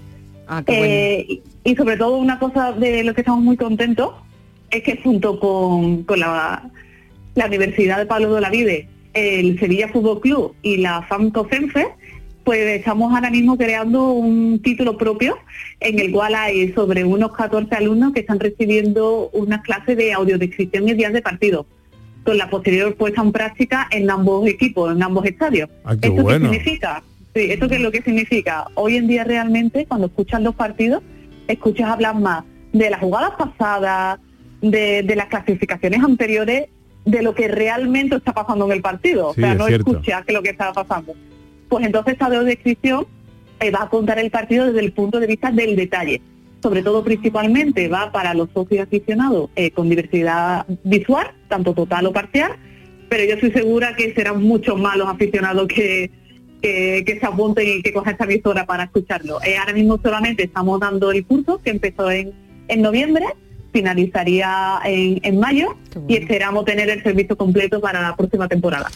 Eh, 0.74 1.26
y- 1.28 1.42
y 1.72 1.76
sobre 1.76 1.98
todo 1.98 2.18
una 2.18 2.40
cosa 2.40 2.72
de 2.72 3.04
lo 3.04 3.14
que 3.14 3.22
estamos 3.22 3.44
muy 3.44 3.58
contentos 3.58 4.14
es 4.72 4.82
que 4.84 4.98
junto 5.04 5.40
con, 5.40 6.04
con 6.04 6.20
la, 6.20 6.64
la 7.36 7.46
Universidad 7.46 7.98
de 7.98 8.06
Pablo 8.06 8.34
de 8.34 8.42
la 8.42 8.50
Vide, 8.50 8.88
el 9.13 9.60
Sevilla 9.60 9.88
Fútbol 9.89 10.22
Club 10.22 10.56
y 10.62 10.78
la 10.78 11.02
FAMCO 11.04 11.48
Senfe, 11.50 11.88
pues 12.44 12.65
estamos 12.65 13.13
ahora 13.13 13.30
mismo 13.30 13.58
creando 13.58 14.12
un 14.12 14.60
título 14.62 14.98
propio 14.98 15.38
en 15.80 16.00
el 16.00 16.12
cual 16.12 16.36
hay 16.36 16.72
sobre 16.74 17.04
unos 17.04 17.32
14 17.34 17.76
alumnos 17.76 18.13
que 18.13 18.22
están 18.22 18.39
recibiendo 18.39 19.30
unas 19.34 19.62
clases 19.62 19.98
de 19.98 20.13
audiodescripción 20.13 20.88
y 20.89 20.94
días 20.94 21.13
de 21.13 21.22
partido, 21.22 21.65
con 22.24 22.38
la 22.38 22.50
posterior 22.50 22.96
puesta 22.96 23.22
en 23.22 23.32
práctica 23.32 23.88
en 23.92 24.10
ambos 24.10 24.48
equipos, 24.48 24.92
en 24.92 25.04
ambos 25.04 25.26
estadios. 25.26 25.70
Ah, 25.84 25.96
qué 26.02 26.08
¿Esto 26.08 26.22
bueno. 26.22 26.50
qué 26.50 26.58
significa? 26.58 27.04
Sí, 27.36 27.52
¿esto 27.52 27.70
qué 27.70 27.76
es 27.76 27.82
lo 27.82 27.92
que 27.92 28.02
significa? 28.02 28.65
Hoy 28.74 28.98
en 28.98 29.08
día 29.08 29.24
realmente 29.24 29.86
cuando 29.86 30.08
escuchas 30.08 30.42
los 30.42 30.56
partidos, 30.56 31.04
escuchas 31.48 31.89
hablar 31.89 32.15
más 32.15 32.44
de 32.74 32.89
las 32.89 33.00
jugadas 33.00 33.34
pasadas, 33.38 34.20
de, 34.62 35.04
de 35.04 35.15
las 35.15 35.28
clasificaciones 35.28 36.04
anteriores, 36.04 36.68
de 37.06 37.22
lo 37.22 37.34
que 37.34 37.48
realmente 37.48 38.16
está 38.16 38.34
pasando 38.34 38.66
en 38.66 38.72
el 38.74 38.82
partido. 38.82 39.34
Sí, 39.34 39.42
o 39.42 39.46
sea, 39.46 39.56
no 39.56 39.68
cierto. 39.68 39.92
escuchas 39.92 40.26
que 40.26 40.34
lo 40.34 40.44
que 40.44 40.50
está 40.50 40.72
pasando. 40.74 41.14
Pues 41.68 41.86
entonces 41.86 42.14
esta 42.14 42.30
descripción 42.30 43.08
eh, 43.60 43.72
va 43.72 43.84
a 43.84 43.90
contar 43.90 44.20
el 44.20 44.32
partido 44.32 44.66
desde 44.66 44.80
el 44.80 44.92
punto 44.94 45.20
de 45.20 45.28
vista 45.28 45.52
del 45.52 45.76
detalle. 45.76 46.22
Sobre 46.62 46.84
todo 46.84 47.04
principalmente 47.04 47.88
va 47.88 48.12
para 48.12 48.34
los 48.34 48.50
socios 48.54 48.84
aficionados 48.84 49.50
eh, 49.56 49.72
con 49.72 49.90
diversidad 49.90 50.66
visual, 50.84 51.28
tanto 51.48 51.74
total 51.74 52.08
o 52.08 52.14
parcial, 52.14 52.58
pero 53.10 53.24
yo 53.24 53.36
estoy 53.36 53.52
segura 53.52 53.96
que 53.96 54.14
serán 54.14 54.44
muchos 54.44 54.80
más 54.80 54.98
los 54.98 55.08
aficionados 55.08 55.68
que, 55.68 56.12
que, 56.62 57.04
que 57.06 57.20
se 57.20 57.26
apunten 57.26 57.68
y 57.68 57.82
que 57.82 57.94
cojan 57.94 58.14
esta 58.14 58.26
emisora 58.26 58.66
para 58.66 58.84
escucharlo. 58.84 59.42
Eh, 59.44 59.58
ahora 59.58 59.74
mismo 59.74 60.00
solamente 60.02 60.44
estamos 60.44 60.80
dando 60.80 61.12
el 61.12 61.26
curso 61.26 61.60
que 61.64 61.72
empezó 61.72 62.12
en, 62.12 62.34
en 62.68 62.82
noviembre, 62.82 63.26
finalizaría 63.72 64.80
en, 64.84 65.20
en 65.24 65.40
mayo 65.40 65.78
y 66.08 66.16
esperamos 66.18 66.66
tener 66.66 66.90
el 66.90 67.04
servicio 67.04 67.36
completo 67.38 67.80
para 67.80 68.02
la 68.02 68.16
próxima 68.16 68.48
temporada. 68.48 68.90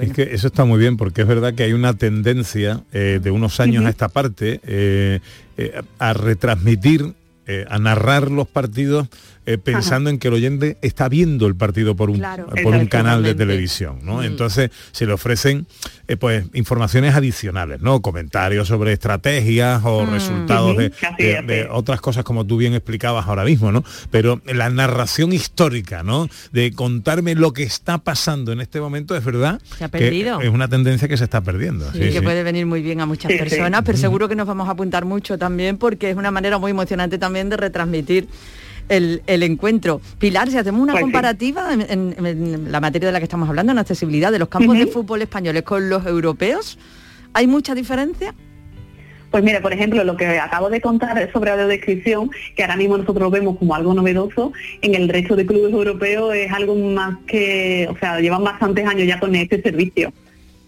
Es 0.00 0.12
que 0.12 0.22
eso 0.22 0.46
está 0.46 0.64
muy 0.64 0.78
bien 0.78 0.96
porque 0.96 1.22
es 1.22 1.26
verdad 1.26 1.54
que 1.54 1.64
hay 1.64 1.72
una 1.72 1.94
tendencia 1.94 2.82
eh, 2.92 3.20
de 3.22 3.30
unos 3.30 3.60
años 3.60 3.84
a 3.84 3.90
esta 3.90 4.08
parte 4.08 4.60
eh, 4.66 5.20
eh, 5.56 5.82
a 5.98 6.12
retransmitir, 6.12 7.14
eh, 7.46 7.64
a 7.68 7.78
narrar 7.78 8.30
los 8.30 8.48
partidos 8.48 9.08
eh, 9.46 9.58
pensando 9.58 10.08
en 10.10 10.18
que 10.18 10.28
el 10.28 10.34
oyente 10.34 10.78
está 10.82 11.08
viendo 11.08 11.46
el 11.46 11.56
partido 11.56 11.96
por 11.96 12.10
un, 12.10 12.18
Claro. 12.18 12.46
por 12.62 12.74
un 12.74 12.86
canal 12.86 13.22
de 13.22 13.34
televisión, 13.34 13.98
¿no? 14.04 14.18
Mm. 14.18 14.22
Entonces 14.24 14.70
se 14.92 15.04
le 15.06 15.12
ofrecen 15.12 15.66
eh, 16.08 16.16
pues 16.16 16.44
informaciones 16.54 17.14
adicionales, 17.14 17.80
¿no? 17.80 18.02
Comentarios 18.02 18.68
sobre 18.68 18.92
estrategias 18.92 19.82
o 19.84 20.06
resultados 20.06 20.76
de, 20.76 21.68
otras 21.70 22.00
cosas 22.00 22.24
como 22.24 22.46
tú 22.46 22.56
bien 22.56 22.74
explicabas 22.74 23.26
ahora 23.26 23.44
mismo, 23.44 23.72
¿no? 23.72 23.82
Pero 24.10 24.40
la 24.46 24.70
narración 24.70 25.32
histórica, 25.32 26.02
¿no? 26.02 26.28
De 26.52 26.72
contarme 26.72 27.34
lo 27.34 27.52
que 27.52 27.62
está 27.64 27.98
pasando 27.98 28.52
en 28.52 28.60
este 28.60 28.80
momento 28.80 29.16
es 29.16 29.24
verdad 29.24 29.60
Se 29.78 29.84
ha 29.84 29.88
que 29.88 29.98
perdido. 29.98 30.40
es 30.40 30.50
una 30.50 30.68
tendencia 30.68 31.08
que 31.08 31.16
se 31.16 31.24
está 31.24 31.40
perdiendo. 31.40 31.86
Sí, 31.92 31.98
sí, 31.98 32.04
que 32.04 32.12
sí. 32.12 32.20
puede 32.20 32.42
venir 32.42 32.66
muy 32.66 32.82
bien 32.82 33.00
a 33.00 33.06
muchas 33.06 33.30
Sí, 33.32 33.38
sí. 33.38 33.44
personas, 33.44 33.82
pero 33.84 33.98
seguro 33.98 34.28
que 34.28 34.36
nos 34.36 34.46
vamos 34.46 34.68
a 34.68 34.72
apuntar 34.72 35.04
mucho 35.04 35.38
también 35.38 35.78
porque 35.78 36.10
es 36.10 36.16
una 36.16 36.30
manera 36.30 36.58
muy 36.58 36.70
emocionante 36.70 37.18
también 37.18 37.48
de 37.48 37.56
retransmitir 37.56 38.28
el, 38.88 39.22
el 39.26 39.42
encuentro. 39.42 40.00
Pilar, 40.18 40.50
si 40.50 40.58
hacemos 40.58 40.80
una 40.80 40.92
Pues 40.92 41.00
sí. 41.00 41.04
comparativa 41.04 41.72
en, 41.72 41.82
en- 42.16 42.26
en 42.26 42.72
la 42.72 42.80
materia 42.80 43.08
de 43.08 43.12
la 43.12 43.18
que 43.20 43.24
estamos 43.24 43.48
hablando, 43.48 43.72
en 43.72 43.78
accesibilidad 43.78 44.30
de 44.32 44.38
los 44.38 44.48
campos 44.48 44.78
de 44.78 44.86
fútbol 44.86 45.22
españoles 45.22 45.62
con 45.62 45.88
los 45.88 46.04
europeos, 46.06 46.78
¿hay 47.32 47.46
mucha 47.46 47.74
diferencia? 47.74 48.34
Pues 49.30 49.42
mira, 49.42 49.62
por 49.62 49.72
ejemplo, 49.72 50.04
lo 50.04 50.14
que 50.14 50.26
acabo 50.38 50.68
de 50.68 50.82
contar 50.82 51.30
sobre 51.32 51.52
audiodescripción, 51.52 52.30
que 52.54 52.62
ahora 52.64 52.76
mismo 52.76 52.98
nosotros 52.98 53.22
lo 53.22 53.30
vemos 53.30 53.56
como 53.56 53.74
algo 53.74 53.94
novedoso, 53.94 54.52
en 54.82 54.94
el 54.94 55.08
resto 55.08 55.36
de 55.36 55.46
clubes 55.46 55.72
europeos 55.72 56.34
es 56.34 56.52
algo 56.52 56.74
más 56.76 57.16
que, 57.26 57.88
o 57.90 57.96
sea, 57.98 58.20
llevan 58.20 58.44
bastantes 58.44 58.86
años 58.86 59.06
ya 59.08 59.18
con 59.18 59.34
este 59.34 59.62
servicio. 59.62 60.12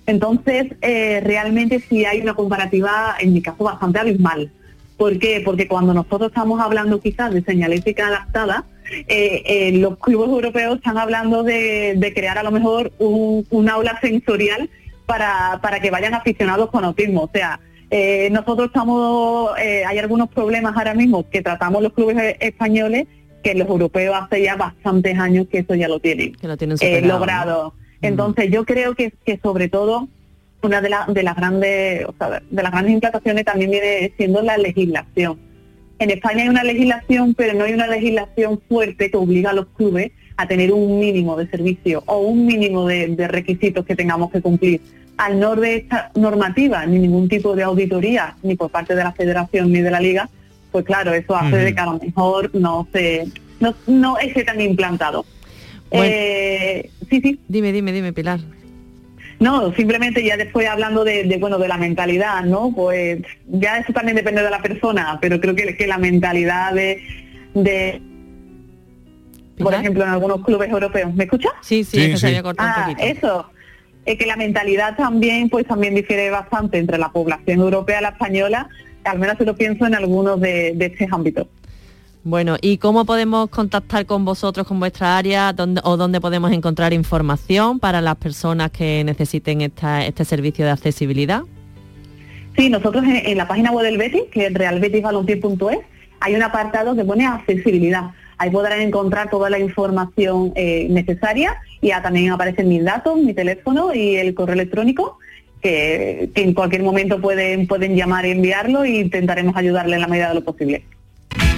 Entonces, 0.07 0.69
eh, 0.81 1.21
realmente 1.23 1.79
sí 1.89 2.07
hay 2.07 2.21
una 2.23 2.33
comparativa, 2.35 3.17
en 3.21 3.35
mi 3.35 3.43
caso, 3.43 3.65
bastante 3.65 3.99
abismal. 3.99 4.51
¿Por 4.97 5.19
qué? 5.19 5.43
Porque 5.45 5.67
cuando 5.67 5.93
nosotros 5.93 6.29
estamos 6.29 6.61
hablando 6.61 7.01
quizás 7.01 7.33
de 7.33 7.43
señalética 7.43 8.09
adaptada, 8.09 8.65
eh, 9.09 9.43
eh, 9.47 9.73
los 9.73 9.99
clubes 9.99 10.29
europeos 10.29 10.77
están 10.77 10.99
hablando 10.99 11.43
de, 11.43 11.95
de 11.97 12.15
crear 12.15 12.39
a 12.39 12.43
lo 12.43 12.51
mejor 12.51 12.93
un, 12.99 13.47
un 13.51 13.69
aula 13.69 13.99
sensorial 14.01 14.71
para, 15.07 15.59
para 15.63 15.81
que 15.81 15.91
vayan 15.91 16.15
aficionados 16.15 16.71
con 16.71 16.85
autismo. 16.85 17.23
O 17.25 17.31
sea, 17.33 17.61
eh, 17.91 18.29
nosotros 18.31 18.69
estamos, 18.69 19.51
eh, 19.59 19.85
hay 19.87 19.99
algunos 19.99 20.29
problemas 20.29 20.77
ahora 20.77 20.95
mismo 20.95 21.29
que 21.29 21.43
tratamos 21.43 21.83
los 21.83 21.93
clubes 21.93 22.17
eh, 22.19 22.37
españoles 22.41 23.07
que 23.43 23.55
los 23.55 23.69
europeos 23.69 24.17
hace 24.21 24.43
ya 24.43 24.57
bastantes 24.57 25.19
años 25.19 25.47
que 25.51 25.59
eso 25.59 25.75
ya 25.75 25.87
lo 25.87 26.01
tienen, 26.01 26.35
Que 26.35 26.49
lo 26.49 26.57
tienen 26.57 26.77
eh, 26.77 26.79
superado, 26.79 27.07
¿no? 27.07 27.13
logrado. 27.15 27.75
Entonces 28.01 28.51
yo 28.51 28.65
creo 28.65 28.95
que, 28.95 29.13
que 29.25 29.39
sobre 29.39 29.69
todo 29.69 30.09
una 30.65 30.81
de, 30.81 30.89
la- 30.91 31.07
de 31.09 31.23
las 31.23 31.37
grandes, 31.37 32.05
o 32.07 32.15
sea, 32.19 32.43
de 32.51 32.63
las 32.63 32.73
grandes 32.73 32.93
implantaciones 32.95 33.45
también 33.45 33.71
viene 33.71 34.13
siendo 34.17 34.43
la 34.43 34.57
legislación. 34.59 35.39
En 35.99 36.11
España 36.11 36.43
hay 36.43 36.49
una 36.49 36.65
legislación, 36.65 37.35
pero 37.35 37.55
no 37.55 37.65
hay 37.65 37.73
una 37.73 37.87
legislación 37.87 38.61
fuerte 38.69 39.11
que 39.11 39.17
obliga 39.17 39.51
a 39.51 39.55
los 39.55 39.67
clubes 39.77 40.11
a 40.37 40.47
tener 40.49 40.73
un 40.73 40.99
mínimo 40.99 41.37
de 41.37 41.47
servicio 41.49 42.03
o 42.07 42.19
un 42.19 42.47
mínimo 42.47 42.87
de, 42.89 43.07
de 43.09 43.29
requisitos 43.29 43.85
que 43.87 43.95
tengamos 43.95 44.33
que 44.33 44.41
cumplir. 44.43 44.81
Al 45.17 45.39
no 45.39 45.55
de 45.55 45.77
esta 45.77 46.11
normativa, 46.17 46.85
ni 46.87 46.99
ningún 46.99 47.29
tipo 47.29 47.55
de 47.55 47.63
auditoría, 47.63 48.37
ni 48.43 48.57
por 48.57 48.71
parte 48.71 48.97
de 48.97 49.05
la 49.05 49.13
federación 49.13 49.71
ni 49.71 49.81
de 49.81 49.91
la 49.93 50.01
liga, 50.01 50.29
pues 50.73 50.85
claro, 50.85 51.15
eso 51.15 51.37
hace 51.37 51.57
de 51.57 51.73
que 51.73 51.81
a 51.81 51.87
lo 51.87 52.01
mejor 52.01 52.51
no 52.55 52.89
se, 52.93 53.29
no, 53.61 53.73
no 53.87 54.19
esté 54.19 54.43
tan 54.43 54.61
implantado. 54.61 55.25
Bueno. 55.89 56.07
Eh, 56.13 56.91
sí, 57.09 57.21
sí. 57.21 57.39
Dime, 57.47 57.71
dime, 57.73 57.93
dime, 57.93 58.13
Pilar. 58.13 58.41
No, 59.45 59.75
simplemente 59.75 60.25
ya 60.25 60.39
después 60.39 60.67
hablando 60.67 61.05
de, 61.05 61.25
de, 61.25 61.37
bueno 61.37 61.59
de 61.59 61.69
la 61.69 61.77
mentalidad, 61.77 62.45
¿no? 62.45 62.73
Pues 62.75 63.21
ya 63.47 63.77
eso 63.79 63.93
también 63.93 64.17
depende 64.17 64.43
de 64.43 64.49
la 64.51 64.63
persona, 64.63 65.19
pero 65.21 65.39
creo 65.39 65.55
que, 65.55 65.77
que 65.77 65.87
la 65.87 65.99
mentalidad 65.99 66.73
de, 66.73 67.03
de 67.53 68.01
por 69.59 69.75
ejemplo 69.75 70.03
en 70.03 70.09
algunos 70.09 70.43
clubes 70.47 70.71
europeos, 70.71 71.13
¿me 71.15 71.25
escucha? 71.25 71.51
Sí, 71.61 71.85
sí, 71.85 72.01
es 72.03 72.09
que 72.13 72.17
se 72.17 72.27
había 72.29 72.43
cortado 72.43 72.71
Ah, 72.75 72.87
un 72.89 72.95
poquito. 72.95 73.19
eso. 73.19 73.51
Es 74.07 74.17
que 74.19 74.25
la 74.27 74.37
mentalidad 74.37 74.97
también, 74.97 75.51
pues 75.51 75.67
también 75.67 75.95
difiere 75.95 76.31
bastante 76.31 76.79
entre 76.79 76.97
la 76.97 77.11
población 77.13 77.61
europea 77.61 77.99
y 77.99 78.03
la 78.03 78.09
española, 78.11 78.69
al 79.05 79.19
menos 79.19 79.37
se 79.37 79.45
lo 79.45 79.55
pienso 79.57 79.87
en 79.87 79.95
algunos 79.95 80.41
de, 80.41 80.73
de 80.75 80.87
estos 80.87 81.09
ámbitos. 81.13 81.47
Bueno, 82.27 82.57
¿y 82.63 82.79
cómo 82.79 83.05
podemos 83.05 83.51
contactar 83.51 84.07
con 84.07 84.25
vosotros, 84.25 84.67
con 84.67 84.81
vuestra 84.81 85.19
área, 85.19 85.53
dónde, 85.53 85.83
o 85.85 85.99
dónde 85.99 86.23
podemos 86.23 86.53
encontrar 86.53 86.95
información 86.95 87.79
para 87.79 88.01
las 88.01 88.17
personas 88.17 88.71
que 88.71 89.05
necesiten 89.05 89.61
esta- 89.61 90.07
este 90.07 90.25
servicio 90.25 90.65
de 90.65 90.71
accesibilidad? 90.71 91.43
Sí, 92.57 92.71
nosotros 92.71 93.05
en, 93.07 93.37
la 93.37 93.47
página 93.47 93.73
web 93.73 93.85
del 93.85 93.99
Betis, 93.99 94.23
que 94.33 94.47
es 94.47 94.55
realbetisbalompié.es, 94.55 95.79
hay 96.21 96.35
un 96.35 96.43
apartado 96.43 96.97
que 96.97 97.05
pone 97.05 97.27
accesibilidad. 97.27 98.13
Ahí 98.39 98.51
podrán 98.51 98.81
encontrar 98.81 99.29
toda 99.29 99.51
la 99.51 99.59
información 99.59 100.55
eh, 100.57 100.87
necesaria 100.89 101.55
y 101.83 101.91
también 101.91 102.33
aparecen 102.33 102.69
mis 102.69 102.83
datos, 102.85 103.19
mi 103.19 103.35
teléfono 103.35 103.95
y 103.95 104.17
el 104.17 104.33
correo 104.35 104.55
electrónico, 104.55 105.19
que 105.61 106.31
en 106.35 106.55
cualquier 106.55 106.83
momento 106.83 107.21
pueden, 107.21 107.67
pueden 107.67 107.97
llamar 107.97 108.25
y 108.25 108.31
enviarlo 108.31 108.87
y 108.87 108.99
intentaremos 108.99 109.57
ayudarle 109.57 109.97
en 109.97 110.01
la 110.01 110.09
medida 110.09 110.29
de 110.31 110.35
lo 110.37 110.45
posible. 110.45 110.85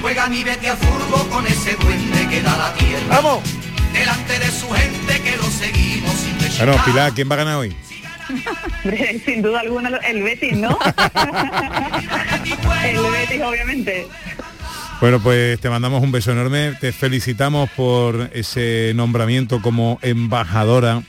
Juega 0.00 0.28
mi 0.28 0.44
Betty 0.44 0.66
a 0.66 0.76
furbo 0.76 1.28
con 1.30 1.46
ese 1.46 1.74
duende 1.76 2.28
que 2.28 2.42
da 2.42 2.56
la 2.56 2.74
tierra. 2.74 3.06
¡Vamos! 3.08 3.42
Delante 3.92 4.38
de 4.38 4.50
su 4.50 4.68
gente 4.68 5.22
que 5.22 5.36
lo 5.36 5.44
seguimos 5.44 6.12
sin 6.12 6.38
Bueno, 6.58 6.84
Pilar, 6.84 7.12
¿quién 7.14 7.30
va 7.30 7.34
a 7.34 7.38
ganar 7.38 7.56
hoy? 7.56 7.74
Sin 9.24 9.40
duda 9.42 9.60
alguna 9.60 9.88
el 9.98 10.22
Betis, 10.22 10.56
¿no? 10.56 10.78
el 12.84 12.98
Betis, 13.10 13.42
obviamente. 13.42 14.08
Bueno, 15.00 15.20
pues 15.20 15.60
te 15.60 15.70
mandamos 15.70 16.02
un 16.02 16.10
beso 16.10 16.32
enorme, 16.32 16.72
te 16.80 16.90
felicitamos 16.92 17.70
por 17.70 18.30
ese 18.32 18.92
nombramiento 18.94 19.62
como 19.62 19.98
embajadora 20.02 21.02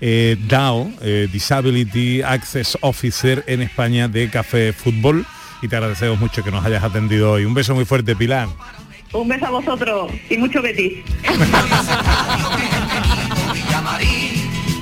eh, 0.00 0.36
DAO, 0.48 0.90
eh, 1.00 1.28
Disability 1.32 2.22
Access 2.22 2.76
Officer 2.80 3.44
en 3.46 3.62
España 3.62 4.08
de 4.08 4.28
Café 4.28 4.72
Fútbol 4.72 5.24
y 5.64 5.68
te 5.68 5.76
agradecemos 5.76 6.20
mucho 6.20 6.44
que 6.44 6.50
nos 6.50 6.62
hayas 6.62 6.84
atendido 6.84 7.32
hoy. 7.32 7.46
Un 7.46 7.54
beso 7.54 7.74
muy 7.74 7.86
fuerte, 7.86 8.14
Pilar. 8.14 8.48
Un 9.14 9.28
beso 9.28 9.46
a 9.46 9.50
vosotros 9.50 10.12
y 10.28 10.36
mucho 10.36 10.60
Betis. 10.60 11.02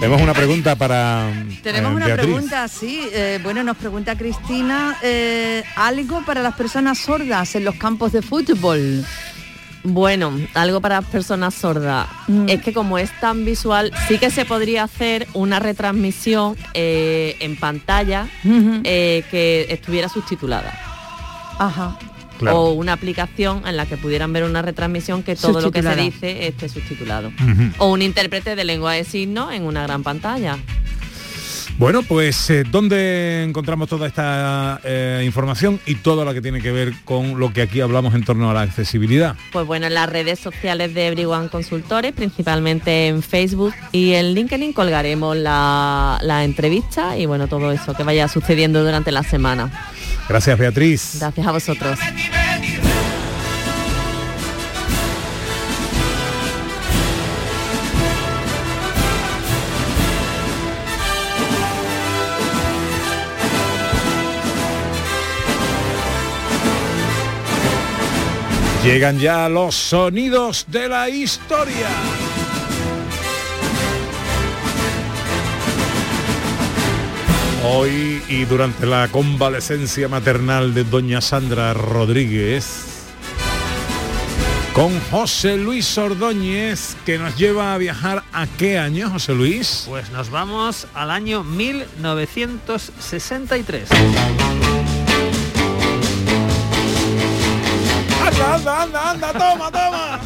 Tenemos 0.00 0.20
una 0.20 0.34
pregunta 0.34 0.74
para 0.74 1.32
Tenemos 1.62 1.92
eh, 1.92 1.94
una 1.94 2.06
Beatriz. 2.06 2.26
pregunta, 2.26 2.66
sí. 2.66 3.00
eh, 3.12 3.38
bueno, 3.44 3.62
nos 3.62 3.76
pregunta 3.76 4.18
Cristina, 4.18 4.96
eh, 5.02 5.62
algo 5.76 6.24
para 6.26 6.42
las 6.42 6.54
personas 6.54 6.98
sordas 6.98 7.54
en 7.54 7.64
los 7.64 7.76
campos 7.76 8.10
de 8.10 8.22
fútbol. 8.22 9.04
Bueno, 9.84 10.32
algo 10.54 10.80
para 10.80 11.02
personas 11.02 11.54
sordas. 11.54 12.06
Mm. 12.28 12.48
Es 12.48 12.62
que 12.62 12.72
como 12.72 12.98
es 12.98 13.10
tan 13.20 13.44
visual, 13.44 13.92
sí 14.06 14.18
que 14.18 14.30
se 14.30 14.44
podría 14.44 14.84
hacer 14.84 15.26
una 15.34 15.58
retransmisión 15.58 16.56
eh, 16.74 17.36
en 17.40 17.56
pantalla 17.56 18.28
eh, 18.44 19.24
que 19.30 19.66
estuviera 19.70 20.08
subtitulada. 20.08 20.72
Ajá. 21.58 21.98
Claro. 22.38 22.60
O 22.60 22.72
una 22.72 22.94
aplicación 22.94 23.62
en 23.66 23.76
la 23.76 23.86
que 23.86 23.96
pudieran 23.96 24.32
ver 24.32 24.42
una 24.44 24.62
retransmisión 24.62 25.22
que 25.22 25.36
todo 25.36 25.60
lo 25.60 25.70
que 25.70 25.82
se 25.82 25.96
dice 25.96 26.48
esté 26.48 26.68
subtitulado. 26.68 27.32
O 27.78 27.92
un 27.92 28.02
intérprete 28.02 28.56
de 28.56 28.64
lengua 28.64 28.94
de 28.94 29.04
signos 29.04 29.52
en 29.52 29.62
una 29.62 29.82
gran 29.82 30.02
pantalla. 30.02 30.58
Bueno, 31.78 32.02
pues 32.02 32.50
eh, 32.50 32.64
¿dónde 32.70 33.44
encontramos 33.44 33.88
toda 33.88 34.06
esta 34.06 34.80
eh, 34.84 35.22
información 35.24 35.80
y 35.86 35.96
todo 35.96 36.24
lo 36.24 36.32
que 36.32 36.40
tiene 36.40 36.60
que 36.60 36.70
ver 36.70 36.92
con 37.04 37.40
lo 37.40 37.52
que 37.52 37.62
aquí 37.62 37.80
hablamos 37.80 38.14
en 38.14 38.24
torno 38.24 38.50
a 38.50 38.54
la 38.54 38.62
accesibilidad? 38.62 39.36
Pues 39.52 39.66
bueno, 39.66 39.86
en 39.86 39.94
las 39.94 40.08
redes 40.08 40.38
sociales 40.38 40.94
de 40.94 41.08
Everyone 41.08 41.48
Consultores, 41.48 42.12
principalmente 42.12 43.08
en 43.08 43.22
Facebook 43.22 43.74
y 43.90 44.12
en 44.12 44.34
LinkedIn 44.34 44.72
colgaremos 44.72 45.36
la, 45.36 46.18
la 46.22 46.44
entrevista 46.44 47.16
y 47.16 47.26
bueno, 47.26 47.48
todo 47.48 47.72
eso 47.72 47.94
que 47.94 48.04
vaya 48.04 48.28
sucediendo 48.28 48.84
durante 48.84 49.10
la 49.10 49.22
semana. 49.22 49.70
Gracias, 50.28 50.58
Beatriz. 50.58 51.16
Gracias 51.18 51.46
a 51.46 51.52
vosotros. 51.52 51.98
Llegan 68.84 69.18
ya 69.20 69.48
los 69.48 69.76
sonidos 69.76 70.66
de 70.66 70.88
la 70.88 71.08
historia. 71.08 71.86
Hoy 77.64 78.20
y 78.28 78.44
durante 78.44 78.86
la 78.86 79.06
convalecencia 79.06 80.08
maternal 80.08 80.74
de 80.74 80.82
doña 80.82 81.20
Sandra 81.20 81.74
Rodríguez, 81.74 83.04
con 84.72 84.98
José 85.12 85.58
Luis 85.58 85.96
Ordóñez, 85.96 86.96
que 87.06 87.18
nos 87.18 87.36
lleva 87.36 87.74
a 87.74 87.78
viajar 87.78 88.24
a 88.32 88.48
qué 88.58 88.80
año, 88.80 89.10
José 89.10 89.32
Luis? 89.32 89.84
Pues 89.88 90.10
nos 90.10 90.30
vamos 90.30 90.88
al 90.92 91.12
año 91.12 91.44
1963. 91.44 93.90
¡Anda, 98.42 98.82
anda, 98.82 99.10
anda! 99.10 99.32
¡Toma, 99.32 99.70
toma! 99.70 100.20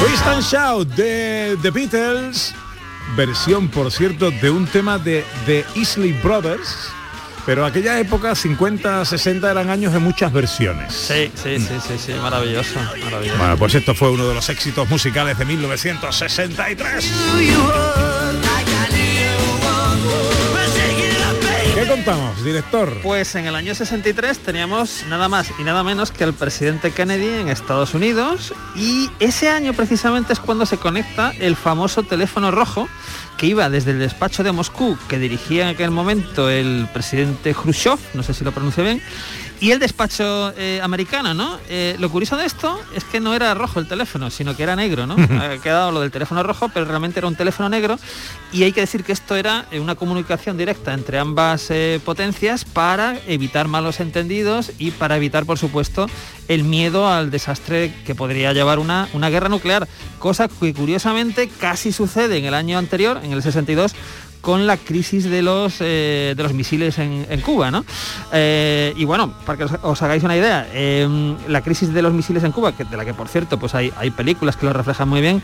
Twist 0.00 0.26
and 0.26 0.42
Shout 0.42 0.88
de 0.96 1.58
The 1.62 1.70
Beatles, 1.70 2.54
versión 3.16 3.68
por 3.68 3.90
cierto 3.90 4.30
de 4.30 4.50
un 4.50 4.66
tema 4.66 4.98
de 4.98 5.24
The 5.46 5.64
Isley 5.74 6.12
Brothers, 6.22 6.90
pero 7.48 7.64
aquella 7.64 7.98
época 7.98 8.34
50, 8.34 9.06
60 9.06 9.50
eran 9.50 9.70
años 9.70 9.94
de 9.94 9.98
muchas 9.98 10.30
versiones. 10.30 10.92
Sí, 10.92 11.32
sí, 11.34 11.58
sí, 11.58 11.74
sí, 11.80 11.94
sí, 11.98 12.12
maravilloso, 12.12 12.78
maravilloso. 13.02 13.38
Bueno, 13.38 13.56
pues 13.56 13.74
esto 13.74 13.94
fue 13.94 14.10
uno 14.10 14.28
de 14.28 14.34
los 14.34 14.50
éxitos 14.50 14.86
musicales 14.90 15.38
de 15.38 15.46
1963. 15.46 17.10
¿Qué 21.74 21.86
contamos, 21.86 22.44
director? 22.44 23.00
Pues 23.02 23.34
en 23.34 23.46
el 23.46 23.54
año 23.54 23.74
63 23.74 24.40
teníamos 24.40 25.04
nada 25.08 25.30
más 25.30 25.50
y 25.58 25.62
nada 25.62 25.82
menos 25.82 26.10
que 26.10 26.24
el 26.24 26.34
presidente 26.34 26.90
Kennedy 26.90 27.28
en 27.28 27.48
Estados 27.48 27.94
Unidos 27.94 28.52
y 28.76 29.08
ese 29.20 29.48
año 29.48 29.72
precisamente 29.72 30.34
es 30.34 30.38
cuando 30.38 30.66
se 30.66 30.76
conecta 30.76 31.32
el 31.38 31.56
famoso 31.56 32.02
teléfono 32.02 32.50
rojo 32.50 32.90
que 33.38 33.46
iba 33.46 33.70
desde 33.70 33.92
el 33.92 34.00
despacho 34.00 34.42
de 34.42 34.52
Moscú 34.52 34.98
que 35.08 35.18
dirigía 35.18 35.62
en 35.62 35.68
aquel 35.68 35.92
momento 35.92 36.50
el 36.50 36.88
presidente 36.92 37.54
Khrushchev, 37.54 37.98
no 38.14 38.22
sé 38.24 38.34
si 38.34 38.44
lo 38.44 38.52
pronuncio 38.52 38.82
bien, 38.82 39.00
y 39.60 39.70
el 39.70 39.78
despacho 39.78 40.52
eh, 40.56 40.80
americano, 40.82 41.34
¿no? 41.34 41.58
Eh, 41.68 41.96
lo 41.98 42.10
curioso 42.10 42.36
de 42.36 42.46
esto 42.46 42.78
es 42.94 43.04
que 43.04 43.20
no 43.20 43.34
era 43.34 43.54
rojo 43.54 43.80
el 43.80 43.88
teléfono, 43.88 44.30
sino 44.30 44.56
que 44.56 44.64
era 44.64 44.76
negro, 44.76 45.06
¿no? 45.06 45.14
ha 45.42 45.58
quedado 45.58 45.92
lo 45.92 46.00
del 46.00 46.10
teléfono 46.10 46.42
rojo, 46.42 46.68
pero 46.68 46.84
realmente 46.84 47.20
era 47.20 47.28
un 47.28 47.36
teléfono 47.36 47.68
negro 47.68 47.98
y 48.52 48.64
hay 48.64 48.72
que 48.72 48.80
decir 48.80 49.04
que 49.04 49.12
esto 49.12 49.36
era 49.36 49.66
una 49.72 49.94
comunicación 49.94 50.56
directa 50.56 50.92
entre 50.92 51.18
ambas 51.18 51.70
eh, 51.70 52.00
potencias 52.04 52.64
para 52.64 53.18
evitar 53.26 53.68
malos 53.68 54.00
entendidos 54.00 54.72
y 54.78 54.90
para 54.90 55.16
evitar, 55.16 55.46
por 55.46 55.58
supuesto, 55.58 56.06
el 56.48 56.64
miedo 56.64 57.08
al 57.08 57.30
desastre 57.30 57.94
que 58.04 58.14
podría 58.14 58.52
llevar 58.52 58.78
una, 58.78 59.08
una 59.12 59.30
guerra 59.30 59.48
nuclear, 59.48 59.86
cosa 60.18 60.48
que 60.48 60.74
curiosamente 60.74 61.48
casi 61.60 61.92
sucede 61.92 62.38
en 62.38 62.46
el 62.46 62.54
año 62.54 62.78
anterior, 62.78 63.20
en 63.22 63.32
el 63.32 63.42
62, 63.42 63.94
con 64.40 64.66
la 64.66 64.76
crisis 64.76 65.24
de 65.24 65.42
los, 65.42 65.76
eh, 65.80 66.34
de 66.36 66.42
los 66.42 66.52
misiles 66.54 66.98
en, 66.98 67.26
en 67.28 67.40
Cuba. 67.40 67.70
¿no? 67.70 67.84
Eh, 68.32 68.94
y 68.96 69.04
bueno, 69.04 69.34
para 69.44 69.58
que 69.58 69.64
os, 69.64 69.72
os 69.82 70.02
hagáis 70.02 70.22
una 70.22 70.36
idea, 70.36 70.66
eh, 70.72 71.36
la 71.48 71.60
crisis 71.62 71.92
de 71.92 72.02
los 72.02 72.12
misiles 72.12 72.44
en 72.44 72.52
Cuba, 72.52 72.76
que, 72.76 72.84
de 72.84 72.96
la 72.96 73.04
que 73.04 73.14
por 73.14 73.28
cierto 73.28 73.58
pues 73.58 73.74
hay, 73.74 73.92
hay 73.96 74.10
películas 74.10 74.56
que 74.56 74.66
lo 74.66 74.72
reflejan 74.72 75.08
muy 75.08 75.20
bien, 75.20 75.42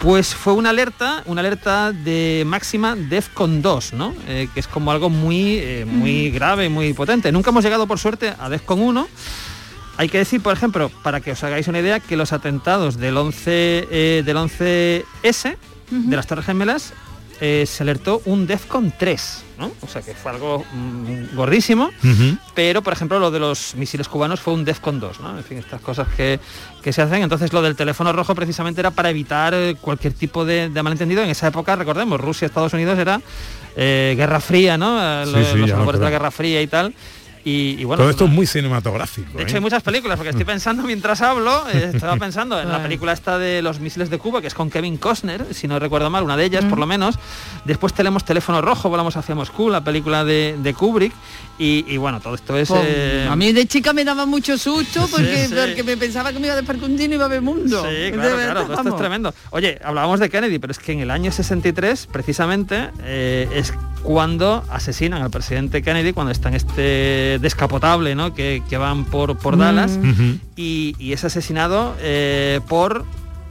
pues 0.00 0.34
fue 0.34 0.54
una 0.54 0.70
alerta, 0.70 1.22
una 1.26 1.40
alerta 1.40 1.92
de 1.92 2.44
máxima 2.46 2.96
DEFCON 2.96 3.60
2, 3.60 3.92
¿no? 3.92 4.14
Eh, 4.26 4.48
que 4.52 4.60
es 4.60 4.66
como 4.66 4.90
algo 4.90 5.10
muy, 5.10 5.84
muy 5.86 6.30
grave, 6.30 6.70
muy 6.70 6.94
potente. 6.94 7.30
Nunca 7.32 7.50
hemos 7.50 7.62
llegado 7.62 7.86
por 7.86 7.98
suerte 7.98 8.32
a 8.38 8.48
DEFCON 8.48 8.80
1. 8.80 9.08
Hay 10.00 10.08
que 10.08 10.16
decir, 10.18 10.40
por 10.42 10.54
ejemplo, 10.54 10.90
para 11.02 11.20
que 11.20 11.32
os 11.32 11.44
hagáis 11.44 11.68
una 11.68 11.78
idea, 11.80 12.00
que 12.00 12.16
los 12.16 12.32
atentados 12.32 12.96
del 12.96 13.16
11, 13.18 13.88
eh, 13.90 14.22
del 14.24 14.36
11S, 14.38 15.56
de 15.90 16.16
las 16.16 16.26
Torres 16.26 16.46
Gemelas, 16.46 16.94
eh, 17.42 17.64
se 17.66 17.82
alertó 17.82 18.22
un 18.26 18.46
DEFCON 18.46 18.92
3, 18.98 19.44
¿no? 19.58 19.72
O 19.82 19.86
sea 19.88 20.00
que 20.02 20.14
fue 20.14 20.30
algo 20.30 20.64
mm, 20.72 21.34
gordísimo, 21.34 21.90
pero 22.54 22.82
por 22.82 22.92
ejemplo 22.92 23.18
lo 23.18 23.30
de 23.30 23.40
los 23.40 23.74
misiles 23.76 24.08
cubanos 24.08 24.40
fue 24.40 24.52
un 24.54 24.64
DEFCON 24.64 25.00
2, 25.00 25.20
¿no? 25.20 25.36
En 25.38 25.44
fin, 25.44 25.58
estas 25.58 25.80
cosas 25.80 26.06
que, 26.16 26.38
que 26.82 26.92
se 26.92 27.00
hacen. 27.02 27.22
Entonces 27.22 27.52
lo 27.52 27.60
del 27.62 27.76
teléfono 27.76 28.12
rojo 28.12 28.34
precisamente 28.34 28.80
era 28.80 28.90
para 28.90 29.08
evitar 29.10 29.52
eh, 29.54 29.74
cualquier 29.80 30.12
tipo 30.14 30.44
de, 30.44 30.68
de 30.70 30.82
malentendido. 30.82 31.22
En 31.22 31.30
esa 31.30 31.48
época, 31.48 31.76
recordemos, 31.76 32.20
Rusia, 32.20 32.46
Estados 32.46 32.72
Unidos 32.74 32.98
era 32.98 33.20
eh, 33.76 34.14
Guerra 34.16 34.40
Fría, 34.40 34.76
¿no? 34.78 35.24
Sí, 35.26 35.32
lo- 35.32 35.44
sí, 35.44 35.58
los 35.58 35.68
ya 35.70 35.76
albores 35.78 35.98
de 36.00 36.04
la. 36.04 36.10
Guerra 36.10 36.30
Fría 36.30 36.60
y 36.62 36.66
tal. 36.66 36.94
Y, 37.44 37.76
y 37.78 37.84
bueno, 37.84 38.02
Todo 38.02 38.10
esto 38.10 38.24
es 38.26 38.30
muy 38.30 38.46
cinematográfico. 38.46 39.36
de 39.36 39.44
hecho, 39.44 39.54
¿eh? 39.54 39.56
hay 39.56 39.62
muchas 39.62 39.82
películas, 39.82 40.16
porque 40.16 40.30
estoy 40.30 40.44
pensando 40.44 40.82
mientras 40.82 41.22
hablo, 41.22 41.64
eh, 41.72 41.90
estaba 41.94 42.16
pensando 42.18 42.60
en 42.60 42.68
la 42.68 42.82
película 42.82 43.12
esta 43.12 43.38
de 43.38 43.62
los 43.62 43.80
misiles 43.80 44.10
de 44.10 44.18
Cuba, 44.18 44.40
que 44.40 44.46
es 44.46 44.54
con 44.54 44.68
Kevin 44.70 44.98
Costner, 44.98 45.46
si 45.54 45.66
no 45.66 45.78
recuerdo 45.78 46.10
mal, 46.10 46.22
una 46.22 46.36
de 46.36 46.44
ellas 46.44 46.64
por 46.66 46.78
lo 46.78 46.86
menos. 46.86 47.18
Después 47.64 47.94
tenemos 47.94 48.24
Teléfono 48.24 48.60
Rojo, 48.60 48.88
volamos 48.88 49.16
hacia 49.16 49.34
Moscú, 49.34 49.70
la 49.70 49.82
película 49.82 50.24
de, 50.24 50.56
de 50.62 50.74
Kubrick. 50.74 51.12
Y, 51.58 51.84
y 51.88 51.98
bueno, 51.98 52.20
todo 52.20 52.34
esto 52.34 52.56
es... 52.56 52.68
Pues, 52.68 52.80
eh, 52.86 53.28
a 53.30 53.36
mí 53.36 53.52
de 53.52 53.66
chica 53.66 53.92
me 53.92 54.02
daba 54.02 54.24
mucho 54.24 54.56
susto 54.56 55.06
porque, 55.10 55.46
sí. 55.46 55.54
porque 55.54 55.82
me 55.82 55.96
pensaba 55.98 56.32
que 56.32 56.38
me 56.38 56.46
iba 56.46 56.54
a 56.54 56.56
despertar 56.56 56.88
un 56.88 56.96
día 56.96 57.04
y 57.04 57.08
no 57.08 57.14
iba 57.16 57.26
a 57.26 57.28
ver 57.28 57.42
mundo. 57.42 57.84
Sí, 57.86 57.94
De 57.94 58.12
claro, 58.12 58.36
verdad, 58.36 58.52
claro, 58.52 58.66
todo 58.66 58.76
esto 58.78 58.88
es 58.88 58.96
tremendo. 58.96 59.34
Oye, 59.50 59.78
hablábamos 59.84 60.20
de 60.20 60.30
Kennedy, 60.30 60.58
pero 60.58 60.70
es 60.70 60.78
que 60.78 60.92
en 60.92 61.00
el 61.00 61.10
año 61.10 61.30
63, 61.30 62.08
precisamente, 62.10 62.90
eh, 63.02 63.46
es 63.54 63.74
cuando 64.02 64.64
asesinan 64.70 65.22
al 65.22 65.30
presidente 65.30 65.82
Kennedy, 65.82 66.12
cuando 66.12 66.32
está 66.32 66.48
en 66.48 66.54
este 66.54 67.38
descapotable, 67.40 68.14
¿no? 68.14 68.34
Que, 68.34 68.62
que 68.68 68.76
van 68.76 69.04
por, 69.04 69.36
por 69.38 69.56
Dallas, 69.56 69.98
Ujú. 69.98 70.38
y, 70.56 70.94
y 70.98 71.12
es 71.12 71.24
asesinado 71.24 71.94
eh, 72.00 72.60
por 72.68 73.04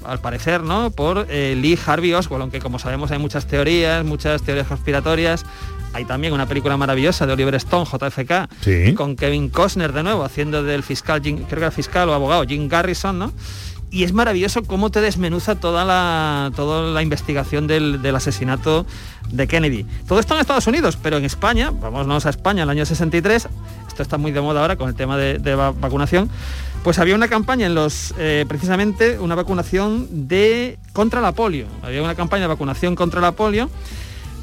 al 0.05 0.19
parecer, 0.19 0.63
¿no? 0.63 0.91
Por 0.91 1.27
eh, 1.29 1.55
Lee 1.61 1.77
Harvey 1.85 2.13
Oswald, 2.13 2.41
aunque 2.43 2.59
como 2.59 2.79
sabemos 2.79 3.11
hay 3.11 3.19
muchas 3.19 3.45
teorías, 3.47 4.03
muchas 4.05 4.41
teorías 4.41 4.67
conspiratorias. 4.67 5.45
Hay 5.91 6.05
también 6.05 6.33
una 6.33 6.45
película 6.45 6.77
maravillosa 6.77 7.25
de 7.25 7.33
Oliver 7.33 7.55
Stone, 7.55 7.85
JFK, 7.85 8.47
Sí. 8.61 8.93
con 8.93 9.15
Kevin 9.15 9.49
Costner 9.49 9.91
de 9.91 10.03
nuevo, 10.03 10.23
haciendo 10.23 10.61
del 10.63 10.83
fiscal, 10.83 11.19
Jim- 11.21 11.37
creo 11.47 11.47
que 11.49 11.65
era 11.65 11.71
fiscal 11.71 12.07
o 12.09 12.13
abogado, 12.13 12.43
Jim 12.47 12.67
Garrison, 12.67 13.17
¿no? 13.17 13.33
Y 13.91 14.03
es 14.03 14.13
maravilloso 14.13 14.63
cómo 14.63 14.91
te 14.91 15.01
desmenuza 15.01 15.55
toda 15.55 15.83
la, 15.83 16.51
toda 16.55 16.91
la 16.91 17.01
investigación 17.01 17.65
del, 17.65 17.99
asesinato 18.15 18.85
de 19.31 19.47
Kennedy. 19.47 19.85
Todo 20.07 20.19
esto 20.19 20.35
en 20.35 20.41
Estados 20.41 20.67
Unidos, 20.67 20.97
pero 21.01 21.17
en 21.17 21.25
España, 21.25 21.71
vámonos 21.71 22.25
a 22.25 22.29
España, 22.29 22.61
en 22.63 22.69
el 22.69 22.77
año 22.77 22.85
63, 22.85 23.47
esto 23.87 24.03
está 24.03 24.17
muy 24.19 24.31
de 24.31 24.41
moda 24.41 24.61
ahora 24.61 24.75
con 24.75 24.89
el 24.89 24.95
tema 24.95 25.17
de, 25.17 25.39
de 25.39 25.55
va- 25.55 25.71
vacunación, 25.71 26.29
pues 26.83 26.99
había 26.99 27.15
una 27.15 27.27
campaña 27.27 27.65
en 27.65 27.73
los, 27.75 28.13
eh, 28.19 28.45
precisamente, 28.47 29.17
una 29.17 29.33
vacunación 29.35 30.07
de 30.27 30.77
contra 30.93 31.19
la 31.19 31.31
polio. 31.31 31.65
Había 31.81 32.03
una 32.03 32.15
campaña 32.15 32.43
de 32.43 32.47
vacunación 32.47 32.95
contra 32.95 33.21
la 33.21 33.31
polio 33.31 33.69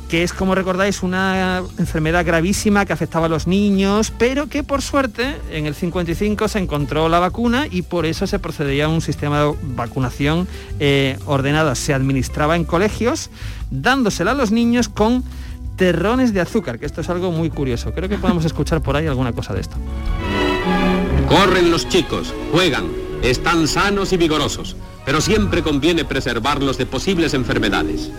que 0.08 0.22
es, 0.22 0.32
como 0.32 0.54
recordáis, 0.54 1.02
una 1.02 1.62
enfermedad 1.78 2.24
gravísima 2.24 2.84
que 2.86 2.92
afectaba 2.92 3.26
a 3.26 3.28
los 3.28 3.46
niños, 3.46 4.12
pero 4.16 4.46
que 4.48 4.62
por 4.62 4.82
suerte 4.82 5.36
en 5.50 5.66
el 5.66 5.74
55 5.74 6.48
se 6.48 6.58
encontró 6.58 7.08
la 7.08 7.18
vacuna 7.18 7.66
y 7.70 7.82
por 7.82 8.06
eso 8.06 8.26
se 8.26 8.38
procedía 8.38 8.84
a 8.84 8.88
un 8.88 9.00
sistema 9.00 9.42
de 9.42 9.54
vacunación 9.62 10.46
eh, 10.78 11.18
ordenada. 11.26 11.74
Se 11.74 11.92
administraba 11.92 12.56
en 12.56 12.64
colegios, 12.64 13.30
dándosela 13.70 14.30
a 14.30 14.34
los 14.34 14.52
niños 14.52 14.88
con 14.88 15.24
terrones 15.76 16.32
de 16.32 16.40
azúcar, 16.40 16.78
que 16.78 16.86
esto 16.86 17.00
es 17.00 17.10
algo 17.10 17.32
muy 17.32 17.50
curioso. 17.50 17.92
Creo 17.92 18.08
que 18.08 18.18
podemos 18.18 18.44
escuchar 18.44 18.82
por 18.82 18.96
ahí 18.96 19.06
alguna 19.06 19.32
cosa 19.32 19.54
de 19.54 19.60
esto. 19.60 19.76
Corren 21.28 21.70
los 21.70 21.88
chicos, 21.88 22.32
juegan, 22.52 22.86
están 23.22 23.66
sanos 23.66 24.12
y 24.12 24.16
vigorosos, 24.16 24.76
pero 25.04 25.20
siempre 25.20 25.62
conviene 25.62 26.04
preservarlos 26.04 26.78
de 26.78 26.86
posibles 26.86 27.34
enfermedades. 27.34 28.10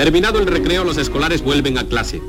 Terminado 0.00 0.38
el 0.38 0.46
recreo, 0.46 0.82
los 0.82 0.96
escolares 0.96 1.42
vuelven 1.42 1.76
a 1.76 1.84
clase, 1.84 2.22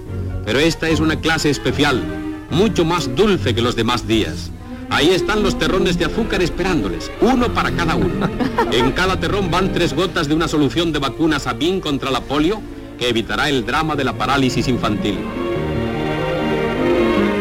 pero 0.43 0.59
esta 0.59 0.89
es 0.89 0.99
una 0.99 1.21
clase 1.21 1.49
especial, 1.49 2.03
mucho 2.49 2.83
más 2.83 3.15
dulce 3.15 3.55
que 3.55 3.61
los 3.61 3.77
demás 3.77 4.05
días. 4.05 4.51
Ahí 4.89 5.11
están 5.11 5.41
los 5.41 5.57
terrones 5.57 5.97
de 5.97 6.03
azúcar 6.03 6.41
esperándoles, 6.41 7.09
uno 7.21 7.53
para 7.53 7.71
cada 7.71 7.95
uno. 7.95 8.27
En 8.73 8.91
cada 8.91 9.21
terrón 9.21 9.49
van 9.49 9.71
tres 9.71 9.93
gotas 9.93 10.27
de 10.27 10.35
una 10.35 10.49
solución 10.49 10.91
de 10.91 10.99
vacuna 10.99 11.39
Sabin 11.39 11.79
contra 11.79 12.11
la 12.11 12.19
polio 12.19 12.61
que 12.99 13.07
evitará 13.07 13.47
el 13.47 13.65
drama 13.65 13.95
de 13.95 14.03
la 14.03 14.17
parálisis 14.17 14.67
infantil. 14.67 15.19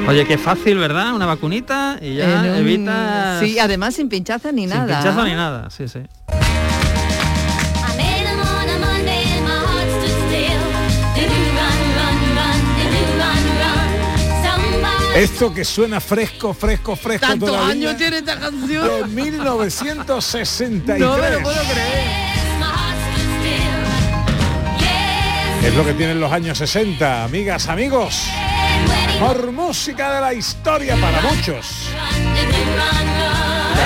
Oye, 0.06 0.24
qué 0.26 0.38
fácil, 0.38 0.78
¿verdad? 0.78 1.12
Una 1.12 1.26
vacunita 1.26 1.98
y 2.00 2.14
ya 2.14 2.56
evitas... 2.56 3.40
Sí, 3.40 3.58
además 3.58 3.96
sin 3.96 4.08
pinchazo 4.08 4.52
ni 4.52 4.68
sin 4.68 4.70
nada. 4.70 5.00
pinchazo 5.00 5.24
ni 5.24 5.32
nada, 5.32 5.70
sí, 5.70 5.88
sí. 5.88 6.02
Esto 15.20 15.52
que 15.52 15.66
suena 15.66 16.00
fresco, 16.00 16.54
fresco, 16.54 16.96
fresco 16.96 17.26
Tantos 17.26 17.54
años 17.54 17.94
tiene 17.98 18.18
esta 18.18 18.40
canción. 18.40 19.14
De 19.14 19.22
1963. 19.22 20.98
No 20.98 21.18
me 21.18 21.30
lo 21.30 21.42
puedo 21.42 21.62
creer. 21.64 22.30
Es 25.62 25.74
lo 25.74 25.84
que 25.84 25.92
tienen 25.92 26.20
los 26.20 26.32
años 26.32 26.56
60, 26.56 27.22
amigas, 27.22 27.68
amigos. 27.68 28.28
Por 29.18 29.52
música 29.52 30.14
de 30.14 30.20
la 30.22 30.32
historia 30.32 30.96
para 30.96 31.20
muchos. 31.20 31.90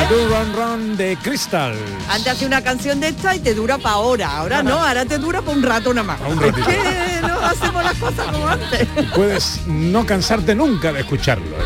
Do 0.09 0.29
Run 0.29 0.53
Run 0.55 0.97
de 0.97 1.17
Crystal. 1.23 1.75
Antes 2.11 2.33
hacía 2.35 2.47
una 2.47 2.63
canción 2.63 3.01
de 3.01 3.09
esta 3.09 3.35
y 3.35 3.39
te 3.41 3.55
dura 3.55 3.79
para 3.79 3.95
ahora. 3.95 4.37
Ahora 4.37 4.63
no, 4.63 4.79
ahora 4.79 5.07
te 5.07 5.19
dura 5.19 5.41
para 5.41 5.57
un 5.57 5.63
rato 5.63 5.95
nada 5.95 6.07
más. 6.07 6.21
un 6.21 6.33
es 6.33 6.39
ratito. 6.41 6.67
que 6.67 7.21
no 7.23 7.41
hacemos 7.41 7.85
las 7.85 7.95
cosas 7.95 8.27
como 8.27 8.47
antes. 8.47 8.87
Puedes 9.15 9.67
no 9.67 10.05
cansarte 10.05 10.55
nunca 10.55 10.93
de 10.93 11.01
escucharlo. 11.01 11.57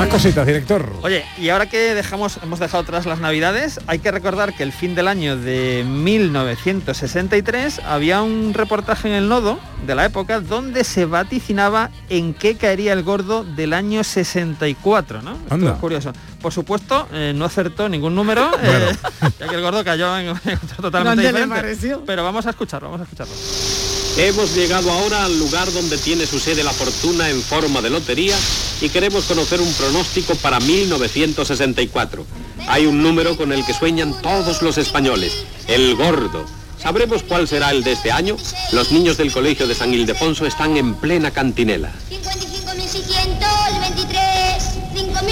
Más 0.00 0.08
cositas, 0.08 0.46
director. 0.46 0.90
Oye, 1.02 1.26
y 1.36 1.50
ahora 1.50 1.66
que 1.66 1.94
dejamos, 1.94 2.38
hemos 2.42 2.58
dejado 2.58 2.84
atrás 2.84 3.04
las 3.04 3.20
navidades, 3.20 3.80
hay 3.86 3.98
que 3.98 4.10
recordar 4.10 4.54
que 4.54 4.62
el 4.62 4.72
fin 4.72 4.94
del 4.94 5.06
año 5.06 5.36
de 5.36 5.84
1963 5.86 7.80
había 7.80 8.22
un 8.22 8.54
reportaje 8.54 9.08
en 9.08 9.14
el 9.14 9.28
nodo 9.28 9.60
de 9.86 9.94
la 9.94 10.06
época 10.06 10.40
donde 10.40 10.84
se 10.84 11.04
vaticinaba 11.04 11.90
en 12.08 12.32
qué 12.32 12.56
caería 12.56 12.94
el 12.94 13.02
gordo 13.02 13.44
del 13.44 13.74
año 13.74 14.02
64, 14.02 15.20
¿no? 15.20 15.32
Esto 15.32 15.54
Anda. 15.54 15.72
es 15.72 15.78
curioso. 15.78 16.14
Por 16.40 16.54
supuesto, 16.54 17.06
eh, 17.12 17.34
no 17.36 17.44
acertó 17.44 17.86
ningún 17.90 18.14
número, 18.14 18.50
eh, 18.62 18.96
ya 19.38 19.48
que 19.48 19.54
el 19.54 19.60
gordo 19.60 19.84
cayó 19.84 20.16
en, 20.16 20.28
en 20.46 20.58
otro 20.64 20.76
totalmente 20.80 21.00
¿Dónde 21.08 21.22
le 21.24 21.28
diferente. 21.28 21.54
pareció? 21.56 22.04
Pero 22.06 22.24
vamos 22.24 22.46
a 22.46 22.50
escucharlo, 22.50 22.90
vamos 22.90 23.02
a 23.02 23.04
escucharlo. 23.04 23.34
Hemos 24.16 24.54
llegado 24.54 24.90
ahora 24.90 25.24
al 25.24 25.38
lugar 25.38 25.72
donde 25.72 25.96
tiene 25.96 26.26
su 26.26 26.38
sede 26.38 26.62
la 26.62 26.72
fortuna 26.72 27.30
en 27.30 27.42
forma 27.42 27.80
de 27.80 27.90
lotería 27.90 28.36
y 28.80 28.88
queremos 28.88 29.24
conocer 29.24 29.60
un 29.60 29.72
pronóstico 29.72 30.34
para 30.34 30.60
1964. 30.60 32.26
Hay 32.68 32.86
un 32.86 33.02
número 33.02 33.36
con 33.36 33.52
el 33.52 33.64
que 33.64 33.72
sueñan 33.72 34.20
todos 34.20 34.62
los 34.62 34.78
españoles, 34.78 35.32
el 35.68 35.96
gordo. 35.96 36.44
¿Sabremos 36.78 37.22
cuál 37.22 37.46
será 37.46 37.70
el 37.70 37.84
de 37.84 37.92
este 37.92 38.10
año? 38.10 38.36
Los 38.72 38.90
niños 38.90 39.16
del 39.16 39.32
colegio 39.32 39.66
de 39.66 39.74
San 39.74 39.92
Ildefonso 39.92 40.46
están 40.46 40.76
en 40.76 40.94
plena 40.94 41.30
cantinela. 41.30 41.92
55.600, 42.10 43.80
23, 43.80 44.14
5.000 44.94 45.12
setas. 45.12 45.29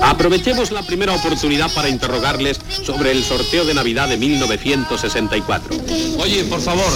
Aprovechemos 0.00 0.70
la 0.70 0.82
primera 0.82 1.14
oportunidad 1.14 1.72
para 1.72 1.88
interrogarles 1.88 2.58
sobre 2.84 3.12
el 3.12 3.24
sorteo 3.24 3.64
de 3.64 3.74
Navidad 3.74 4.08
de 4.08 4.16
1964. 4.16 5.76
Oye, 6.18 6.44
por 6.44 6.60
favor, 6.60 6.92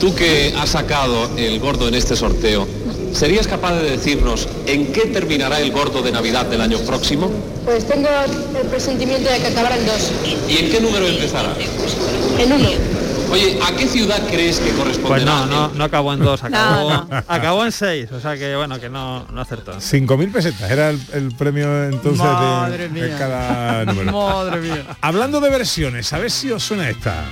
tú 0.00 0.14
que 0.14 0.54
has 0.56 0.70
sacado 0.70 1.30
el 1.36 1.58
gordo 1.58 1.88
en 1.88 1.94
este 1.94 2.16
sorteo, 2.16 2.66
¿serías 3.12 3.46
capaz 3.46 3.74
de 3.74 3.90
decirnos 3.90 4.48
en 4.66 4.92
qué 4.92 5.02
terminará 5.02 5.60
el 5.60 5.72
gordo 5.72 6.02
de 6.02 6.12
Navidad 6.12 6.46
del 6.46 6.60
año 6.60 6.78
próximo? 6.80 7.30
Pues 7.64 7.86
tengo 7.86 8.08
el 8.60 8.66
presentimiento 8.68 9.30
de 9.30 9.38
que 9.38 9.46
acabará 9.48 9.76
en 9.76 9.86
dos. 9.86 10.10
¿Y 10.48 10.58
en 10.58 10.70
qué 10.70 10.80
número 10.80 11.06
empezará? 11.06 11.54
En 12.38 12.52
uno. 12.52 12.68
Oye, 13.32 13.58
¿a 13.66 13.74
qué 13.74 13.86
ciudad 13.88 14.20
crees 14.30 14.58
que 14.60 14.70
corresponderá? 14.72 15.08
Pues 15.08 15.24
no, 15.24 15.46
no, 15.46 15.68
no 15.74 15.84
acabó 15.84 16.12
en 16.12 16.20
dos, 16.20 16.42
acabó, 16.44 16.90
No, 16.90 17.08
acabó 17.26 17.64
en 17.64 17.72
seis, 17.72 18.10
o 18.12 18.20
sea 18.20 18.36
que 18.36 18.54
bueno, 18.56 18.78
que 18.78 18.88
no, 18.90 19.26
no 19.32 19.40
acertó. 19.40 19.72
5.000 19.78 20.32
pesetas 20.32 20.70
era 20.70 20.90
el, 20.90 21.00
el 21.14 21.34
premio 21.34 21.84
entonces 21.84 22.22
de- 22.22 22.28
Madre 22.28 22.88
de, 22.88 23.08
mía. 23.08 23.16
cada 23.18 23.84
número. 23.86 24.12
Madre 24.28 24.60
mía. 24.60 24.84
Hablando 25.00 25.40
de 25.40 25.48
versiones, 25.50 26.12
a 26.12 26.18
ver 26.18 26.30
si 26.30 26.50
os 26.50 26.62
suena 26.62 26.88
esta. 26.90 27.24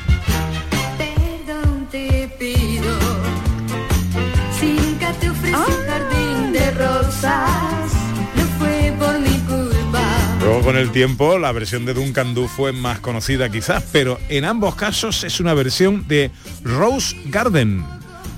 Con 10.65 10.77
el 10.77 10.91
tiempo 10.93 11.39
la 11.39 11.53
versión 11.53 11.87
de 11.87 11.95
Duncan 11.95 12.35
Du 12.35 12.47
fue 12.47 12.73
más 12.73 13.01
conocida 13.01 13.49
quizás, 13.51 13.83
pero 13.93 14.19
en 14.29 14.45
ambos 14.45 14.75
casos 14.75 15.25
es 15.25 15.41
una 15.41 15.55
versión 15.55 16.07
de 16.07 16.31
Rose 16.63 17.17
Garden, 17.27 17.85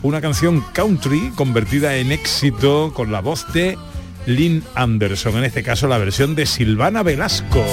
una 0.03 0.21
canción 0.21 0.65
country 0.73 1.33
convertida 1.35 1.97
en 1.97 2.13
éxito 2.13 2.93
con 2.95 3.11
la 3.11 3.21
voz 3.21 3.53
de 3.53 3.77
Lynn 4.27 4.63
Anderson, 4.75 5.37
en 5.37 5.45
este 5.45 5.63
caso 5.63 5.89
la 5.89 5.99
versión 5.99 6.35
de 6.35 6.47
Silvana 6.47 7.03
Velasco. 7.03 7.65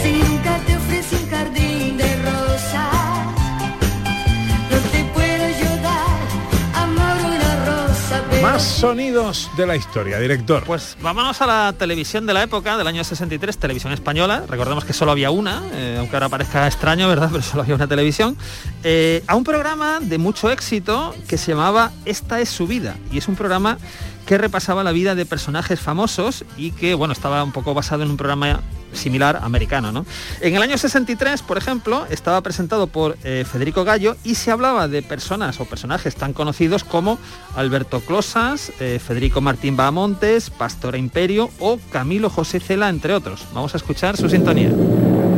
Sonidos 8.60 9.50
de 9.56 9.66
la 9.66 9.78
historia, 9.78 10.20
director. 10.20 10.64
Pues 10.66 10.98
vámonos 11.02 11.42
a 11.42 11.48
la 11.48 11.74
televisión 11.78 12.26
de 12.26 12.34
la 12.34 12.44
época, 12.44 12.78
del 12.78 12.88
año 12.88 13.04
63, 13.04 13.58
televisión 13.58 13.94
española. 13.94 14.44
Recordemos 14.50 14.84
que 14.84 14.92
solo 14.92 15.12
había 15.12 15.32
una, 15.32 15.64
eh, 15.74 15.96
aunque 15.98 16.16
ahora 16.18 16.28
parezca 16.28 16.68
extraño, 16.68 17.08
¿verdad? 17.08 17.30
Pero 17.32 17.42
solo 17.42 17.64
había 17.64 17.76
una 17.76 17.88
televisión. 17.88 18.36
Eh, 18.84 19.24
a 19.28 19.36
un 19.36 19.46
programa 19.46 20.00
de 20.02 20.18
mucho 20.18 20.52
éxito 20.52 21.16
que 21.28 21.38
se 21.38 21.54
llamaba 21.54 21.92
Esta 22.04 22.42
es 22.42 22.50
su 22.50 22.68
vida. 22.68 22.98
Y 23.12 23.18
es 23.18 23.30
un 23.30 23.36
programa 23.36 23.78
que 24.26 24.38
repasaba 24.38 24.84
la 24.84 24.92
vida 24.92 25.16
de 25.16 25.26
personajes 25.26 25.80
famosos 25.80 26.44
y 26.58 26.72
que, 26.72 26.96
bueno, 26.96 27.14
estaba 27.14 27.44
un 27.44 27.54
poco 27.54 27.74
basado 27.74 28.04
en 28.04 28.12
un 28.12 28.18
programa 28.18 28.60
similar 28.94 29.40
americano, 29.44 29.92
¿no? 29.92 30.06
En 30.42 30.56
el 30.56 30.62
año 30.62 30.78
63, 30.78 31.42
por 31.42 31.58
ejemplo, 31.58 32.06
estaba 32.10 32.42
presentado 32.42 32.88
por 32.88 33.18
eh, 33.24 33.46
Federico 33.50 33.84
Gallo 33.84 34.16
y 34.24 34.36
se 34.36 34.52
hablaba 34.52 34.88
de 34.88 35.02
personas 35.02 35.60
o 35.60 35.66
personajes 35.66 36.16
tan 36.16 36.34
conocidos 36.34 36.84
como 36.84 37.20
Alberto 37.56 38.00
Closas, 38.02 38.72
eh, 38.80 39.00
Federico 39.06 39.42
Martín 39.42 39.76
Bahamontes, 39.78 40.50
Pastora 40.50 40.98
Imperio 40.98 41.50
o 41.60 41.80
Camilo 41.92 42.30
José 42.30 42.60
Cela, 42.60 42.90
entre 42.90 43.14
otros. 43.14 43.46
Vamos 43.54 43.74
a 43.74 43.78
escuchar 43.78 44.18
su 44.18 44.30
sintonía. 44.30 44.70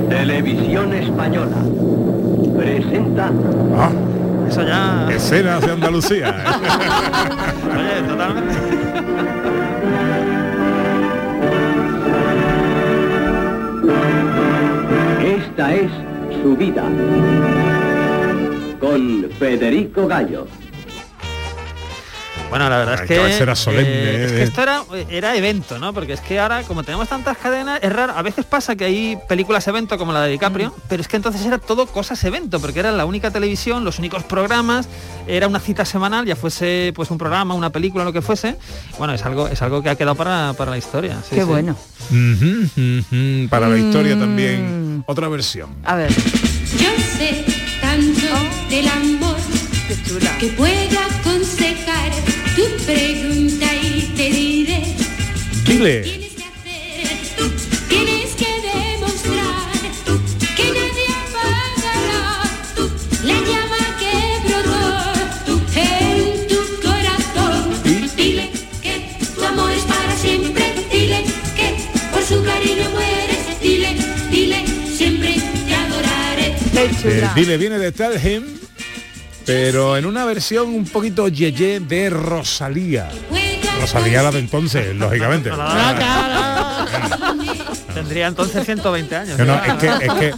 Televisión 0.10 0.94
Española 0.94 1.58
presenta 2.58 3.32
Ah, 3.78 3.90
Eso 4.50 4.64
ya... 4.64 5.08
escenas 5.12 5.62
de 5.62 5.72
Andalucía. 5.72 6.44
Oye, 7.74 8.08
totalmente. 8.08 8.81
Esta 15.62 15.76
es 15.76 15.92
su 16.42 16.58
vida 16.58 16.82
con 18.80 19.30
Federico 19.38 20.08
Gallo. 20.08 20.48
Bueno, 22.52 22.70
la 22.70 22.78
verdad 22.78 22.96
Ay, 23.00 23.04
es 23.04 23.38
que 23.38 23.44
era 23.44 23.56
solemne, 23.56 23.90
eh, 23.92 24.26
es 24.26 24.32
¿eh? 24.32 24.36
que 24.36 24.44
esto 24.44 24.62
era, 24.62 24.84
era 25.10 25.36
evento, 25.36 25.80
¿no? 25.80 25.94
Porque 25.94 26.14
es 26.14 26.20
que 26.20 26.38
ahora, 26.40 26.62
como 26.64 26.84
tenemos 26.84 27.08
tantas 27.10 27.38
cadenas, 27.38 27.80
es 27.82 27.92
raro. 27.92 28.14
A 28.16 28.22
veces 28.22 28.46
pasa 28.46 28.76
que 28.76 28.84
hay 28.86 29.18
películas 29.30 29.66
evento 29.68 29.98
como 29.98 30.12
la 30.14 30.22
de 30.22 30.32
DiCaprio, 30.32 30.76
pero 30.90 31.02
es 31.02 31.08
que 31.08 31.16
entonces 31.16 31.44
era 31.46 31.58
todo 31.58 31.88
cosas 31.88 32.24
evento, 32.26 32.60
porque 32.60 32.80
era 32.82 32.92
la 32.92 33.06
única 33.06 33.32
televisión, 33.32 33.84
los 33.86 33.98
únicos 34.00 34.24
programas, 34.24 34.88
era 35.28 35.48
una 35.48 35.60
cita 35.62 35.86
semanal, 35.86 36.26
ya 36.26 36.36
fuese 36.36 36.92
pues 36.94 37.10
un 37.10 37.18
programa, 37.18 37.54
una 37.56 37.70
película, 37.70 38.04
lo 38.04 38.12
que 38.14 38.22
fuese. 38.22 38.58
Bueno, 38.98 39.14
es 39.14 39.24
algo, 39.26 39.48
es 39.48 39.62
algo 39.62 39.82
que 39.82 39.90
ha 39.90 39.96
quedado 39.96 40.16
para, 40.16 40.54
para 40.54 40.72
la 40.72 40.78
historia. 40.78 41.16
sí, 41.24 41.36
Qué 41.36 41.42
sí. 41.42 41.48
bueno. 41.48 41.76
Para 43.50 43.70
la 43.70 43.78
historia 43.78 44.16
Mm. 44.16 44.20
también, 44.20 45.04
otra 45.08 45.30
versión. 45.30 45.70
A 45.86 45.96
ver. 45.96 46.12
Yo 46.12 46.90
sé 47.18 47.46
tanto 47.80 48.28
del 48.70 48.88
amor 48.90 49.36
Que 50.40 50.48
pueda 50.48 51.00
aconsejar 51.20 51.91
Tu 52.56 52.64
pregunta 52.86 53.68
y 53.76 54.02
te 54.16 54.30
diré. 54.30 54.84
Dile. 55.66 56.02
Tienes 57.88 58.32
que 58.36 58.52
demostrar 58.72 59.72
Que 60.56 60.66
nadie 60.78 61.08
apagará 61.24 62.44
La 63.24 63.38
llama 63.50 63.84
que 64.02 64.14
brotó 64.48 65.62
En 65.76 66.48
tu 66.48 66.60
corazón. 66.82 67.64
Dile 68.18 68.52
que 68.82 68.94
tu 69.36 69.44
amor 69.44 69.72
es 69.72 69.84
para 69.84 70.16
siempre. 70.18 70.64
Dile 70.92 71.24
que 71.56 71.68
por 72.12 72.24
su 72.24 72.44
cariño 72.44 72.90
mueres. 72.92 73.62
Dile, 73.62 73.96
dile, 74.30 74.66
siempre 74.98 75.36
te 75.68 75.74
adoraré. 75.74 76.56
Eh, 77.04 77.30
dile, 77.36 77.58
viene 77.58 77.80
de 77.80 77.92
Tell 77.92 78.16
Him, 78.16 78.44
pero 79.52 79.98
en 79.98 80.06
una 80.06 80.24
versión 80.24 80.70
un 80.70 80.86
poquito 80.86 81.28
yeye 81.28 81.82
de 81.82 82.10
Rosalía. 82.10 83.10
Rosalía 83.82 84.24
la 84.24 84.32
de 84.32 84.40
entonces, 84.40 84.96
lógicamente. 84.96 85.52
Tendría 87.94 88.28
entonces 88.28 88.64
120 88.64 89.14
años. 89.14 89.38
Es 89.38 89.74
que, 89.74 89.88
es 89.88 90.14
que 90.14 90.34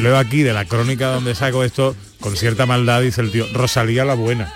leo 0.00 0.18
aquí 0.18 0.42
de 0.42 0.52
la 0.52 0.64
crónica 0.64 1.12
donde 1.12 1.36
saco 1.36 1.62
esto, 1.62 1.94
con 2.18 2.36
cierta 2.36 2.66
maldad 2.66 3.02
dice 3.02 3.20
el 3.20 3.30
tío, 3.30 3.46
Rosalía 3.52 4.04
la 4.04 4.14
buena. 4.14 4.52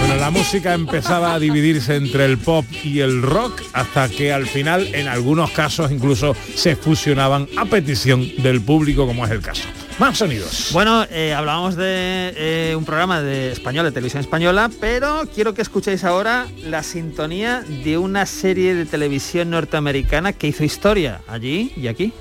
Bueno, 0.00 0.16
la 0.16 0.30
música 0.30 0.74
empezaba 0.74 1.34
a 1.34 1.38
dividirse 1.38 1.94
entre 1.94 2.24
el 2.24 2.38
pop 2.38 2.64
y 2.82 2.98
el 2.98 3.22
rock 3.22 3.62
hasta 3.72 4.08
que 4.08 4.32
al 4.32 4.48
final 4.48 4.92
en 4.96 5.06
algunos 5.06 5.52
casos 5.52 5.92
incluso 5.92 6.34
se 6.56 6.74
fusionaban 6.74 7.46
a 7.56 7.66
petición 7.66 8.28
del 8.38 8.60
público 8.60 9.06
como 9.06 9.24
es 9.24 9.30
el 9.30 9.42
caso. 9.42 9.62
Más 10.00 10.16
sonidos. 10.16 10.70
Bueno, 10.72 11.04
eh, 11.10 11.34
hablábamos 11.34 11.76
de 11.76 12.32
eh, 12.34 12.74
un 12.74 12.86
programa 12.86 13.20
de 13.20 13.52
español, 13.52 13.84
de 13.84 13.92
televisión 13.92 14.22
española, 14.22 14.70
pero 14.80 15.28
quiero 15.34 15.52
que 15.52 15.60
escuchéis 15.60 16.04
ahora 16.04 16.46
la 16.64 16.82
sintonía 16.82 17.60
de 17.84 17.98
una 17.98 18.24
serie 18.24 18.74
de 18.74 18.86
televisión 18.86 19.50
norteamericana 19.50 20.32
que 20.32 20.46
hizo 20.46 20.64
historia 20.64 21.20
allí 21.28 21.74
y 21.76 21.88
aquí. 21.88 22.14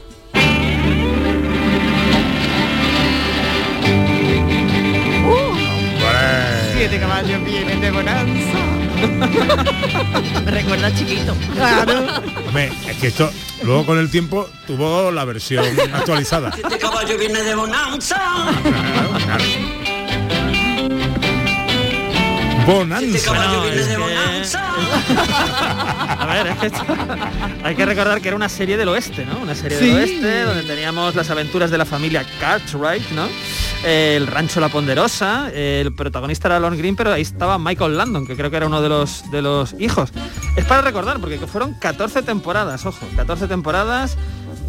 Siete 6.75 6.99
caballos 6.99 7.45
vienen 7.45 7.79
de 7.79 7.91
bonanza. 7.91 8.59
Me 10.43 10.51
recuerda 10.51 10.93
chiquito. 10.93 11.33
Claro. 11.55 12.38
Hombre, 12.49 12.71
es 12.87 12.97
que 12.97 13.07
esto 13.09 13.31
luego 13.61 13.85
con 13.85 13.99
el 13.99 14.09
tiempo 14.09 14.49
tuvo 14.65 15.11
la 15.11 15.23
versión 15.23 15.63
actualizada. 15.93 16.49
Este 16.57 16.79
caballo 16.79 17.15
viene 17.15 17.43
de 17.43 17.53
bonanza. 17.53 18.19
Bonanza. 22.73 23.31
Bueno, 23.31 23.65
es 23.65 23.87
que- 23.87 24.57
A 24.57 26.25
ver, 26.27 26.47
es 26.47 26.57
que 26.57 26.65
esto- 26.67 26.85
hay 27.63 27.75
que 27.75 27.85
recordar 27.85 28.21
que 28.21 28.27
era 28.27 28.35
una 28.35 28.49
serie 28.49 28.77
del 28.77 28.87
oeste, 28.89 29.25
¿no? 29.25 29.39
Una 29.39 29.55
serie 29.55 29.77
del 29.77 29.89
Sí. 29.89 29.95
oeste 29.95 30.43
donde 30.43 30.63
teníamos 30.63 31.15
las 31.15 31.29
aventuras 31.29 31.71
de 31.71 31.77
la 31.77 31.85
familia 31.85 32.25
Cartwright, 32.39 33.09
¿no? 33.11 33.27
El 33.83 34.27
rancho 34.27 34.59
La 34.59 34.69
Ponderosa, 34.69 35.49
el 35.53 35.93
protagonista 35.93 36.47
era 36.49 36.59
Lon 36.59 36.77
Green, 36.77 36.95
pero 36.95 37.11
ahí 37.13 37.21
estaba 37.21 37.57
Michael 37.57 37.97
Landon, 37.97 38.27
que 38.27 38.35
creo 38.35 38.51
que 38.51 38.57
era 38.57 38.67
uno 38.67 38.81
de 38.81 38.89
los, 38.89 39.29
de 39.31 39.41
los 39.41 39.73
hijos. 39.79 40.11
Es 40.55 40.65
para 40.65 40.81
recordar, 40.81 41.19
porque 41.19 41.39
fueron 41.47 41.73
14 41.75 42.21
temporadas, 42.21 42.85
ojo, 42.85 43.07
14 43.15 43.47
temporadas, 43.47 44.17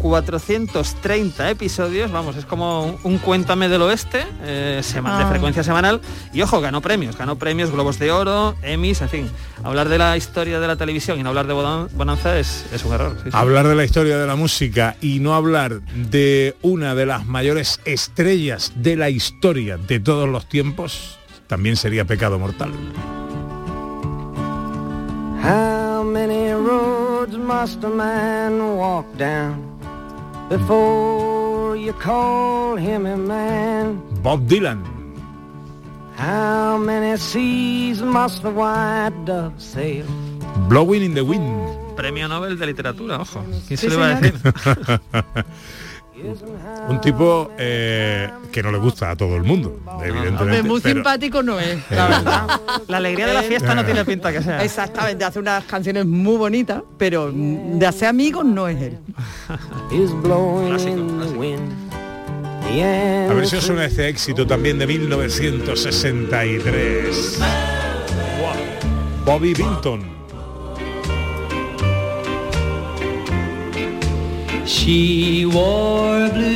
430 0.01 1.49
episodios, 1.51 2.11
vamos, 2.11 2.35
es 2.35 2.45
como 2.45 2.85
un, 2.85 2.97
un 3.03 3.17
cuéntame 3.19 3.69
del 3.69 3.81
oeste, 3.83 4.25
eh, 4.43 4.81
de 4.83 4.99
Ah. 5.03 5.27
frecuencia 5.29 5.63
semanal, 5.63 6.01
y 6.33 6.41
ojo, 6.41 6.59
ganó 6.61 6.81
premios, 6.81 7.17
ganó 7.17 7.37
premios, 7.37 7.71
Globos 7.71 7.99
de 7.99 8.11
Oro, 8.11 8.55
Emmys, 8.63 9.01
en 9.01 9.09
fin, 9.09 9.29
hablar 9.63 9.89
de 9.89 9.97
la 9.97 10.17
historia 10.17 10.59
de 10.59 10.67
la 10.67 10.75
televisión 10.75 11.19
y 11.19 11.23
no 11.23 11.29
hablar 11.29 11.47
de 11.47 11.53
Bonan- 11.53 11.87
Bonanza 11.93 12.37
es, 12.39 12.65
es 12.73 12.83
un 12.83 12.93
error. 12.93 13.15
sí, 13.23 13.29
sí. 13.31 13.37
Hablar 13.37 13.67
de 13.67 13.75
la 13.75 13.83
historia 13.85 14.17
de 14.17 14.27
la 14.27 14.35
música 14.35 14.95
y 15.01 15.19
no 15.19 15.33
hablar 15.35 15.81
de 15.81 16.55
una 16.61 16.95
de 16.95 17.05
las 17.05 17.25
mayores 17.25 17.79
estrellas 17.85 18.71
de 18.75 18.95
la 18.95 19.09
historia 19.09 19.77
de 19.77 19.99
todos 19.99 20.27
los 20.27 20.47
tiempos 20.49 21.17
también 21.47 21.75
sería 21.75 22.05
pecado 22.05 22.39
mortal. 22.39 22.71
How 25.43 26.03
many 26.03 26.51
roads 26.53 27.37
must 27.37 27.83
a 27.83 27.89
man 27.89 28.61
walk 28.77 29.05
down 29.17 29.70
before 30.51 31.77
you 31.77 31.93
call 31.93 32.75
him 32.75 33.05
a 33.05 33.15
man? 33.15 34.01
Bob 34.21 34.47
Dylan. 34.49 34.83
How 36.17 36.77
many 36.77 37.17
seas 37.17 38.01
must 38.01 38.43
the 38.43 38.51
white 38.51 39.15
dove 39.25 39.53
sail? 39.61 40.05
Blowing 40.67 41.03
in 41.03 41.13
the 41.13 41.23
Wind. 41.23 41.95
Premio 41.95 42.27
Nobel 42.27 42.57
de 42.59 42.65
Literatura, 42.65 43.21
ojo. 43.21 43.41
¿Quién 43.67 43.77
se 43.77 43.87
Sí, 43.87 43.87
lo 43.89 43.95
iba 43.95 44.11
a 44.11 44.19
señor. 44.19 44.33
decir? 44.41 45.45
Un 46.89 46.99
tipo 47.01 47.51
eh, 47.57 48.29
que 48.51 48.61
no 48.61 48.69
le 48.71 48.77
gusta 48.79 49.09
a 49.11 49.15
todo 49.15 49.35
el 49.37 49.43
mundo, 49.43 49.79
evidentemente. 50.03 50.43
Hombre, 50.43 50.61
muy 50.63 50.81
pero- 50.81 50.95
simpático 50.95 51.41
no 51.41 51.57
es, 51.59 51.77
Eh, 51.77 51.83
la 51.91 52.07
verdad. 52.07 52.61
La 52.87 52.97
alegría 52.97 53.27
de 53.27 53.33
la 53.33 53.41
fiesta 53.43 53.73
no 53.73 53.83
tiene 53.85 54.03
pinta 54.05 54.31
que 54.33 54.41
sea. 54.43 54.61
Exactamente, 54.63 55.23
hace 55.23 55.39
unas 55.39 55.63
canciones 55.63 56.05
muy 56.05 56.35
bonitas, 56.37 56.83
pero 56.97 57.31
de 57.33 57.87
hacer 57.87 58.09
amigos 58.09 58.43
no 58.45 58.67
es 58.67 58.81
él. 58.81 58.97
A 63.29 63.33
ver 63.33 63.47
si 63.47 63.55
os 63.57 63.63
suena 63.63 63.85
este 63.85 64.07
éxito 64.09 64.45
también 64.45 64.77
de 64.79 64.87
1963. 64.87 67.39
Bobby 69.25 69.53
Binton. 69.53 70.20
She 74.65 75.45
wore 75.45 76.29
blue. 76.29 76.47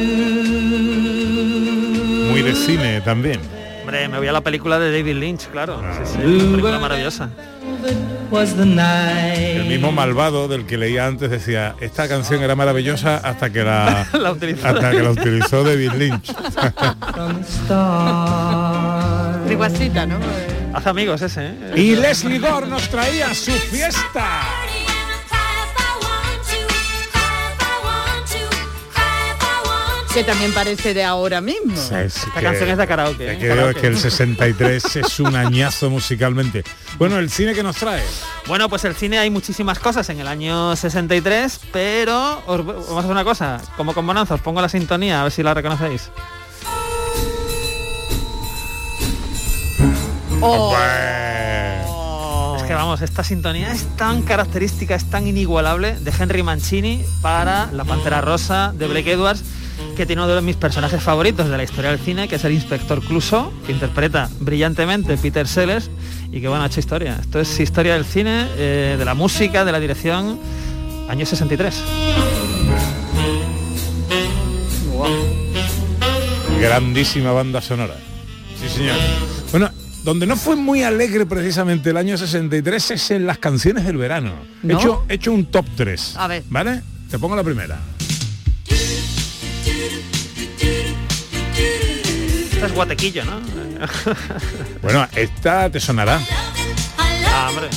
Muy 2.32 2.42
de 2.42 2.56
cine 2.56 3.02
también. 3.02 3.40
Hombre, 3.82 4.08
me 4.08 4.18
voy 4.18 4.28
a 4.28 4.32
la 4.32 4.42
película 4.42 4.80
de 4.80 4.92
David 4.92 5.16
Lynch, 5.18 5.48
claro. 5.52 5.80
Ah. 5.84 5.94
Sí, 6.04 6.14
sí, 6.14 6.18
una 6.26 6.50
película 6.52 6.80
maravillosa. 6.80 7.30
El 8.32 9.66
mismo 9.68 9.92
malvado 9.92 10.48
del 10.48 10.66
que 10.66 10.78
leía 10.78 11.06
antes 11.06 11.30
decía, 11.30 11.76
esta 11.80 12.08
canción 12.08 12.42
era 12.44 12.56
maravillosa 12.56 13.18
hasta 13.18 13.52
que 13.52 13.64
la, 13.64 14.08
La 14.20 14.32
utilizó. 14.32 14.68
hasta 14.68 14.92
que 14.92 15.04
la 15.04 15.12
utilizó 15.12 15.64
David 15.64 15.92
Lynch. 15.94 16.28
Riguasita, 19.48 20.06
¿no? 20.06 20.18
Hace 20.74 20.90
amigos 20.90 21.22
ese, 21.22 21.48
¿eh? 21.48 21.54
y 21.76 21.96
Leslie 21.96 22.40
Gore 22.40 22.68
nos 22.68 22.90
traía 22.90 23.34
su 23.34 23.52
fiesta. 23.52 24.42
Que 30.16 30.24
también 30.24 30.54
parece 30.54 30.94
de 30.94 31.04
ahora 31.04 31.42
mismo. 31.42 31.76
Esta 31.76 32.40
canción 32.40 32.70
es 32.70 32.78
de 32.78 32.88
karaoke, 32.88 33.34
¿eh? 33.34 33.38
que 33.38 33.48
veo 33.48 33.56
Karaoke. 33.58 33.82
que 33.82 33.88
el 33.88 33.98
63 33.98 34.96
es 34.96 35.20
un 35.20 35.36
añazo 35.36 35.90
musicalmente. 35.90 36.64
Bueno, 36.98 37.20
el 37.20 37.30
cine 37.30 37.54
que 37.54 37.62
nos 37.62 37.76
trae. 37.76 38.02
Bueno, 38.48 38.70
pues 38.70 38.86
el 38.86 38.96
cine 38.96 39.20
hay 39.20 39.30
muchísimas 39.30 39.78
cosas 39.78 40.10
en 40.10 40.22
el 40.22 40.28
año 40.30 40.74
63, 40.74 41.60
pero 41.74 42.42
os, 42.48 42.66
vamos 42.66 42.96
a 42.96 43.00
hacer 43.00 43.12
una 43.12 43.26
cosa, 43.26 43.60
como 43.76 43.94
con 43.94 44.08
Bonanza, 44.08 44.36
os 44.36 44.42
pongo 44.42 44.62
la 44.62 44.70
sintonía, 44.70 45.20
a 45.20 45.24
ver 45.24 45.34
si 45.34 45.44
la 45.44 45.54
reconocéis. 45.54 46.10
Es 50.32 51.35
que 52.66 52.74
vamos, 52.74 53.02
esta 53.02 53.24
sintonía 53.24 53.72
es 53.72 53.86
tan 53.96 54.24
característica, 54.24 54.96
es 54.96 55.06
tan 55.06 55.28
inigualable 55.28 55.96
de 56.00 56.12
Henry 56.18 56.42
Mancini 56.42 57.04
para 57.22 57.70
La 57.72 57.84
Pantera 57.84 58.22
Rosa 58.22 58.74
de 58.76 58.88
Blake 58.88 59.12
Edwards, 59.12 59.44
que 59.96 60.06
tiene 60.06 60.24
uno 60.24 60.34
de 60.34 60.42
mis 60.42 60.56
personajes 60.56 61.02
favoritos 61.04 61.48
de 61.48 61.58
la 61.58 61.64
historia 61.64 61.92
del 61.92 62.00
cine, 62.00 62.28
que 62.28 62.36
es 62.36 62.44
el 62.44 62.54
inspector 62.54 63.02
Clouseau, 63.02 63.52
que 63.66 63.72
interpreta 63.72 64.30
brillantemente 64.40 65.18
Peter 65.18 65.48
Sellers 65.48 65.92
y 66.32 66.42
que 66.42 66.48
bueno, 66.48 66.64
ha 66.64 66.68
hecho 66.68 66.80
historia. 66.80 67.18
Esto 67.22 67.40
es 67.40 67.60
historia 67.60 67.94
del 67.94 68.06
cine, 68.06 68.48
eh, 68.58 68.96
de 68.98 69.06
la 69.06 69.14
música, 69.14 69.64
de 69.64 69.72
la 69.72 69.80
dirección, 69.80 70.40
año 71.08 71.26
63. 71.26 71.84
Grandísima 76.60 77.32
banda 77.32 77.62
sonora. 77.62 77.96
Sí, 78.60 78.70
señor. 78.70 78.96
Bueno, 79.52 79.70
donde 80.06 80.28
no 80.28 80.36
fue 80.36 80.56
muy 80.56 80.84
alegre 80.84 81.26
precisamente 81.26 81.90
el 81.90 81.98
año 81.98 82.16
63 82.16 82.92
es 82.92 83.12
en 83.12 83.26
las 83.26 83.40
canciones 83.40 83.86
del 83.86 83.98
verano. 83.98 84.34
He, 84.64 84.72
hecho, 84.72 85.04
he 85.10 85.16
hecho 85.16 85.32
un 85.32 85.48
top 85.48 85.66
3. 85.76 86.16
A 86.18 86.28
ver. 86.28 86.44
¿Vale? 86.48 86.84
Te 87.10 87.18
pongo 87.18 87.36
la 87.36 87.44
primera. 87.44 87.80
Esto 92.52 92.66
es 92.68 92.74
guatequillo, 92.74 93.26
¿no? 93.26 93.42
Bueno, 94.84 95.08
esta 95.16 95.72
te 95.72 95.80
sonará. 95.80 96.20
Ah, 97.28 97.50
hombre. 97.50 97.68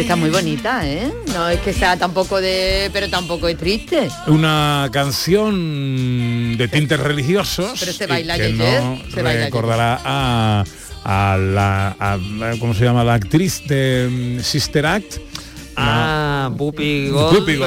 Está 0.00 0.16
muy 0.16 0.30
bonita, 0.30 0.88
¿eh? 0.88 1.12
No 1.34 1.48
es 1.48 1.60
que 1.60 1.72
sea 1.72 1.96
tampoco 1.96 2.40
de... 2.40 2.88
pero 2.92 3.08
tampoco 3.08 3.48
es 3.48 3.56
triste. 3.58 4.08
Una 4.26 4.88
canción 4.92 6.56
de 6.56 6.68
tintes 6.68 6.98
religiosos. 7.00 7.78
Pero 7.78 7.92
se 7.92 8.04
y 8.04 8.06
baila 8.06 8.36
que 8.36 8.44
ayer, 8.44 8.82
no 8.82 8.98
se 9.12 9.22
baila 9.22 9.44
recordará 9.46 10.00
a, 10.04 10.64
a 11.04 11.36
la 11.36 11.96
a- 11.98 12.18
¿cómo 12.58 12.74
se 12.74 12.84
llama? 12.84 13.04
La 13.04 13.14
actriz 13.14 13.62
de 13.66 14.36
mm, 14.38 14.42
Sister 14.42 14.86
Act. 14.86 15.14
Ah, 15.76 16.50
Goldberg. 16.56 17.12
Goldberg. 17.12 17.58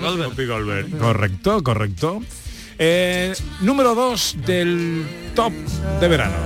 Goldberg. 0.00 0.28
Whoopi 0.28 0.46
Goldberg. 0.46 0.98
Correcto, 0.98 1.62
correcto. 1.62 2.22
Eh, 2.78 3.32
número 3.60 3.94
2 3.94 4.36
del 4.44 5.06
top 5.34 5.52
de 6.00 6.08
verano. 6.08 6.36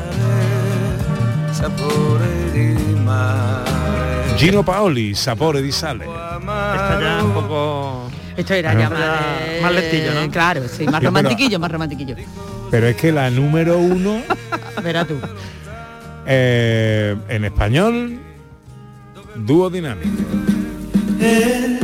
Gino 4.39 4.63
Paoli, 4.63 5.15
Sapore 5.15 5.61
di 5.61 5.73
Sale. 5.73 6.05
Está 6.05 6.99
ya 7.01 7.25
un 7.25 7.33
poco... 7.33 8.11
Esto 8.37 8.55
era 8.55 8.73
ya 8.73 8.89
más, 9.61 9.73
lentillo, 9.73 10.15
¿no? 10.15 10.31
Claro, 10.31 10.63
sí, 10.63 10.69
más 10.69 10.79
Sí, 10.79 10.85
pero- 10.93 11.01
romantiquillo, 11.07 11.59
más 11.59 11.73
romantiquillo. 11.73 12.15
Pero 12.71 12.87
es 12.87 12.97
que 12.97 13.11
la 13.11 13.31
número 13.31 13.79
uno 13.79 14.23
Verá 14.83 15.05
tú. 15.05 15.17
eh, 16.27 17.17
en 17.29 17.45
español, 17.45 18.21
dúo 19.35 19.69
dinámico. 19.71 20.09
Que 21.19 21.79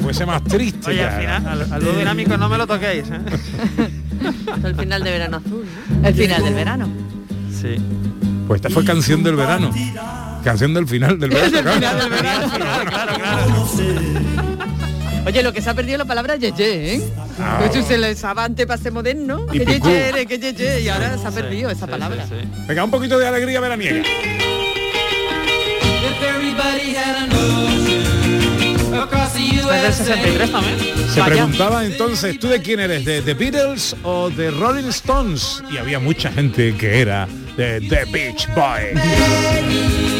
fuese 0.00 0.24
más 0.24 0.44
triste 0.44 0.90
Oye, 0.90 0.98
ya. 0.98 1.08
al 1.08 1.20
final, 1.20 1.46
al, 1.62 1.72
al 1.72 1.82
dúo 1.82 1.92
dinámico 1.94 2.36
no 2.36 2.48
me 2.48 2.56
lo 2.58 2.66
toquéis, 2.66 3.04
¿eh? 3.10 3.90
el 4.64 4.74
final 4.76 5.02
de 5.02 5.10
verano 5.10 5.36
azul, 5.38 5.64
¿no? 6.00 6.08
El 6.08 6.14
final 6.14 6.44
del 6.44 6.54
verano. 6.54 6.88
Sí. 7.50 7.74
Pues 8.46 8.58
esta 8.60 8.70
fue 8.70 8.84
canción 8.84 9.24
del 9.24 9.34
verano. 9.34 9.70
Canción 10.44 10.74
del 10.74 10.86
final 10.86 11.18
del 11.18 11.30
verano. 11.30 11.50
Del 11.52 11.62
claro. 11.62 11.78
final 11.80 11.98
del 12.00 12.10
verano. 12.10 12.52
claro, 12.88 13.14
claro. 13.14 13.68
Oye, 15.26 15.42
lo 15.42 15.52
que 15.52 15.60
se 15.60 15.68
ha 15.68 15.74
perdido 15.74 15.98
la 15.98 16.06
palabra 16.06 16.36
yeye, 16.36 16.94
¿eh? 16.94 17.02
Ah. 17.38 17.60
Eso 17.70 17.86
se 17.86 17.98
le 17.98 18.12
usaba 18.12 18.44
antes 18.44 18.66
para 18.66 18.80
ser 18.80 18.92
moderno. 18.92 19.46
Y 19.52 19.58
Que 19.58 19.78
yeye 19.78 20.08
eres, 20.08 20.26
que 20.26 20.38
yeye, 20.38 20.80
y 20.80 20.88
ahora 20.88 21.18
se 21.18 21.26
ha 21.26 21.30
perdido 21.30 21.70
esa 21.70 21.86
palabra. 21.86 22.26
Venga, 22.66 22.84
un 22.84 22.90
poquito 22.90 23.18
de 23.18 23.26
alegría 23.26 23.60
veraniega. 23.60 24.02
Es 29.70 29.82
del 29.82 29.92
63 29.92 30.50
también. 30.50 30.78
Se 31.12 31.22
preguntaba 31.22 31.84
entonces, 31.84 32.38
¿tú 32.38 32.48
de 32.48 32.62
quién 32.62 32.80
eres? 32.80 33.04
¿De 33.04 33.20
The 33.20 33.34
Beatles 33.34 33.94
o 34.02 34.30
de 34.30 34.50
Rolling 34.50 34.88
Stones? 34.88 35.62
Y 35.70 35.76
había 35.76 35.98
mucha 35.98 36.32
gente 36.32 36.74
que 36.74 37.00
era 37.00 37.28
de 37.56 37.80
The 37.82 38.06
Beach 38.06 38.48
Boys. 38.54 40.17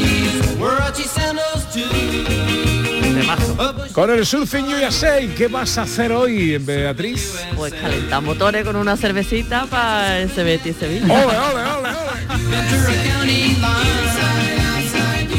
Con 3.93 4.11
el 4.11 4.25
Surfing 4.25 4.67
USA, 4.67 5.19
¿qué 5.37 5.49
vas 5.49 5.77
a 5.79 5.83
hacer 5.83 6.13
hoy, 6.13 6.59
Beatriz? 6.59 7.35
Pues 7.57 7.75
calentar 7.75 8.23
motores 8.23 8.65
con 8.65 8.77
una 8.77 8.97
cervecita 8.97 9.67
para 9.67 10.21
ese 10.21 10.45
Betis 10.45 10.77
Sevilla. 10.77 11.27
¡Ole, 11.27 11.37
ole, 11.37 11.63
ole, 11.65 11.89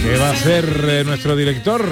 ¿Qué 0.03 0.17
va 0.17 0.29
a 0.29 0.31
hacer 0.31 0.85
eh, 0.87 1.03
nuestro 1.05 1.35
director? 1.35 1.85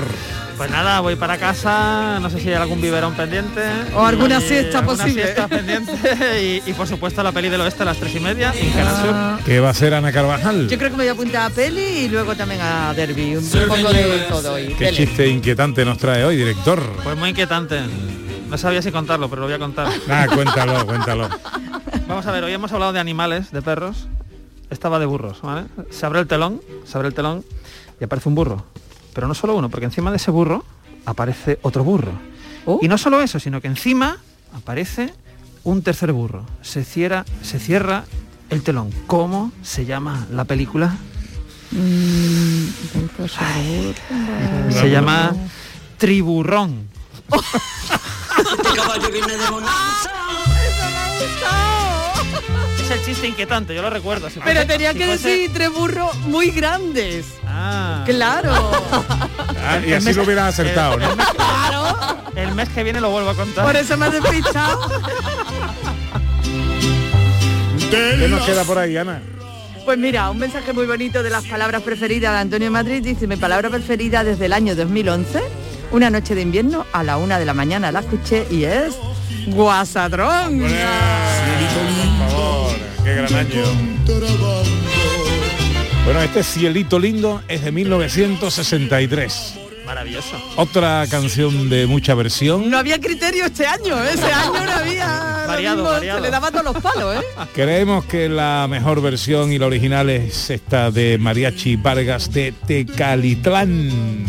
Pues 0.57 0.71
nada, 0.71 1.01
voy 1.01 1.15
para 1.15 1.37
casa, 1.37 2.17
no 2.19 2.31
sé 2.31 2.39
si 2.39 2.47
hay 2.49 2.55
algún 2.55 2.81
biberón 2.81 3.13
pendiente. 3.13 3.61
O 3.95 4.03
alguna 4.03 4.39
Y 4.39 4.41
siesta 4.41 4.79
alguna 4.79 4.97
posible. 5.03 5.23
siesta 5.23 5.47
pendiente 5.47 5.91
y, 6.65 6.69
y, 6.69 6.73
por 6.73 6.87
supuesto 6.87 7.21
la 7.21 7.31
peli 7.31 7.49
del 7.49 7.61
oeste 7.61 7.83
a 7.83 7.85
las 7.85 7.97
tres 7.97 8.15
y 8.15 8.19
media 8.19 8.51
en 8.57 8.71
Canal 8.71 8.95
Sur. 9.37 9.45
¿Qué 9.45 9.59
va 9.59 9.67
a 9.67 9.71
hacer 9.71 9.93
Ana 9.93 10.11
Carvajal? 10.11 10.67
Yo 10.67 10.77
creo 10.79 10.89
que 10.89 10.97
me 10.97 11.03
voy 11.03 11.09
a 11.09 11.11
apuntar 11.11 11.51
a 11.51 11.53
peli 11.53 11.81
y 11.83 12.09
luego 12.09 12.35
también 12.35 12.59
a 12.61 12.91
Derby. 12.95 13.35
Un 13.35 13.47
poco 13.47 13.93
de 13.93 14.25
todo 14.29 14.53
hoy. 14.53 14.73
¿Qué 14.77 14.85
Dele. 14.85 14.97
chiste 14.97 15.27
inquietante 15.27 15.85
nos 15.85 15.99
trae 15.99 16.25
hoy, 16.25 16.35
director? 16.35 16.81
Pues 17.03 17.15
muy 17.15 17.29
inquietante. 17.29 17.79
No 18.49 18.57
sabía 18.57 18.81
si 18.81 18.91
contarlo, 18.91 19.29
pero 19.29 19.41
lo 19.41 19.47
voy 19.47 19.55
a 19.55 19.59
contar. 19.59 19.89
Ah, 20.09 20.25
cuéntalo, 20.33 20.85
cuéntalo. 20.87 21.29
Vamos 22.07 22.25
a 22.25 22.31
ver, 22.31 22.43
hoy 22.43 22.53
hemos 22.53 22.71
hablado 22.71 22.93
de 22.93 22.99
animales, 22.99 23.51
de 23.51 23.61
perros. 23.61 24.07
Estaba 24.71 24.97
de 24.97 25.05
burros, 25.05 25.39
¿vale? 25.43 25.67
Se 25.91 26.05
abre 26.07 26.19
el 26.19 26.27
telón, 26.27 26.61
se 26.85 26.97
abre 26.97 27.09
el 27.09 27.13
telón 27.13 27.45
y 28.01 28.05
aparece 28.05 28.27
un 28.27 28.35
burro. 28.35 28.65
Pero 29.17 29.27
no 29.27 29.33
solo 29.33 29.55
uno, 29.55 29.67
porque 29.67 29.85
encima 29.87 30.11
de 30.11 30.17
ese 30.17 30.29
burro 30.29 30.63
aparece 31.07 31.57
otro 31.63 31.83
burro. 31.83 32.11
Y 32.83 32.87
no 32.87 32.99
solo 32.99 33.19
eso, 33.19 33.39
sino 33.39 33.59
que 33.59 33.67
encima 33.67 34.17
aparece 34.53 35.11
un 35.63 35.81
tercer 35.81 36.11
burro. 36.11 36.45
Se 36.61 36.83
cierra, 36.83 37.25
se 37.41 37.57
cierra 37.57 38.03
el 38.51 38.61
telón. 38.61 38.91
¿Cómo 39.07 39.51
se 39.63 39.85
llama 39.85 40.27
la 40.31 40.45
película? 40.45 40.95
Mm, 41.71 42.67
Se 44.69 44.87
llama 44.91 45.33
Triburrón. 45.97 46.87
Este 51.19 51.86
es 52.93 52.99
el 52.99 53.05
chiste 53.05 53.27
inquietante, 53.27 53.75
yo 53.75 53.81
lo 53.81 53.89
recuerdo. 53.89 54.29
Si 54.29 54.39
Pero 54.39 54.61
fuese- 54.61 54.67
tenía 54.67 54.91
si 54.93 54.97
que 54.97 55.05
fuese- 55.07 55.27
decir 55.29 55.51
tres 55.53 55.71
burros 55.73 56.15
muy 56.21 56.51
grandes. 56.51 57.25
Ah. 57.45 58.03
Claro. 58.05 58.51
Ah, 59.65 59.79
y 59.85 59.91
así 59.93 60.13
lo 60.13 60.23
hubieras 60.23 60.53
acertado, 60.53 60.97
¿no? 60.97 61.15
Claro. 61.35 62.17
El 62.35 62.53
mes 62.55 62.69
que 62.69 62.83
viene 62.83 63.01
lo 63.01 63.09
vuelvo 63.09 63.31
a 63.31 63.35
contar. 63.35 63.65
Por 63.65 63.75
eso 63.75 63.97
me 63.97 64.05
has 64.05 64.13
despistado. 64.13 64.89
¿Qué 67.89 68.27
nos 68.29 68.45
queda 68.45 68.63
por 68.63 68.77
ahí, 68.77 68.95
Ana? 68.97 69.21
Pues 69.85 69.97
mira, 69.97 70.29
un 70.29 70.37
mensaje 70.37 70.73
muy 70.73 70.85
bonito 70.85 71.23
de 71.23 71.29
las 71.29 71.45
palabras 71.45 71.81
preferidas 71.81 72.33
de 72.33 72.39
Antonio 72.39 72.69
Madrid. 72.71 73.01
Dice, 73.03 73.27
mi 73.27 73.37
palabra 73.37 73.69
preferida 73.69 74.23
desde 74.23 74.45
el 74.45 74.53
año 74.53 74.75
2011, 74.75 75.41
una 75.91 76.09
noche 76.09 76.35
de 76.35 76.41
invierno, 76.41 76.85
a 76.91 77.03
la 77.03 77.17
una 77.17 77.39
de 77.39 77.45
la 77.45 77.53
mañana 77.53 77.91
la 77.91 77.99
escuché 78.01 78.45
y 78.51 78.65
es 78.65 78.95
guasadrón. 79.47 80.61
Gran 83.17 83.33
año. 83.33 83.63
Bueno, 86.05 86.21
este 86.21 86.43
cielito 86.43 86.99
lindo 86.99 87.41
es 87.47 87.63
de 87.63 87.71
1963. 87.71 89.53
Maravilloso. 89.85 90.35
Otra 90.57 91.05
canción 91.09 91.69
de 91.69 91.87
mucha 91.87 92.13
versión. 92.13 92.69
No 92.69 92.77
había 92.77 92.99
criterio 92.99 93.45
este 93.45 93.65
año, 93.65 94.03
¿eh? 94.03 94.11
ese 94.13 94.31
año 94.31 94.63
no 94.65 94.71
había... 94.71 95.45
Variado, 95.47 95.77
mismo, 95.77 95.91
variado. 95.91 96.19
Se 96.19 96.23
le 96.25 96.29
daba 96.29 96.51
todos 96.51 96.65
los 96.65 96.83
palos, 96.83 97.15
¿eh? 97.15 97.25
Creemos 97.55 98.05
que 98.05 98.29
la 98.29 98.67
mejor 98.69 99.01
versión 99.01 99.51
y 99.51 99.57
la 99.57 99.65
original 99.65 100.09
es 100.09 100.49
esta 100.49 100.91
de 100.91 101.17
Mariachi 101.17 101.77
Vargas 101.77 102.31
de 102.31 102.53
Tecalitlán. 102.67 104.25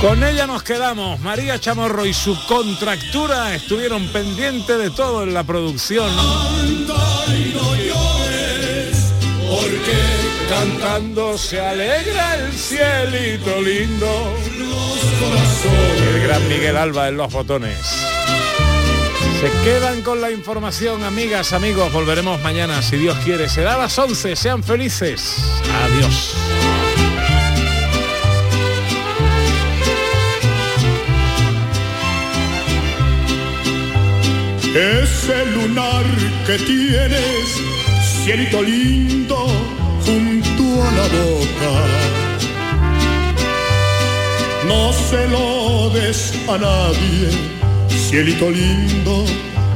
Con 0.00 0.24
ella 0.24 0.48
nos 0.48 0.64
quedamos. 0.64 1.20
María 1.20 1.60
Chamorro 1.60 2.04
y 2.04 2.12
su 2.12 2.36
contractura 2.46 3.54
estuvieron 3.54 4.04
pendientes 4.08 4.76
de 4.76 4.90
todo 4.90 5.22
en 5.22 5.32
la 5.32 5.44
producción. 5.44 6.10
Porque 9.62 9.96
cantando 10.48 11.38
se 11.38 11.60
alegra 11.60 12.34
el 12.34 12.52
cielito 12.52 13.60
lindo. 13.60 14.34
El 16.14 16.22
gran 16.22 16.48
Miguel 16.48 16.76
Alba 16.76 17.08
en 17.08 17.16
los 17.16 17.32
botones. 17.32 17.78
Se 19.40 19.50
quedan 19.64 20.02
con 20.02 20.20
la 20.20 20.30
información, 20.30 21.04
amigas, 21.04 21.52
amigos. 21.52 21.92
Volveremos 21.92 22.40
mañana, 22.42 22.82
si 22.82 22.96
Dios 22.96 23.16
quiere. 23.24 23.48
Será 23.48 23.74
a 23.74 23.78
las 23.78 23.98
11. 23.98 24.36
Sean 24.36 24.62
felices. 24.62 25.36
Adiós. 25.84 26.34
Ese 34.74 35.44
lunar 35.46 36.04
que 36.46 36.56
tienes, 36.56 37.60
cielito 38.24 38.62
lindo, 38.62 39.36
junto 40.06 40.62
a 40.82 40.92
la 40.92 41.02
boca. 41.08 41.72
No 44.68 44.92
se 44.92 45.28
lo 45.28 45.90
des 45.90 46.32
a 46.48 46.56
nadie, 46.56 47.30
cielito 47.88 48.48
lindo, 48.48 49.24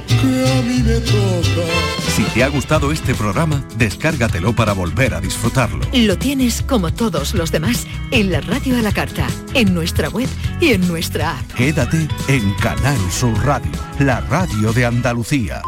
que 0.07 0.51
a 0.53 0.63
mí 0.63 0.81
me 0.81 1.01
toca. 1.01 1.67
Si 2.15 2.23
te 2.23 2.45
ha 2.45 2.49
gustado 2.49 2.93
este 2.93 3.15
programa, 3.15 3.65
descárgatelo 3.77 4.55
para 4.55 4.73
volver 4.73 5.15
a 5.15 5.21
disfrutarlo. 5.21 5.85
Lo 5.93 6.17
tienes 6.17 6.63
como 6.63 6.93
todos 6.93 7.35
los 7.35 7.51
demás 7.51 7.87
en 8.13 8.31
la 8.31 8.41
radio 8.41 8.79
a 8.79 8.83
la 8.83 8.93
carta, 8.93 9.27
en 9.55 9.75
nuestra 9.75 10.09
web 10.09 10.29
y 10.61 10.69
en 10.69 10.87
nuestra 10.87 11.39
app. 11.39 11.53
Quédate 11.55 12.07
en 12.29 12.55
Canal 12.55 12.99
Sur 13.11 13.37
Radio, 13.45 13.73
la 13.99 14.21
radio 14.21 14.73
de 14.73 14.87
Andalucía. 14.87 15.63